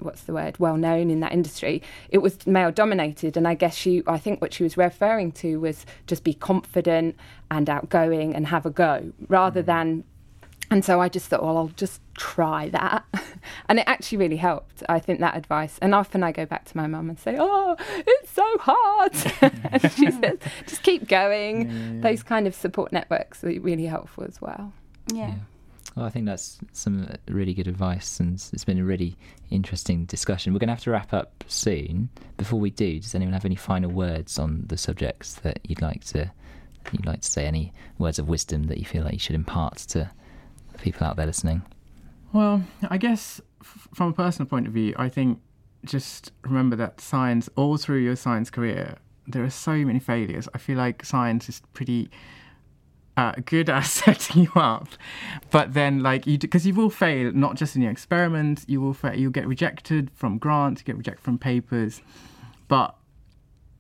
what's 0.00 0.22
the 0.22 0.32
word 0.32 0.58
well 0.58 0.76
known 0.76 1.10
in 1.10 1.20
that 1.20 1.32
industry 1.32 1.82
it 2.08 2.18
was 2.18 2.46
male 2.46 2.70
dominated 2.70 3.36
and 3.36 3.46
i 3.46 3.54
guess 3.54 3.74
she 3.74 4.02
i 4.06 4.18
think 4.18 4.40
what 4.40 4.52
she 4.52 4.62
was 4.62 4.76
referring 4.76 5.32
to 5.32 5.58
was 5.60 5.84
just 6.06 6.24
be 6.24 6.34
confident 6.34 7.16
and 7.50 7.68
outgoing 7.68 8.34
and 8.34 8.46
have 8.46 8.64
a 8.64 8.70
go 8.70 9.12
rather 9.28 9.62
mm. 9.62 9.66
than 9.66 10.04
and 10.70 10.84
so 10.84 11.00
I 11.00 11.08
just 11.08 11.26
thought, 11.28 11.42
well, 11.42 11.56
I'll 11.56 11.68
just 11.68 12.00
try 12.14 12.68
that. 12.70 13.04
and 13.68 13.78
it 13.78 13.84
actually 13.86 14.18
really 14.18 14.36
helped. 14.36 14.82
I 14.88 14.98
think 14.98 15.20
that 15.20 15.36
advice. 15.36 15.78
And 15.80 15.94
often 15.94 16.22
I 16.22 16.32
go 16.32 16.44
back 16.44 16.66
to 16.66 16.76
my 16.76 16.86
mum 16.86 17.08
and 17.08 17.18
say, 17.18 17.36
oh, 17.38 17.76
it's 17.96 18.30
so 18.30 18.44
hard. 18.58 19.12
and 19.72 19.92
she 19.92 20.10
says, 20.10 20.38
just 20.66 20.82
keep 20.82 21.08
going. 21.08 22.02
Those 22.02 22.22
kind 22.22 22.46
of 22.46 22.54
support 22.54 22.92
networks 22.92 23.42
are 23.44 23.48
really 23.60 23.86
helpful 23.86 24.24
as 24.24 24.42
well. 24.42 24.72
yeah, 25.12 25.34
Well, 25.98 26.06
I 26.06 26.10
think 26.10 26.26
that's 26.26 26.58
some 26.72 27.12
really 27.26 27.54
good 27.54 27.66
advice, 27.66 28.20
and 28.20 28.34
it's 28.34 28.64
been 28.64 28.78
a 28.78 28.84
really 28.84 29.16
interesting 29.50 30.04
discussion. 30.04 30.52
We're 30.52 30.60
going 30.60 30.68
to 30.68 30.74
have 30.74 30.84
to 30.84 30.92
wrap 30.92 31.12
up 31.12 31.42
soon. 31.48 32.08
Before 32.36 32.60
we 32.60 32.70
do, 32.70 33.00
does 33.00 33.16
anyone 33.16 33.32
have 33.32 33.44
any 33.44 33.56
final 33.56 33.90
words 33.90 34.38
on 34.38 34.62
the 34.68 34.78
subjects 34.78 35.34
that 35.40 35.58
you'd 35.64 35.82
like 35.82 36.04
to 36.04 36.30
you'd 36.92 37.04
like 37.04 37.22
to 37.22 37.28
say? 37.28 37.46
Any 37.46 37.72
words 37.98 38.20
of 38.20 38.28
wisdom 38.28 38.68
that 38.68 38.78
you 38.78 38.84
feel 38.84 39.02
like 39.02 39.14
you 39.14 39.18
should 39.18 39.34
impart 39.34 39.78
to 39.88 40.08
people 40.80 41.04
out 41.04 41.16
there 41.16 41.26
listening? 41.26 41.62
Well, 42.32 42.62
I 42.88 42.96
guess 42.96 43.40
f- 43.60 43.88
from 43.92 44.10
a 44.10 44.12
personal 44.12 44.48
point 44.48 44.68
of 44.68 44.72
view, 44.72 44.94
I 44.96 45.08
think 45.08 45.40
just 45.84 46.30
remember 46.42 46.76
that 46.76 47.00
science, 47.00 47.50
all 47.56 47.76
through 47.76 47.98
your 47.98 48.14
science 48.14 48.50
career, 48.50 48.98
there 49.26 49.42
are 49.42 49.50
so 49.50 49.72
many 49.72 49.98
failures. 49.98 50.48
I 50.54 50.58
feel 50.58 50.78
like 50.78 51.04
science 51.04 51.48
is 51.48 51.60
pretty 51.72 52.08
uh, 53.18 53.32
good 53.44 53.68
at 53.76 53.82
setting 54.00 54.42
you 54.44 54.52
up, 54.54 54.88
but 55.50 55.66
then 55.74 55.92
like 56.08 56.22
you, 56.26 56.38
because 56.38 56.64
you 56.66 56.74
will 56.74 56.90
fail 56.90 57.32
not 57.32 57.56
just 57.60 57.74
in 57.76 57.82
your 57.82 57.90
experiments, 57.90 58.64
you 58.68 58.80
will 58.80 58.94
fail, 58.94 59.14
you'll 59.20 59.32
get 59.40 59.46
rejected 59.46 60.10
from 60.14 60.38
grants, 60.38 60.80
you 60.80 60.84
get 60.86 60.96
rejected 60.96 61.22
from 61.22 61.36
papers, 61.38 62.00
but 62.68 62.94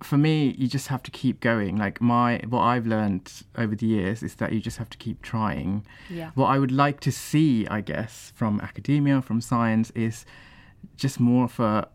for 0.02 0.16
me, 0.16 0.54
you 0.56 0.68
just 0.68 0.86
have 0.88 1.02
to 1.02 1.10
keep 1.10 1.40
going. 1.40 1.76
Like 1.76 2.00
my, 2.00 2.40
what 2.48 2.62
I've 2.62 2.86
learned 2.86 3.32
over 3.56 3.74
the 3.74 3.86
years 3.86 4.22
is 4.22 4.36
that 4.36 4.52
you 4.52 4.60
just 4.60 4.78
have 4.78 4.88
to 4.90 4.98
keep 4.98 5.22
trying 5.22 5.84
Yeah. 6.08 6.30
what 6.36 6.46
I 6.54 6.58
would 6.60 6.70
like 6.70 7.00
to 7.00 7.10
see, 7.10 7.66
I 7.66 7.80
guess, 7.80 8.32
from 8.36 8.60
academia, 8.60 9.20
from 9.22 9.40
science, 9.40 9.90
is 9.96 10.24
just 10.96 11.18
more 11.18 11.44
of 11.44 11.58
a 11.58 11.88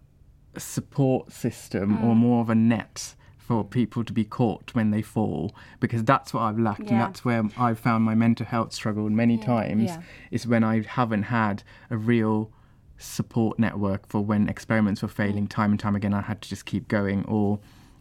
support 0.58 1.32
system 1.32 2.04
or 2.04 2.14
more 2.14 2.42
of 2.42 2.50
a 2.50 2.56
net 2.56 3.16
for 3.46 3.64
people 3.64 4.06
to 4.06 4.14
be 4.14 4.24
caught 4.24 4.74
when 4.74 4.92
they 4.92 5.02
fall, 5.02 5.54
because 5.82 6.04
that's 6.04 6.34
what 6.34 6.42
I've 6.42 6.60
lacked, 6.60 6.90
and 6.90 7.00
that's 7.00 7.26
where 7.26 7.44
I've 7.58 7.78
found 7.78 8.06
my 8.06 8.16
mental 8.16 8.46
health 8.46 8.72
struggle 8.72 9.10
many 9.10 9.38
times. 9.38 9.92
Yeah. 9.92 10.02
Is 10.32 10.48
when 10.48 10.64
I 10.64 10.82
haven't 10.82 11.24
had 11.24 11.64
a 11.90 11.98
real 11.98 12.50
support 12.98 13.60
network 13.60 14.08
for 14.08 14.24
when 14.24 14.48
experiments 14.48 15.02
were 15.02 15.10
failing 15.10 15.48
time 15.48 15.72
and 15.72 15.80
time 15.80 15.96
again. 15.96 16.14
I 16.14 16.22
had 16.22 16.42
to 16.42 16.50
just 16.50 16.66
keep 16.66 16.88
going, 16.88 17.26
or 17.26 17.60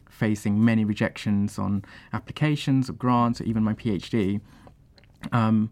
facing 0.09 0.65
many 0.65 0.85
rejections 0.85 1.59
on 1.59 1.85
applications 2.13 2.89
or 2.89 2.93
grants, 2.93 3.41
or 3.41 3.45
even 3.45 3.65
my 3.65 3.75
PhD. 3.75 4.41
Um, 5.33 5.71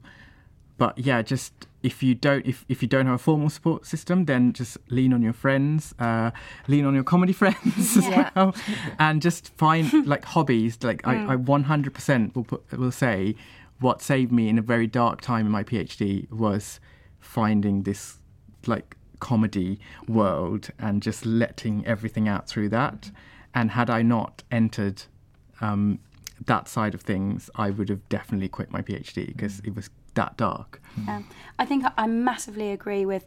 but 0.78 0.98
yeah, 0.98 1.22
just 1.22 1.52
if 1.82 2.02
you 2.02 2.14
don't 2.14 2.44
if, 2.46 2.64
if 2.68 2.82
you 2.82 2.88
don't 2.88 3.06
have 3.06 3.14
a 3.14 3.18
formal 3.18 3.48
support 3.50 3.86
system, 3.86 4.26
then 4.26 4.52
just 4.52 4.76
lean 4.90 5.12
on 5.12 5.22
your 5.22 5.32
friends, 5.32 5.94
uh, 5.98 6.30
lean 6.68 6.84
on 6.84 6.94
your 6.94 7.04
comedy 7.04 7.32
friends 7.42 7.96
as 7.96 8.06
Yeah. 8.06 8.30
well, 8.36 8.54
and 8.98 9.22
just 9.22 9.48
find 9.56 10.06
like 10.06 10.24
hobbies. 10.24 10.78
Like 10.82 11.06
I, 11.06 11.14
I 11.32 11.36
100% 11.36 12.34
will 12.34 12.44
put, 12.44 12.78
will 12.78 12.92
say, 12.92 13.34
what 13.80 14.02
saved 14.02 14.30
me 14.30 14.48
in 14.48 14.58
a 14.58 14.62
very 14.62 14.86
dark 14.86 15.20
time 15.22 15.46
in 15.46 15.52
my 15.52 15.64
PhD 15.64 16.30
was 16.30 16.80
finding 17.18 17.84
this 17.84 18.18
like 18.66 18.96
comedy 19.20 19.78
world 20.08 20.70
and 20.78 21.02
just 21.02 21.24
letting 21.24 21.86
everything 21.86 22.28
out 22.28 22.46
through 22.48 22.68
that. 22.70 23.10
And 23.54 23.70
had 23.72 23.88
I 23.90 24.02
not 24.02 24.42
entered 24.50 25.02
um, 25.60 25.98
that 26.46 26.68
side 26.68 26.94
of 26.94 27.00
things, 27.02 27.50
I 27.54 27.70
would 27.70 27.88
have 27.88 28.06
definitely 28.08 28.48
quit 28.48 28.70
my 28.70 28.80
PhD 28.82 29.26
because 29.26 29.60
it 29.60 29.74
was 29.74 29.90
that 30.14 30.36
dark. 30.36 30.80
Um, 31.08 31.26
I 31.58 31.64
think 31.64 31.84
I- 31.96 32.06
massively 32.06 32.72
agree 32.72 33.04
with 33.06 33.24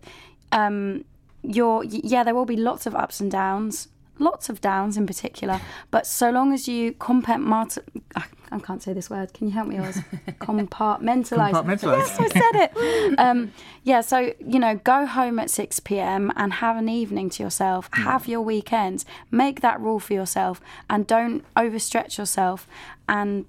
um, 0.51 1.05
your. 1.41 1.83
Yeah, 1.83 2.23
there 2.23 2.35
will 2.35 2.45
be 2.45 2.57
lots 2.57 2.85
of 2.85 2.93
ups 2.95 3.19
and 3.19 3.31
downs, 3.31 3.87
lots 4.19 4.49
of 4.49 4.61
downs 4.61 4.97
in 4.97 5.07
particular. 5.07 5.59
But 5.91 6.05
so 6.05 6.29
long 6.29 6.53
as 6.53 6.67
you 6.67 6.91
compartment, 6.93 7.77
I 8.15 8.59
can't 8.59 8.83
say 8.83 8.93
this 8.93 9.09
word. 9.09 9.33
Can 9.33 9.47
you 9.47 9.53
help 9.53 9.67
me, 9.67 9.79
Oz? 9.79 9.95
Compartmentalize. 10.39 11.53
Compartmentalise. 11.53 11.97
Yes, 11.97 12.19
I 12.19 12.27
said 12.27 12.55
it. 12.55 13.19
Um, 13.19 13.51
yeah, 13.83 14.01
so 14.01 14.33
you 14.45 14.59
know, 14.59 14.75
go 14.75 15.05
home 15.05 15.39
at 15.39 15.49
six 15.49 15.79
p.m. 15.79 16.31
and 16.35 16.53
have 16.53 16.77
an 16.77 16.89
evening 16.89 17.29
to 17.31 17.43
yourself. 17.43 17.89
Have 17.93 18.27
your 18.27 18.41
weekends. 18.41 19.05
Make 19.31 19.61
that 19.61 19.79
rule 19.79 19.99
for 19.99 20.13
yourself, 20.13 20.61
and 20.89 21.07
don't 21.07 21.43
overstretch 21.55 22.17
yourself. 22.17 22.67
And 23.09 23.45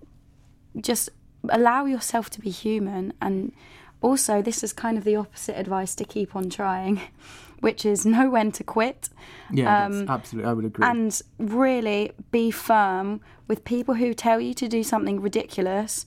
just 0.81 1.11
allow 1.50 1.85
yourself 1.85 2.30
to 2.30 2.40
be 2.40 2.50
human 2.50 3.12
and 3.20 3.52
also 4.00 4.42
this 4.42 4.62
is 4.62 4.72
kind 4.72 4.98
of 4.98 5.04
the 5.04 5.16
opposite 5.16 5.59
advice 5.59 5.94
to 5.94 6.04
keep 6.04 6.35
on 6.37 6.50
trying 6.50 7.00
which 7.61 7.85
is 7.87 8.04
know 8.04 8.28
when 8.28 8.52
to 8.52 8.62
quit 8.64 9.09
Yeah, 9.50 9.85
Um, 9.87 9.92
that's 10.00 10.11
absolutely. 10.11 10.50
I 10.50 10.52
would 10.52 10.64
agree. 10.66 10.87
and 10.87 11.22
really 11.38 12.12
be 12.30 12.50
firm 12.50 13.20
with 13.48 13.64
people 13.64 13.94
who 13.94 14.12
tell 14.14 14.40
you 14.40 14.52
to 14.54 14.68
do 14.68 14.83
something 14.83 15.20
ridiculous 15.20 16.07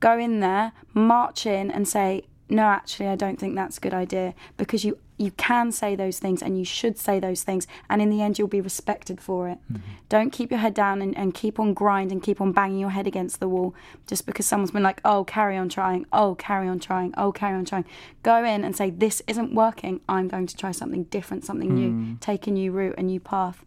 go 0.00 0.18
in 0.18 0.40
there 0.40 0.72
march 0.94 1.46
in 1.46 1.70
and 1.70 1.86
say 1.88 2.22
no 2.48 2.62
actually 2.64 3.08
i 3.08 3.16
don't 3.16 3.38
think 3.38 3.54
that's 3.56 3.78
a 3.78 3.80
good 3.80 3.94
idea 3.94 4.34
because 4.56 4.84
you 4.84 4.98
you 5.18 5.32
can 5.32 5.72
say 5.72 5.96
those 5.96 6.18
things 6.18 6.42
and 6.42 6.58
you 6.58 6.64
should 6.64 6.96
say 6.96 7.18
those 7.18 7.42
things 7.42 7.66
and 7.90 8.00
in 8.00 8.08
the 8.08 8.22
end 8.22 8.38
you'll 8.38 8.48
be 8.48 8.60
respected 8.60 9.20
for 9.20 9.48
it. 9.48 9.58
Mm-hmm. 9.70 9.82
Don't 10.08 10.30
keep 10.30 10.50
your 10.50 10.60
head 10.60 10.74
down 10.74 11.02
and, 11.02 11.16
and 11.18 11.34
keep 11.34 11.58
on 11.58 11.74
grind 11.74 12.12
and 12.12 12.22
keep 12.22 12.40
on 12.40 12.52
banging 12.52 12.78
your 12.78 12.90
head 12.90 13.06
against 13.06 13.40
the 13.40 13.48
wall 13.48 13.74
just 14.06 14.26
because 14.26 14.46
someone's 14.46 14.70
been 14.70 14.82
like 14.82 15.00
oh 15.04 15.24
carry 15.24 15.56
on 15.56 15.68
trying. 15.68 16.06
Oh 16.12 16.36
carry 16.36 16.68
on 16.68 16.78
trying. 16.78 17.12
Oh 17.16 17.32
carry 17.32 17.56
on 17.56 17.64
trying. 17.64 17.84
Go 18.22 18.44
in 18.44 18.64
and 18.64 18.76
say 18.76 18.90
this 18.90 19.20
isn't 19.26 19.54
working. 19.54 20.00
I'm 20.08 20.28
going 20.28 20.46
to 20.46 20.56
try 20.56 20.70
something 20.70 21.04
different 21.04 21.44
something 21.44 21.74
new. 21.74 21.90
Mm. 21.90 22.20
Take 22.20 22.46
a 22.46 22.50
new 22.50 22.70
route 22.70 22.94
a 22.96 23.02
new 23.02 23.20
path. 23.20 23.64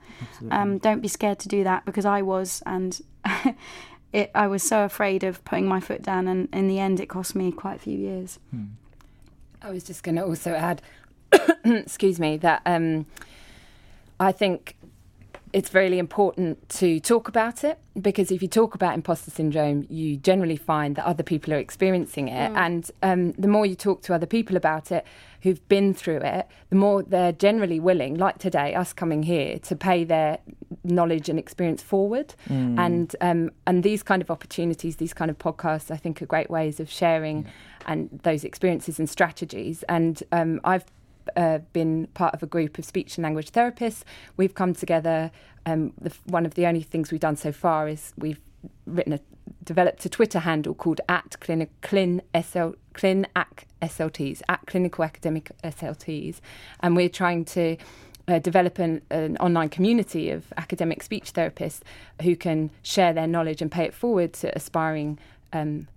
Um, 0.49 0.77
don't 0.77 1.01
be 1.01 1.07
scared 1.07 1.39
to 1.39 1.47
do 1.47 1.63
that 1.63 1.83
because 1.85 2.05
i 2.05 2.21
was 2.21 2.61
and 2.65 3.01
it 4.13 4.29
i 4.35 4.45
was 4.45 4.61
so 4.61 4.83
afraid 4.83 5.23
of 5.23 5.43
putting 5.45 5.67
my 5.67 5.79
foot 5.79 6.03
down 6.03 6.27
and 6.27 6.47
in 6.53 6.67
the 6.67 6.79
end 6.79 6.99
it 6.99 7.07
cost 7.07 7.35
me 7.35 7.51
quite 7.51 7.75
a 7.75 7.79
few 7.79 7.97
years. 7.97 8.39
Hmm. 8.51 8.65
I 9.61 9.69
was 9.69 9.83
just 9.83 10.03
going 10.03 10.15
to 10.15 10.25
also 10.25 10.53
add, 10.53 10.81
excuse 11.65 12.19
me, 12.19 12.37
that 12.37 12.61
um, 12.65 13.05
I 14.19 14.31
think 14.31 14.75
it's 15.53 15.73
really 15.73 15.99
important 15.99 16.69
to 16.69 16.99
talk 16.99 17.27
about 17.27 17.63
it 17.63 17.77
because 17.99 18.31
if 18.31 18.41
you 18.41 18.47
talk 18.47 18.73
about 18.73 18.93
imposter 18.93 19.31
syndrome, 19.31 19.85
you 19.89 20.15
generally 20.15 20.55
find 20.55 20.95
that 20.95 21.05
other 21.05 21.23
people 21.23 21.53
are 21.53 21.57
experiencing 21.57 22.29
it. 22.29 22.51
And 22.55 22.89
um, 23.03 23.33
the 23.33 23.49
more 23.49 23.65
you 23.65 23.75
talk 23.75 24.01
to 24.03 24.13
other 24.13 24.25
people 24.25 24.55
about 24.55 24.91
it 24.91 25.05
who've 25.41 25.67
been 25.67 25.93
through 25.93 26.19
it, 26.19 26.47
the 26.69 26.75
more 26.75 27.03
they're 27.03 27.33
generally 27.33 27.79
willing, 27.79 28.15
like 28.15 28.37
today, 28.37 28.75
us 28.75 28.93
coming 28.93 29.23
here, 29.23 29.59
to 29.59 29.75
pay 29.75 30.03
their 30.05 30.37
knowledge 30.83 31.27
and 31.27 31.37
experience 31.37 31.81
forward. 31.81 32.33
And 32.79 33.15
um, 33.19 33.51
and 33.67 33.83
these 33.83 34.03
kind 34.03 34.21
of 34.21 34.31
opportunities, 34.31 34.97
these 34.97 35.13
kind 35.13 35.29
of 35.29 35.37
podcasts, 35.37 35.91
I 35.91 35.97
think 35.97 36.21
are 36.21 36.27
great 36.27 36.49
ways 36.49 36.79
of 36.79 36.89
sharing 36.89 37.45
and 37.87 38.21
those 38.23 38.43
experiences 38.45 38.99
and 38.99 39.09
strategies. 39.09 39.83
And 39.89 40.23
um, 40.31 40.61
I've 40.63 40.85
uh, 41.35 41.59
been 41.73 42.07
part 42.13 42.33
of 42.33 42.43
a 42.43 42.47
group 42.47 42.77
of 42.77 42.85
speech 42.85 43.17
and 43.17 43.23
language 43.23 43.51
therapists. 43.51 44.03
We've 44.37 44.53
come 44.53 44.73
together. 44.73 45.31
Um, 45.65 45.93
one 46.25 46.45
of 46.45 46.55
the 46.55 46.65
only 46.65 46.81
things 46.81 47.11
we've 47.11 47.21
done 47.21 47.35
so 47.35 47.51
far 47.51 47.87
is 47.87 48.13
we've 48.17 48.41
written 48.85 49.13
a 49.13 49.19
developed 49.63 50.05
a 50.05 50.09
Twitter 50.09 50.39
handle 50.39 50.73
called 50.73 51.01
at 51.09 51.35
clin, 51.39 51.67
clin 51.81 52.21
SL 52.35 52.75
clin 52.93 53.25
ac 53.35 53.67
SLTs 53.81 54.41
at 54.49 54.61
clinical 54.67 55.03
academic 55.03 55.51
SLTs, 55.63 56.39
and 56.81 56.95
we're 56.95 57.09
trying 57.09 57.45
to. 57.45 57.77
Uh, 58.27 58.37
develop 58.37 58.77
an, 58.77 59.01
an, 59.09 59.35
online 59.37 59.67
community 59.67 60.29
of 60.29 60.53
academic 60.55 61.01
speech 61.01 61.33
therapists 61.33 61.81
who 62.21 62.35
can 62.35 62.69
share 62.83 63.11
their 63.13 63.25
knowledge 63.25 63.63
and 63.63 63.71
pay 63.71 63.83
it 63.83 63.95
forward 63.95 64.31
to 64.31 64.55
aspiring 64.55 65.17
um, 65.53 65.87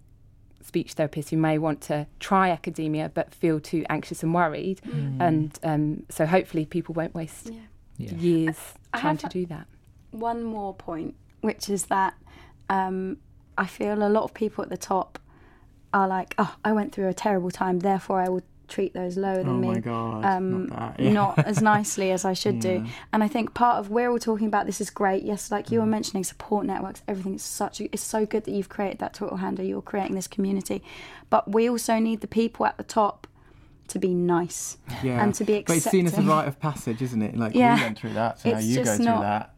speech 0.64 0.96
therapists 0.96 1.30
who 1.30 1.36
may 1.36 1.58
want 1.58 1.80
to 1.82 2.06
try 2.18 2.50
academia 2.50 3.10
but 3.12 3.34
feel 3.34 3.60
too 3.60 3.84
anxious 3.88 4.22
and 4.22 4.34
worried. 4.34 4.80
Mm. 4.86 5.20
And 5.20 5.58
um, 5.62 6.02
so 6.08 6.26
hopefully 6.26 6.64
people 6.64 6.94
won't 6.94 7.14
waste 7.14 7.50
yeah. 7.50 7.60
Yeah. 7.98 8.14
years 8.14 8.56
I, 8.92 8.98
I 8.98 9.00
trying 9.00 9.16
to 9.18 9.28
do 9.28 9.46
that. 9.46 9.66
One 10.10 10.42
more 10.42 10.74
point, 10.74 11.14
which 11.42 11.68
is 11.68 11.86
that 11.86 12.14
um, 12.68 13.18
I 13.58 13.66
feel 13.66 14.02
a 14.02 14.08
lot 14.08 14.24
of 14.24 14.34
people 14.34 14.64
at 14.64 14.70
the 14.70 14.76
top 14.76 15.18
are 15.92 16.08
like, 16.08 16.34
oh, 16.38 16.56
I 16.64 16.72
went 16.72 16.92
through 16.92 17.08
a 17.08 17.14
terrible 17.14 17.50
time, 17.50 17.80
therefore 17.80 18.20
I 18.20 18.28
will 18.28 18.42
treat 18.68 18.94
those 18.94 19.16
lower 19.16 19.38
than 19.38 19.48
oh 19.48 19.72
me 19.74 19.80
God, 19.80 20.24
um, 20.24 20.66
not, 20.66 20.98
yeah. 20.98 21.12
not, 21.12 21.38
as 21.46 21.60
nicely 21.62 22.10
as 22.10 22.24
I 22.24 22.32
should 22.32 22.56
yeah. 22.56 22.78
do. 22.78 22.86
And 23.12 23.22
I 23.22 23.28
think 23.28 23.54
part 23.54 23.78
of 23.78 23.90
we're 23.90 24.10
all 24.10 24.18
talking 24.18 24.46
about 24.46 24.66
this 24.66 24.80
is 24.80 24.90
great. 24.90 25.22
Yes, 25.22 25.50
like 25.50 25.70
you 25.70 25.80
were 25.80 25.86
mm. 25.86 25.90
mentioning, 25.90 26.24
support 26.24 26.66
networks, 26.66 27.02
everything 27.06 27.34
is 27.34 27.42
such. 27.42 27.80
A, 27.80 27.84
it's 27.92 28.02
so 28.02 28.26
good 28.26 28.44
that 28.44 28.52
you've 28.52 28.68
created 28.68 28.98
that 28.98 29.14
Twitter 29.14 29.36
handle. 29.36 29.64
You're 29.64 29.82
creating 29.82 30.14
this 30.14 30.28
community, 30.28 30.82
but 31.30 31.50
we 31.50 31.68
also 31.68 31.98
need 31.98 32.20
the 32.20 32.26
people 32.26 32.66
at 32.66 32.76
the 32.76 32.84
top 32.84 33.26
to 33.88 33.98
be 33.98 34.14
nice 34.14 34.78
yeah. 35.02 35.22
and 35.22 35.34
to 35.34 35.44
be 35.44 35.54
accepting. 35.54 35.74
But 35.74 35.76
it's 35.76 35.90
seen 35.90 36.06
as 36.06 36.18
a 36.18 36.22
rite 36.22 36.48
of 36.48 36.58
passage, 36.58 37.02
isn't 37.02 37.22
it? 37.22 37.36
Like 37.36 37.54
yeah. 37.54 37.76
we 37.76 37.82
went 37.82 37.98
through 37.98 38.14
that, 38.14 38.40
so 38.40 38.50
now 38.50 38.58
you 38.58 38.76
go 38.82 38.96
through 38.96 39.04
not, 39.04 39.20
that, 39.20 39.54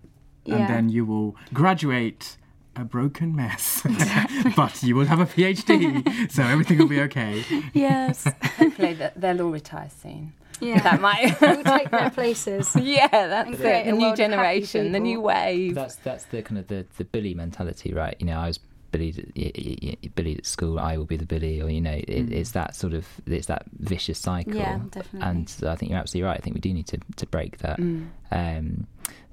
and 0.46 0.60
yeah. 0.60 0.66
then 0.66 0.88
you 0.88 1.04
will 1.04 1.36
graduate 1.52 2.36
a 2.78 2.84
broken 2.84 3.34
mess. 3.34 3.84
Exactly. 3.84 4.52
but 4.56 4.82
you 4.82 4.96
will 4.96 5.06
have 5.06 5.20
a 5.20 5.26
PhD, 5.26 6.30
so 6.30 6.42
everything 6.42 6.78
will 6.78 6.88
be 6.88 7.00
okay. 7.02 7.44
Yes. 7.72 8.24
Hopefully 8.56 8.98
they'll 9.16 9.42
all 9.42 9.50
retire 9.50 9.90
soon. 10.02 10.32
Yeah. 10.60 10.80
That 10.80 11.00
might 11.00 11.38
we'll 11.40 11.62
take 11.62 11.90
their 11.90 12.10
places. 12.10 12.74
Yeah, 12.76 13.08
that's 13.08 13.60
it. 13.60 13.86
The 13.86 13.92
new 13.92 14.16
generation, 14.16 14.92
the 14.92 15.00
new 15.00 15.20
wave. 15.20 15.74
That's 15.74 15.96
that's 15.96 16.24
the 16.24 16.42
kind 16.42 16.58
of 16.58 16.68
the, 16.68 16.86
the 16.96 17.04
bully 17.04 17.34
mentality, 17.34 17.92
right? 17.92 18.16
You 18.18 18.26
know, 18.26 18.38
I 18.38 18.46
was 18.48 18.58
bullied 18.90 20.12
bullied 20.14 20.38
at 20.38 20.46
school. 20.46 20.78
I 20.78 20.96
will 20.96 21.04
be 21.04 21.16
the 21.16 21.26
bully, 21.26 21.60
or 21.60 21.68
you 21.68 21.80
know, 21.80 21.92
it, 21.92 22.08
mm. 22.08 22.32
it's 22.32 22.52
that 22.52 22.74
sort 22.74 22.94
of 22.94 23.06
it's 23.26 23.46
that 23.46 23.66
vicious 23.78 24.18
cycle. 24.18 24.54
Yeah, 24.54 24.80
definitely. 24.90 25.28
And 25.28 25.56
I 25.66 25.76
think 25.76 25.90
you're 25.90 26.00
absolutely 26.00 26.28
right. 26.28 26.38
I 26.38 26.40
think 26.40 26.54
we 26.54 26.60
do 26.60 26.72
need 26.72 26.86
to 26.88 26.98
to 27.16 27.26
break 27.26 27.58
that. 27.58 27.78
Mm. 27.78 28.08
Um, 28.30 28.86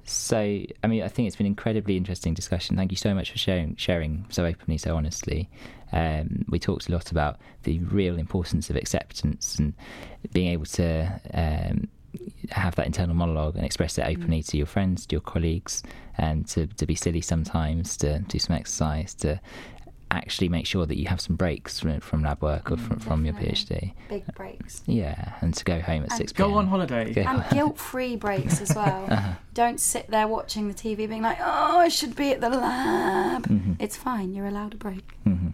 so, 0.04 0.38
I 0.38 0.86
mean, 0.86 1.02
I 1.02 1.08
think 1.08 1.26
it's 1.26 1.36
been 1.36 1.46
an 1.46 1.52
incredibly 1.52 1.96
interesting 1.96 2.34
discussion. 2.34 2.76
Thank 2.76 2.90
you 2.90 2.96
so 2.96 3.14
much 3.14 3.30
for 3.30 3.38
sharing, 3.38 3.76
sharing 3.76 4.26
so 4.28 4.44
openly, 4.44 4.78
so 4.78 4.96
honestly. 4.96 5.48
Um, 5.92 6.44
we 6.48 6.58
talked 6.58 6.88
a 6.88 6.92
lot 6.92 7.10
about 7.10 7.38
the 7.62 7.78
real 7.78 8.18
importance 8.18 8.68
of 8.70 8.76
acceptance 8.76 9.56
and 9.58 9.74
being 10.32 10.48
able 10.48 10.66
to 10.66 11.20
um, 11.32 11.88
have 12.50 12.74
that 12.76 12.86
internal 12.86 13.14
monologue 13.14 13.56
and 13.56 13.64
express 13.64 13.98
it 13.98 14.02
openly 14.06 14.40
mm. 14.40 14.48
to 14.48 14.56
your 14.56 14.66
friends, 14.66 15.06
to 15.06 15.14
your 15.14 15.20
colleagues, 15.20 15.82
and 16.18 16.46
to, 16.48 16.66
to 16.66 16.86
be 16.86 16.94
silly 16.94 17.20
sometimes, 17.20 17.96
to 17.98 18.20
do 18.20 18.38
some 18.38 18.56
exercise, 18.56 19.14
to 19.14 19.40
actually 20.16 20.48
make 20.48 20.66
sure 20.66 20.86
that 20.86 20.98
you 20.98 21.06
have 21.06 21.20
some 21.20 21.36
breaks 21.36 21.80
from, 21.80 22.00
from 22.00 22.22
lab 22.22 22.42
work 22.42 22.70
or 22.70 22.76
from, 22.76 22.98
from 22.98 23.24
your 23.24 23.34
PhD. 23.34 23.92
Big 24.08 24.24
breaks. 24.34 24.82
Yeah, 24.86 25.34
and 25.40 25.54
to 25.54 25.64
go 25.64 25.80
home 25.80 26.04
at 26.04 26.10
and 26.10 26.18
6 26.18 26.32
p.m. 26.32 26.50
Go 26.50 26.56
on 26.56 26.66
holiday. 26.66 27.12
Go 27.12 27.22
and 27.22 27.44
guilt 27.50 27.78
free 27.78 28.16
breaks 28.16 28.60
as 28.60 28.74
well. 28.74 29.06
uh-huh. 29.10 29.34
Don't 29.54 29.80
sit 29.80 30.10
there 30.10 30.26
watching 30.28 30.68
the 30.68 30.74
TV 30.74 31.08
being 31.08 31.22
like, 31.22 31.38
oh, 31.40 31.78
I 31.78 31.88
should 31.88 32.16
be 32.16 32.32
at 32.32 32.40
the 32.40 32.50
lab. 32.50 33.46
Mm-hmm. 33.46 33.72
It's 33.78 33.96
fine, 33.96 34.34
you're 34.34 34.46
allowed 34.46 34.74
a 34.74 34.76
break. 34.76 35.16
Mm-hmm. 35.26 35.48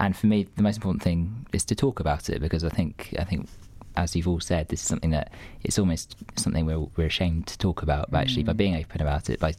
And 0.00 0.16
for 0.16 0.26
me, 0.26 0.46
the 0.56 0.62
most 0.62 0.76
important 0.76 1.02
thing 1.02 1.46
is 1.52 1.64
to 1.66 1.74
talk 1.74 2.00
about 2.00 2.30
it 2.30 2.40
because 2.40 2.64
I 2.64 2.70
think 2.70 3.14
I 3.18 3.24
think 3.24 3.48
as 3.96 4.14
you've 4.14 4.28
all 4.28 4.40
said, 4.40 4.68
this 4.68 4.80
is 4.80 4.86
something 4.86 5.10
that 5.10 5.32
it's 5.62 5.78
almost 5.78 6.16
something 6.36 6.66
we're, 6.66 6.86
we're 6.96 7.06
ashamed 7.06 7.46
to 7.48 7.58
talk 7.58 7.82
about. 7.82 8.10
But 8.10 8.18
actually, 8.18 8.44
by 8.44 8.52
mm. 8.52 8.58
being 8.58 8.76
open 8.76 9.00
about 9.02 9.30
it, 9.30 9.40
by 9.40 9.54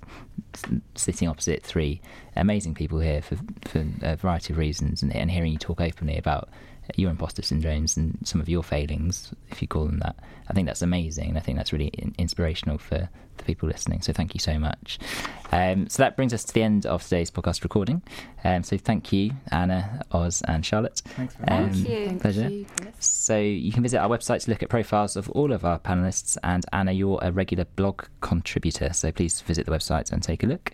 sitting 0.96 1.28
opposite 1.28 1.64
three 1.64 2.02
amazing 2.36 2.74
people 2.74 3.00
here 3.00 3.22
for, 3.22 3.38
for 3.66 3.86
a 4.02 4.16
variety 4.16 4.54
of 4.54 4.58
reasons, 4.58 5.02
and, 5.04 5.16
and 5.16 5.30
hearing 5.30 5.52
you 5.52 5.58
talk 5.58 5.82
openly 5.82 6.18
about 6.18 6.50
your 6.96 7.10
imposter 7.10 7.42
syndromes 7.42 7.96
and 7.96 8.18
some 8.24 8.42
of 8.42 8.50
your 8.50 8.64
failings, 8.64 9.34
if 9.50 9.62
you 9.62 9.68
call 9.68 9.86
them 9.86 10.00
that. 10.00 10.16
I 10.50 10.54
think 10.54 10.68
that's 10.68 10.82
amazing. 10.82 11.30
And 11.30 11.38
I 11.38 11.42
think 11.42 11.58
that's 11.58 11.72
really 11.72 11.88
in- 11.88 12.16
inspirational 12.18 12.78
for 12.78 13.10
the 13.38 13.44
people 13.44 13.68
listening. 13.68 14.02
So 14.02 14.14
thank 14.14 14.34
you 14.34 14.40
so 14.40 14.60
much. 14.60 15.00
Um, 15.52 15.90
so 15.90 16.04
that 16.04 16.16
brings 16.16 16.34
us 16.34 16.44
to 16.46 16.54
the 16.54 16.64
end 16.64 16.86
of 16.86 17.04
today's 17.04 17.30
podcast 17.30 17.64
recording. 17.64 18.02
Um, 18.44 18.64
so 18.64 18.78
thank 18.78 19.12
you, 19.12 19.32
Anna, 19.52 20.04
Oz, 20.12 20.42
and 20.48 20.66
Charlotte. 20.66 21.02
Thanks 21.06 21.36
very 21.36 21.64
um, 21.64 21.74
Thank 21.74 21.90
you. 21.90 22.20
Pleasure. 22.20 22.42
Thank 22.44 22.54
you. 22.54 22.94
So 23.00 23.38
you 23.38 23.72
can 23.72 23.84
visit 23.84 23.98
our 24.00 24.10
website 24.10 24.44
to 24.46 24.52
look 24.52 24.64
at 24.64 24.70
profiles 24.70 25.16
of 25.16 25.30
all 25.32 25.52
of 25.52 25.66
our 25.66 25.80
panelists. 25.80 26.38
And 26.44 26.66
Anna, 26.72 26.94
you're 26.94 27.20
a 27.22 27.32
regular 27.32 27.66
blog 27.76 28.06
contributor, 28.22 28.94
so 28.94 29.12
please 29.12 29.42
visit 29.42 29.66
the 29.66 29.72
website 29.72 30.12
and 30.12 30.24
take 30.24 30.44
a 30.44 30.48
look. 30.48 30.72